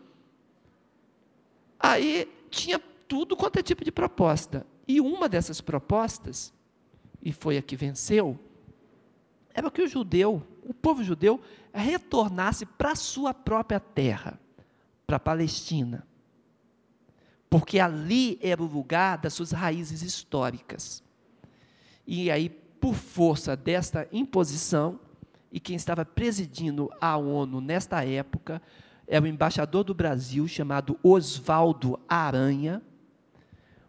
Aí 1.79 2.31
tinha 2.49 2.79
tudo 3.07 3.35
quanto 3.35 3.59
é 3.59 3.63
tipo 3.63 3.83
de 3.83 3.91
proposta. 3.91 4.65
E 4.87 5.01
uma 5.01 5.27
dessas 5.27 5.59
propostas, 5.59 6.53
e 7.21 7.31
foi 7.33 7.57
a 7.57 7.61
que 7.61 7.75
venceu, 7.75 8.39
era 9.53 9.69
que 9.69 9.81
o 9.81 9.87
judeu 9.87 10.45
o 10.65 10.73
povo 10.73 11.03
judeu 11.03 11.41
retornasse 11.73 12.65
para 12.65 12.95
sua 12.95 13.33
própria 13.33 13.79
terra, 13.79 14.39
para 15.05 15.17
a 15.17 15.19
Palestina. 15.19 16.05
Porque 17.49 17.79
ali 17.79 18.39
era 18.41 18.61
o 18.61 18.65
lugar 18.65 19.17
das 19.17 19.33
suas 19.33 19.51
raízes 19.51 20.01
históricas. 20.01 21.03
E 22.05 22.31
aí, 22.31 22.49
por 22.49 22.95
força 22.95 23.55
desta 23.55 24.07
imposição, 24.11 24.99
e 25.51 25.59
quem 25.59 25.75
estava 25.75 26.03
presidindo 26.03 26.89
a 26.99 27.15
ONU 27.15 27.61
nesta 27.61 28.03
época 28.03 28.61
era 29.07 29.23
o 29.23 29.27
embaixador 29.27 29.83
do 29.83 29.93
Brasil 29.93 30.47
chamado 30.47 30.97
Oswaldo 31.03 31.99
Aranha. 32.09 32.81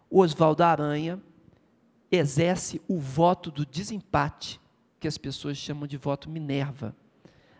Oswaldo 0.09 0.63
Aranha 0.63 1.19
exerce 2.11 2.79
o 2.87 2.99
voto 2.99 3.49
do 3.49 3.65
desempate 3.65 4.61
que 5.05 5.07
as 5.07 5.19
pessoas 5.19 5.55
chamam 5.55 5.85
de 5.85 5.97
voto 5.97 6.27
Minerva. 6.27 6.95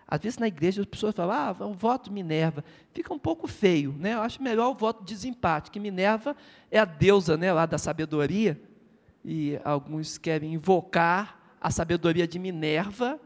Às 0.07 0.19
vezes 0.19 0.39
na 0.39 0.47
igreja 0.47 0.81
as 0.81 0.87
pessoas 0.87 1.13
falam, 1.13 1.35
ah, 1.35 1.65
o 1.67 1.73
voto 1.75 2.11
Minerva. 2.11 2.65
Fica 2.91 3.13
um 3.13 3.19
pouco 3.19 3.47
feio, 3.47 3.93
né? 3.99 4.15
Eu 4.15 4.21
acho 4.21 4.41
melhor 4.41 4.71
o 4.71 4.73
voto 4.73 5.03
desempate, 5.03 5.69
que 5.69 5.79
Minerva 5.79 6.35
é 6.71 6.79
a 6.79 6.85
deusa 6.85 7.37
né, 7.37 7.53
lá 7.53 7.67
da 7.67 7.77
sabedoria, 7.77 8.59
e 9.23 9.59
alguns 9.63 10.17
querem 10.17 10.55
invocar 10.55 11.55
a 11.61 11.69
sabedoria 11.69 12.27
de 12.27 12.39
Minerva 12.39 13.19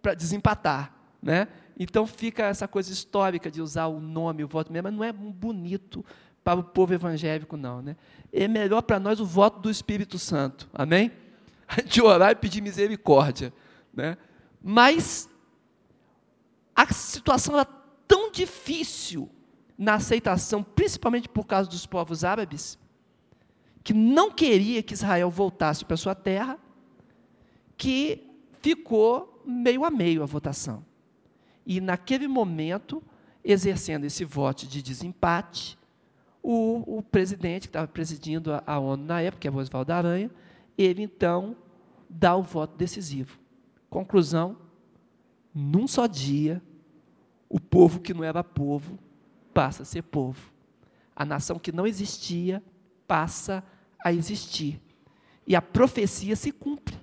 para 0.00 0.14
desempatar. 0.14 0.94
Né? 1.22 1.46
Então 1.78 2.06
fica 2.06 2.44
essa 2.44 2.66
coisa 2.66 2.90
histórica 2.90 3.50
de 3.50 3.60
usar 3.60 3.88
o 3.88 4.00
nome, 4.00 4.42
o 4.42 4.48
voto 4.48 4.72
Minerva, 4.72 4.90
mas 4.90 4.98
não 4.98 5.04
é 5.04 5.12
bonito 5.12 6.02
para 6.42 6.58
o 6.58 6.64
povo 6.64 6.94
evangélico, 6.94 7.58
não. 7.58 7.82
Né? 7.82 7.94
É 8.32 8.48
melhor 8.48 8.80
para 8.80 8.98
nós 8.98 9.20
o 9.20 9.26
voto 9.26 9.60
do 9.60 9.70
Espírito 9.70 10.18
Santo. 10.18 10.66
Amém? 10.72 11.12
A 11.68 11.80
gente 11.80 12.00
orar 12.00 12.30
e 12.30 12.36
pedir 12.36 12.60
misericórdia. 12.60 13.52
Né? 13.96 14.16
Mas 14.62 15.28
a 16.74 16.92
situação 16.92 17.54
era 17.54 17.64
tão 18.06 18.30
difícil 18.30 19.30
na 19.78 19.94
aceitação, 19.94 20.62
principalmente 20.62 21.28
por 21.28 21.46
causa 21.46 21.68
dos 21.68 21.86
povos 21.86 22.22
árabes, 22.22 22.78
que 23.82 23.94
não 23.94 24.30
queria 24.30 24.82
que 24.82 24.94
Israel 24.94 25.30
voltasse 25.30 25.84
para 25.84 25.96
sua 25.96 26.14
terra, 26.14 26.58
que 27.76 28.22
ficou 28.60 29.42
meio 29.46 29.84
a 29.84 29.90
meio 29.90 30.22
a 30.22 30.26
votação. 30.26 30.84
E 31.64 31.80
naquele 31.80 32.28
momento, 32.28 33.02
exercendo 33.44 34.04
esse 34.04 34.24
voto 34.24 34.66
de 34.66 34.82
desempate, 34.82 35.78
o, 36.42 36.98
o 36.98 37.02
presidente 37.02 37.62
que 37.62 37.68
estava 37.68 37.88
presidindo 37.88 38.52
a, 38.52 38.62
a 38.66 38.78
ONU 38.78 39.04
na 39.04 39.20
época, 39.20 39.40
que 39.40 39.48
é 39.48 39.50
Oswaldo 39.50 39.92
Aranha, 39.92 40.30
ele 40.76 41.02
então 41.02 41.56
dá 42.08 42.36
o 42.36 42.42
voto 42.42 42.76
decisivo. 42.76 43.38
Conclusão: 43.96 44.58
num 45.54 45.88
só 45.88 46.06
dia, 46.06 46.62
o 47.48 47.58
povo 47.58 47.98
que 47.98 48.12
não 48.12 48.22
era 48.22 48.44
povo 48.44 48.98
passa 49.54 49.84
a 49.84 49.86
ser 49.86 50.02
povo. 50.02 50.52
A 51.14 51.24
nação 51.24 51.58
que 51.58 51.72
não 51.72 51.86
existia 51.86 52.62
passa 53.08 53.64
a 54.04 54.12
existir. 54.12 54.82
E 55.46 55.56
a 55.56 55.62
profecia 55.62 56.36
se 56.36 56.52
cumpre. 56.52 56.94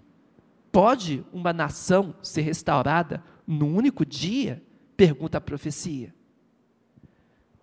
Pode 0.71 1.25
uma 1.33 1.51
nação 1.51 2.13
ser 2.21 2.41
restaurada 2.41 3.23
num 3.47 3.75
único 3.75 4.05
dia? 4.05 4.61
Pergunta 4.95 5.39
a 5.39 5.41
profecia. 5.41 6.13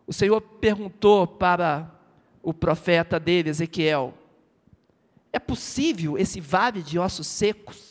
O 0.09 0.12
Senhor 0.12 0.41
perguntou 0.41 1.24
para 1.24 1.89
o 2.43 2.53
profeta 2.53 3.20
dele, 3.20 3.51
Ezequiel: 3.51 4.12
É 5.33 5.39
possível 5.39 6.18
esse 6.18 6.41
vale 6.41 6.83
de 6.83 6.99
ossos 6.99 7.28
secos 7.28 7.89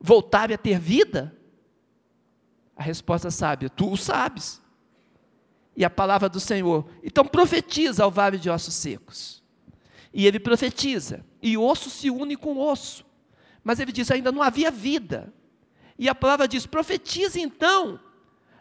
voltarem 0.00 0.54
a 0.54 0.58
ter 0.58 0.78
vida? 0.78 1.36
A 2.76 2.82
resposta 2.82 3.30
sábia, 3.30 3.70
tu 3.70 3.92
o 3.92 3.96
sabes. 3.96 4.62
E 5.76 5.84
a 5.84 5.90
palavra 5.90 6.28
do 6.28 6.40
Senhor, 6.40 6.88
então 7.02 7.24
profetiza 7.24 8.04
ao 8.04 8.10
vale 8.10 8.38
de 8.38 8.48
ossos 8.48 8.74
secos. 8.74 9.42
E 10.12 10.26
ele 10.26 10.40
profetiza, 10.40 11.24
e 11.42 11.58
osso 11.58 11.90
se 11.90 12.10
une 12.10 12.36
com 12.36 12.58
osso. 12.58 13.04
Mas 13.62 13.78
ele 13.80 13.92
diz: 13.92 14.10
ainda 14.10 14.32
não 14.32 14.42
havia 14.42 14.70
vida. 14.70 15.32
E 15.98 16.08
a 16.08 16.14
palavra 16.14 16.48
diz: 16.48 16.66
profetiza 16.66 17.38
então 17.38 18.00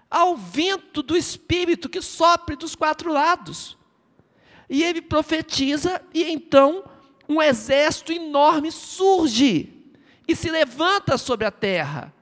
ao 0.10 0.36
vento 0.36 1.02
do 1.02 1.16
Espírito 1.16 1.90
que 1.90 2.02
sopre 2.02 2.56
dos 2.56 2.76
quatro 2.76 3.12
lados. 3.12 3.78
E 4.70 4.84
ele 4.84 5.02
profetiza, 5.02 6.02
e 6.14 6.24
então 6.24 6.84
um 7.28 7.42
exército 7.42 8.12
enorme 8.12 8.72
surge 8.72 9.75
e 10.28 10.36
se 10.36 10.50
levanta 10.50 11.18
sobre 11.18 11.46
a 11.46 11.52
terra. 11.52 12.14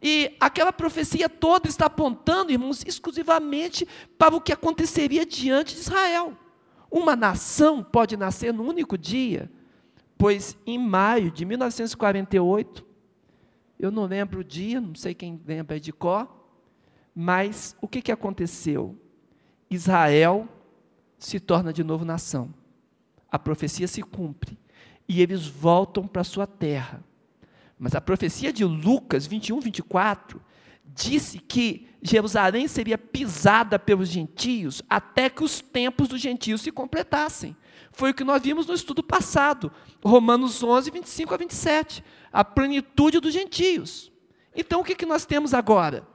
E 0.00 0.36
aquela 0.38 0.72
profecia 0.72 1.28
toda 1.28 1.68
está 1.68 1.86
apontando, 1.86 2.52
irmãos, 2.52 2.84
exclusivamente 2.86 3.86
para 4.16 4.36
o 4.36 4.40
que 4.40 4.52
aconteceria 4.52 5.26
diante 5.26 5.74
de 5.74 5.80
Israel. 5.80 6.36
Uma 6.90 7.16
nação 7.16 7.82
pode 7.82 8.16
nascer 8.16 8.52
num 8.52 8.66
único 8.66 8.96
dia, 8.96 9.50
pois 10.16 10.56
em 10.66 10.78
maio 10.78 11.30
de 11.30 11.44
1948, 11.44 12.86
eu 13.78 13.90
não 13.90 14.04
lembro 14.04 14.40
o 14.40 14.44
dia, 14.44 14.80
não 14.80 14.94
sei 14.94 15.14
quem 15.14 15.40
lembra 15.44 15.78
de 15.78 15.92
Mas 17.14 17.76
o 17.80 17.88
que, 17.88 18.00
que 18.00 18.12
aconteceu? 18.12 18.96
Israel 19.68 20.48
se 21.18 21.38
torna 21.40 21.72
de 21.72 21.82
novo 21.82 22.04
nação. 22.04 22.54
A 23.30 23.38
profecia 23.38 23.86
se 23.86 24.02
cumpre 24.02 24.56
e 25.08 25.20
eles 25.20 25.46
voltam 25.46 26.06
para 26.06 26.24
sua 26.24 26.46
terra. 26.46 27.04
Mas 27.78 27.94
a 27.94 28.00
profecia 28.00 28.52
de 28.52 28.64
Lucas 28.64 29.26
21, 29.26 29.60
24 29.60 30.42
disse 30.84 31.38
que 31.38 31.88
Jerusalém 32.02 32.66
seria 32.66 32.96
pisada 32.96 33.78
pelos 33.78 34.08
gentios 34.08 34.82
até 34.88 35.28
que 35.28 35.44
os 35.44 35.60
tempos 35.60 36.08
dos 36.08 36.20
gentios 36.20 36.62
se 36.62 36.72
completassem. 36.72 37.56
Foi 37.92 38.10
o 38.10 38.14
que 38.14 38.24
nós 38.24 38.42
vimos 38.42 38.66
no 38.66 38.74
estudo 38.74 39.02
passado, 39.02 39.72
Romanos 40.04 40.62
11, 40.62 40.90
25 40.90 41.34
a 41.34 41.36
27. 41.36 42.04
A 42.32 42.44
plenitude 42.44 43.20
dos 43.20 43.32
gentios. 43.32 44.12
Então, 44.54 44.80
o 44.80 44.84
que, 44.84 44.94
que 44.94 45.06
nós 45.06 45.24
temos 45.24 45.54
agora? 45.54 46.06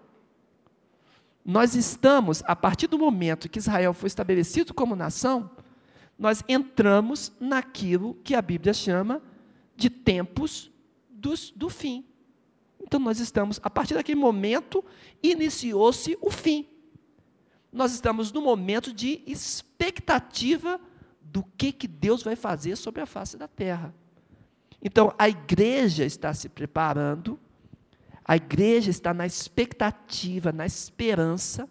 Nós 1.45 1.76
estamos, 1.76 2.41
a 2.45 2.55
partir 2.55 2.88
do 2.88 2.97
momento 2.97 3.49
que 3.49 3.59
Israel 3.59 3.93
foi 3.93 4.07
estabelecido 4.07 4.74
como 4.74 4.95
nação, 4.95 5.49
nós 6.18 6.43
entramos 6.47 7.34
naquilo 7.39 8.18
que 8.24 8.36
a 8.36 8.41
Bíblia 8.41 8.74
chama 8.74 9.22
de 9.76 9.89
tempos 9.89 10.72
dos, 11.24 11.51
do 11.55 11.69
fim. 11.69 12.05
Então 12.82 12.99
nós 12.99 13.19
estamos, 13.19 13.59
a 13.63 13.69
partir 13.69 13.93
daquele 13.93 14.19
momento, 14.19 14.84
iniciou-se 15.24 16.17
o 16.21 16.30
fim. 16.30 16.67
Nós 17.71 17.93
estamos 17.93 18.32
no 18.32 18.41
momento 18.41 18.93
de 18.93 19.24
expectativa 19.26 20.80
do 21.21 21.43
que, 21.57 21.71
que 21.71 21.88
Deus 21.88 22.21
vai 22.21 22.36
fazer 22.36 22.76
sobre 22.76 23.01
a 23.01 23.05
face 23.05 23.38
da 23.38 23.47
terra. 23.47 23.95
Então 24.82 25.15
a 25.17 25.30
igreja 25.30 26.03
está 26.03 26.34
se 26.34 26.49
preparando, 26.49 27.39
a 28.26 28.36
igreja 28.36 28.89
está 28.91 29.13
na 29.13 29.26
expectativa, 29.26 30.51
na 30.51 30.65
esperança. 30.65 31.69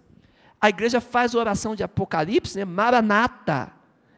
A 0.59 0.71
igreja 0.71 1.01
faz 1.01 1.35
oração 1.35 1.77
de 1.77 1.83
Apocalipse, 1.83 2.59
né? 2.59 2.65
Maranata. 2.65 3.73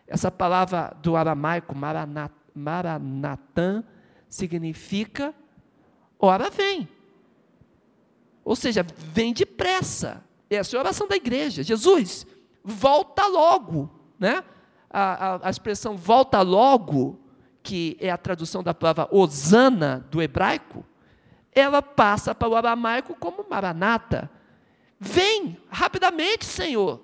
Essa 0.07 0.30
palavra 0.30 0.95
do 1.03 1.16
aramaico, 1.16 1.74
maranat, 1.74 2.32
maranatã, 2.55 3.82
significa 4.35 5.32
ora 6.18 6.51
vem. 6.51 6.89
Ou 8.45 8.57
seja, 8.57 8.85
vem 8.97 9.32
depressa. 9.32 10.24
Essa 10.51 10.74
é 10.74 10.76
a 10.76 10.80
oração 10.80 11.07
da 11.07 11.14
igreja. 11.14 11.62
Jesus, 11.62 12.26
volta 12.64 13.28
logo. 13.28 13.89
Né? 14.18 14.43
A, 14.91 15.35
a, 15.35 15.47
a 15.47 15.51
expressão 15.51 15.97
volta 15.97 16.43
logo, 16.43 17.20
que 17.62 17.97
é 18.01 18.11
a 18.11 18.18
tradução 18.18 18.61
da 18.61 18.74
palavra 18.74 19.09
osana 19.12 20.05
do 20.11 20.20
hebraico, 20.20 20.85
ela 21.53 21.80
passa 21.80 22.35
para 22.35 22.49
o 22.49 22.57
aramaico 22.57 23.14
como 23.14 23.47
maranata. 23.49 24.28
Vem 24.99 25.57
rapidamente, 25.68 26.45
Senhor. 26.45 27.01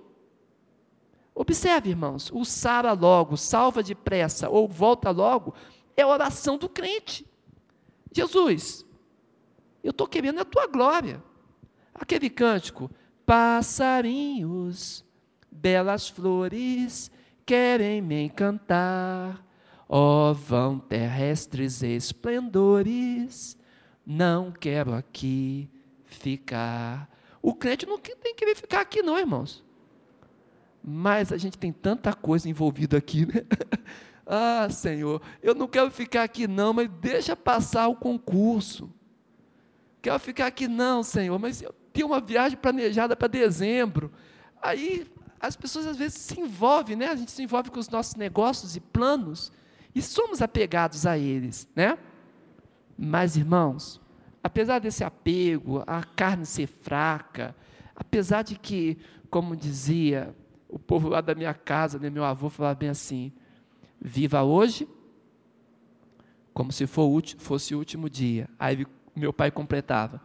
Observe, 1.33 1.91
irmãos, 1.91 2.29
o 2.33 2.45
sara 2.45 2.93
logo, 2.93 3.37
salva 3.37 3.85
depressa 3.85 4.51
ou 4.51 4.67
volta 4.67 5.11
logo, 5.11 5.55
é 5.97 6.03
a 6.03 6.09
oração 6.09 6.57
do 6.57 6.69
crente. 6.69 7.27
Jesus, 8.13 8.85
eu 9.83 9.91
estou 9.91 10.07
querendo 10.07 10.41
a 10.41 10.45
tua 10.45 10.67
glória. 10.67 11.23
Aquele 11.95 12.31
cântico, 12.31 12.91
passarinhos, 13.27 15.05
belas 15.51 16.09
flores, 16.09 17.11
querem 17.45 18.01
me 18.01 18.23
encantar. 18.23 19.45
Ó 19.89 20.33
vão 20.33 20.79
terrestres 20.79 21.83
esplendores, 21.83 23.59
não 24.07 24.53
quero 24.53 24.95
aqui 24.95 25.69
ficar. 26.05 27.11
O 27.43 27.55
crente 27.55 27.87
não 27.87 27.99
tem 27.99 28.35
que 28.35 28.55
ficar 28.55 28.83
aqui, 28.83 29.03
não, 29.03 29.19
irmãos. 29.19 29.65
Mas 30.83 31.33
a 31.33 31.37
gente 31.37 31.59
tem 31.59 31.73
tanta 31.73 32.13
coisa 32.15 32.49
envolvida 32.49 32.97
aqui, 32.97 33.27
né? 33.27 33.45
Ah, 34.33 34.71
Senhor, 34.71 35.21
eu 35.43 35.57
não 35.57 35.67
quero 35.67 35.91
ficar 35.91 36.23
aqui 36.23 36.47
não, 36.47 36.73
mas 36.73 36.89
deixa 36.89 37.35
passar 37.35 37.89
o 37.89 37.97
concurso. 37.97 38.89
Quero 40.01 40.21
ficar 40.21 40.47
aqui 40.47 40.69
não, 40.69 41.03
Senhor, 41.03 41.37
mas 41.37 41.61
eu 41.61 41.75
tenho 41.93 42.07
uma 42.07 42.21
viagem 42.21 42.57
planejada 42.57 43.17
para 43.17 43.27
dezembro. 43.27 44.13
Aí 44.63 45.05
as 45.41 45.57
pessoas 45.57 45.85
às 45.85 45.97
vezes 45.97 46.19
se 46.19 46.41
envolvem, 46.41 46.95
né? 46.95 47.09
A 47.09 47.17
gente 47.17 47.33
se 47.33 47.43
envolve 47.43 47.73
com 47.73 47.81
os 47.81 47.89
nossos 47.89 48.15
negócios 48.15 48.77
e 48.77 48.81
planos 48.81 49.51
e 49.93 50.01
somos 50.01 50.41
apegados 50.41 51.07
a 51.07 51.19
eles, 51.19 51.69
né? 51.75 51.99
Mas 52.97 53.37
irmãos, 53.37 54.01
apesar 54.45 54.79
desse 54.79 55.03
apego, 55.03 55.83
a 55.89 56.05
carne 56.05 56.47
ser 56.47 56.69
fraca, 56.69 57.53
apesar 57.97 58.43
de 58.43 58.57
que, 58.57 58.97
como 59.29 59.57
dizia 59.57 60.33
o 60.69 60.79
povo 60.79 61.09
lá 61.09 61.21
da 61.21 61.35
minha 61.35 61.53
casa, 61.53 61.99
né, 61.99 62.09
meu 62.09 62.25
avô 62.25 62.49
falava 62.49 62.77
bem 62.77 62.91
assim: 62.91 63.33
Viva 64.01 64.43
hoje 64.43 64.89
como 66.53 66.73
se 66.73 66.87
fosse 66.87 67.75
o 67.75 67.79
último 67.79 68.11
dia. 68.11 68.49
Aí 68.59 68.87
meu 69.15 69.33
pai 69.33 69.51
completava. 69.51 70.21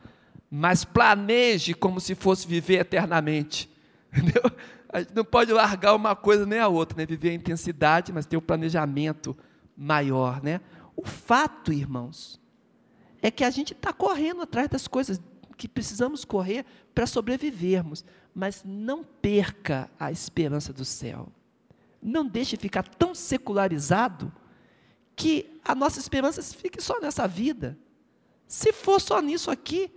Mas 0.50 0.84
planeje 0.84 1.74
como 1.74 2.00
se 2.00 2.16
fosse 2.16 2.48
viver 2.48 2.80
eternamente. 2.80 3.70
Entendeu? 4.12 4.44
A 4.90 5.00
gente 5.00 5.14
não 5.14 5.26
pode 5.26 5.52
largar 5.52 5.94
uma 5.96 6.16
coisa 6.16 6.46
nem 6.46 6.60
a 6.60 6.68
outra, 6.68 6.98
né? 6.98 7.06
Viver 7.06 7.30
a 7.30 7.34
intensidade, 7.34 8.14
mas 8.14 8.26
ter 8.26 8.38
o 8.38 8.40
um 8.40 8.44
planejamento 8.44 9.36
maior, 9.76 10.42
né? 10.42 10.62
O 10.96 11.06
fato, 11.06 11.74
irmãos, 11.74 12.40
é 13.22 13.30
que 13.30 13.44
a 13.44 13.50
gente 13.50 13.74
está 13.74 13.92
correndo 13.92 14.42
atrás 14.42 14.70
das 14.70 14.88
coisas 14.88 15.20
que 15.58 15.68
precisamos 15.68 16.24
correr 16.24 16.66
para 16.94 17.08
sobrevivermos, 17.08 18.06
mas 18.34 18.64
não 18.66 19.04
perca 19.04 19.90
a 20.00 20.12
esperança 20.12 20.72
do 20.72 20.86
céu. 20.86 21.30
Não 22.08 22.24
deixe 22.24 22.56
ficar 22.56 22.84
tão 22.84 23.16
secularizado 23.16 24.32
que 25.16 25.60
a 25.64 25.74
nossa 25.74 25.98
esperança 25.98 26.44
fique 26.44 26.80
só 26.80 27.00
nessa 27.00 27.28
vida. 27.28 27.76
Se 28.48 28.72
for 28.72 29.02
só 29.02 29.20
nisso 29.20 29.50
aqui, 29.50 29.92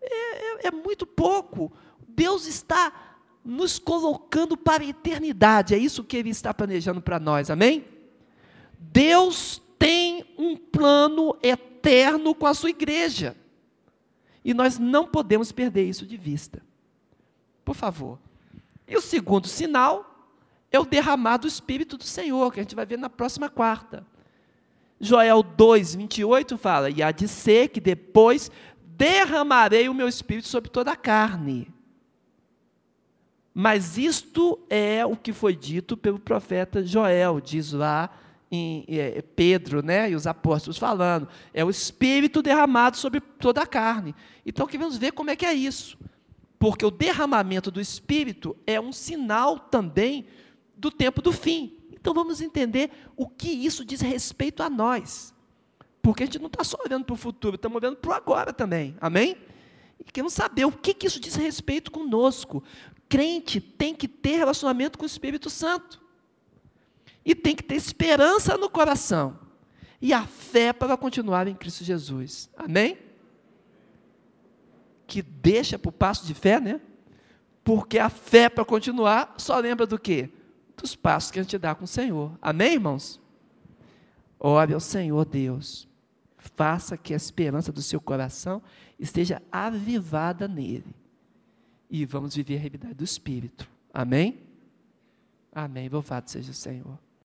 é, 0.00 0.66
é, 0.66 0.68
é 0.68 0.70
muito 0.70 1.04
pouco. 1.04 1.72
Deus 2.06 2.46
está 2.46 2.92
nos 3.44 3.80
colocando 3.80 4.56
para 4.56 4.84
a 4.84 4.86
eternidade, 4.86 5.74
é 5.74 5.78
isso 5.78 6.04
que 6.04 6.16
Ele 6.16 6.30
está 6.30 6.54
planejando 6.54 7.02
para 7.02 7.18
nós, 7.18 7.50
amém? 7.50 7.84
Deus 8.78 9.60
tem 9.76 10.24
um 10.38 10.56
plano 10.56 11.36
eterno 11.42 12.32
com 12.32 12.46
a 12.46 12.54
sua 12.54 12.70
igreja. 12.70 13.36
E 14.44 14.54
nós 14.54 14.78
não 14.78 15.04
podemos 15.04 15.50
perder 15.50 15.88
isso 15.88 16.06
de 16.06 16.16
vista. 16.16 16.62
Por 17.64 17.74
favor. 17.74 18.20
E 18.86 18.96
o 18.96 19.00
segundo 19.00 19.48
sinal 19.48 20.09
é 20.70 20.78
o 20.78 20.84
derramar 20.84 21.38
do 21.38 21.48
Espírito 21.48 21.96
do 21.96 22.04
Senhor, 22.04 22.52
que 22.52 22.60
a 22.60 22.62
gente 22.62 22.74
vai 22.74 22.86
ver 22.86 22.98
na 22.98 23.10
próxima 23.10 23.48
quarta. 23.48 24.06
Joel 25.00 25.42
2, 25.42 25.94
28 25.94 26.58
fala: 26.58 26.90
E 26.90 27.02
há 27.02 27.10
de 27.10 27.26
ser 27.26 27.68
que 27.68 27.80
depois 27.80 28.50
derramarei 28.96 29.88
o 29.88 29.94
meu 29.94 30.06
Espírito 30.06 30.48
sobre 30.48 30.70
toda 30.70 30.92
a 30.92 30.96
carne. 30.96 31.72
Mas 33.52 33.98
isto 33.98 34.60
é 34.68 35.04
o 35.04 35.16
que 35.16 35.32
foi 35.32 35.56
dito 35.56 35.96
pelo 35.96 36.20
profeta 36.20 36.84
Joel, 36.84 37.40
diz 37.40 37.72
lá 37.72 38.10
em 38.50 38.84
é, 38.88 39.22
Pedro, 39.22 39.82
né, 39.82 40.10
e 40.10 40.14
os 40.14 40.26
apóstolos 40.26 40.78
falando. 40.78 41.28
É 41.52 41.64
o 41.64 41.70
Espírito 41.70 42.42
derramado 42.42 42.96
sobre 42.96 43.20
toda 43.20 43.62
a 43.62 43.66
carne. 43.66 44.14
Então, 44.44 44.66
queremos 44.66 44.96
ver 44.96 45.12
como 45.12 45.30
é 45.30 45.36
que 45.36 45.46
é 45.46 45.52
isso. 45.52 45.98
Porque 46.58 46.84
o 46.84 46.90
derramamento 46.90 47.70
do 47.70 47.80
Espírito 47.80 48.56
é 48.66 48.80
um 48.80 48.92
sinal 48.92 49.58
também 49.58 50.26
do 50.80 50.90
tempo 50.90 51.20
do 51.20 51.30
fim. 51.30 51.76
Então 51.92 52.14
vamos 52.14 52.40
entender 52.40 52.90
o 53.14 53.28
que 53.28 53.50
isso 53.50 53.84
diz 53.84 54.00
respeito 54.00 54.62
a 54.62 54.70
nós. 54.70 55.34
Porque 56.00 56.22
a 56.22 56.26
gente 56.26 56.38
não 56.38 56.46
está 56.46 56.64
só 56.64 56.78
olhando 56.82 57.04
para 57.04 57.12
o 57.12 57.16
futuro, 57.16 57.56
estamos 57.56 57.76
olhando 57.76 57.96
para 57.96 58.10
o 58.10 58.14
agora 58.14 58.52
também. 58.52 58.96
Amém? 59.00 59.36
E 59.98 60.04
queremos 60.04 60.32
saber 60.32 60.64
o 60.64 60.72
que, 60.72 60.94
que 60.94 61.06
isso 61.06 61.20
diz 61.20 61.34
respeito 61.34 61.90
conosco. 61.90 62.64
Crente 63.06 63.60
tem 63.60 63.94
que 63.94 64.08
ter 64.08 64.36
relacionamento 64.36 64.96
com 64.96 65.04
o 65.04 65.06
Espírito 65.06 65.50
Santo. 65.50 66.00
E 67.22 67.34
tem 67.34 67.54
que 67.54 67.62
ter 67.62 67.74
esperança 67.74 68.56
no 68.56 68.70
coração. 68.70 69.38
E 70.00 70.14
a 70.14 70.26
fé 70.26 70.72
para 70.72 70.96
continuar 70.96 71.46
em 71.46 71.54
Cristo 71.54 71.84
Jesus. 71.84 72.48
Amém? 72.56 72.96
Que 75.06 75.20
deixa 75.20 75.78
para 75.78 75.90
o 75.90 75.92
passo 75.92 76.26
de 76.26 76.32
fé, 76.32 76.58
né? 76.58 76.80
Porque 77.62 77.98
a 77.98 78.08
fé 78.08 78.48
para 78.48 78.64
continuar 78.64 79.34
só 79.36 79.58
lembra 79.58 79.86
do 79.86 79.98
quê? 79.98 80.30
Dos 80.80 80.96
passos 80.96 81.30
que 81.30 81.38
a 81.38 81.42
gente 81.42 81.58
dá 81.58 81.74
com 81.74 81.84
o 81.84 81.88
Senhor. 81.88 82.36
Amém, 82.40 82.74
irmãos? 82.74 83.20
Ore 84.38 84.74
ao 84.74 84.80
Senhor 84.80 85.24
Deus. 85.24 85.88
Faça 86.38 86.96
que 86.96 87.12
a 87.12 87.16
esperança 87.16 87.70
do 87.70 87.82
seu 87.82 88.00
coração 88.00 88.62
esteja 88.98 89.42
avivada 89.52 90.48
nele. 90.48 90.94
E 91.90 92.04
vamos 92.06 92.34
viver 92.34 92.56
a 92.56 92.60
realidade 92.60 92.94
do 92.94 93.04
Espírito. 93.04 93.68
Amém? 93.92 94.40
Amém. 95.52 95.88
Louvado 95.88 96.30
seja 96.30 96.50
o 96.50 96.54
Senhor. 96.54 96.98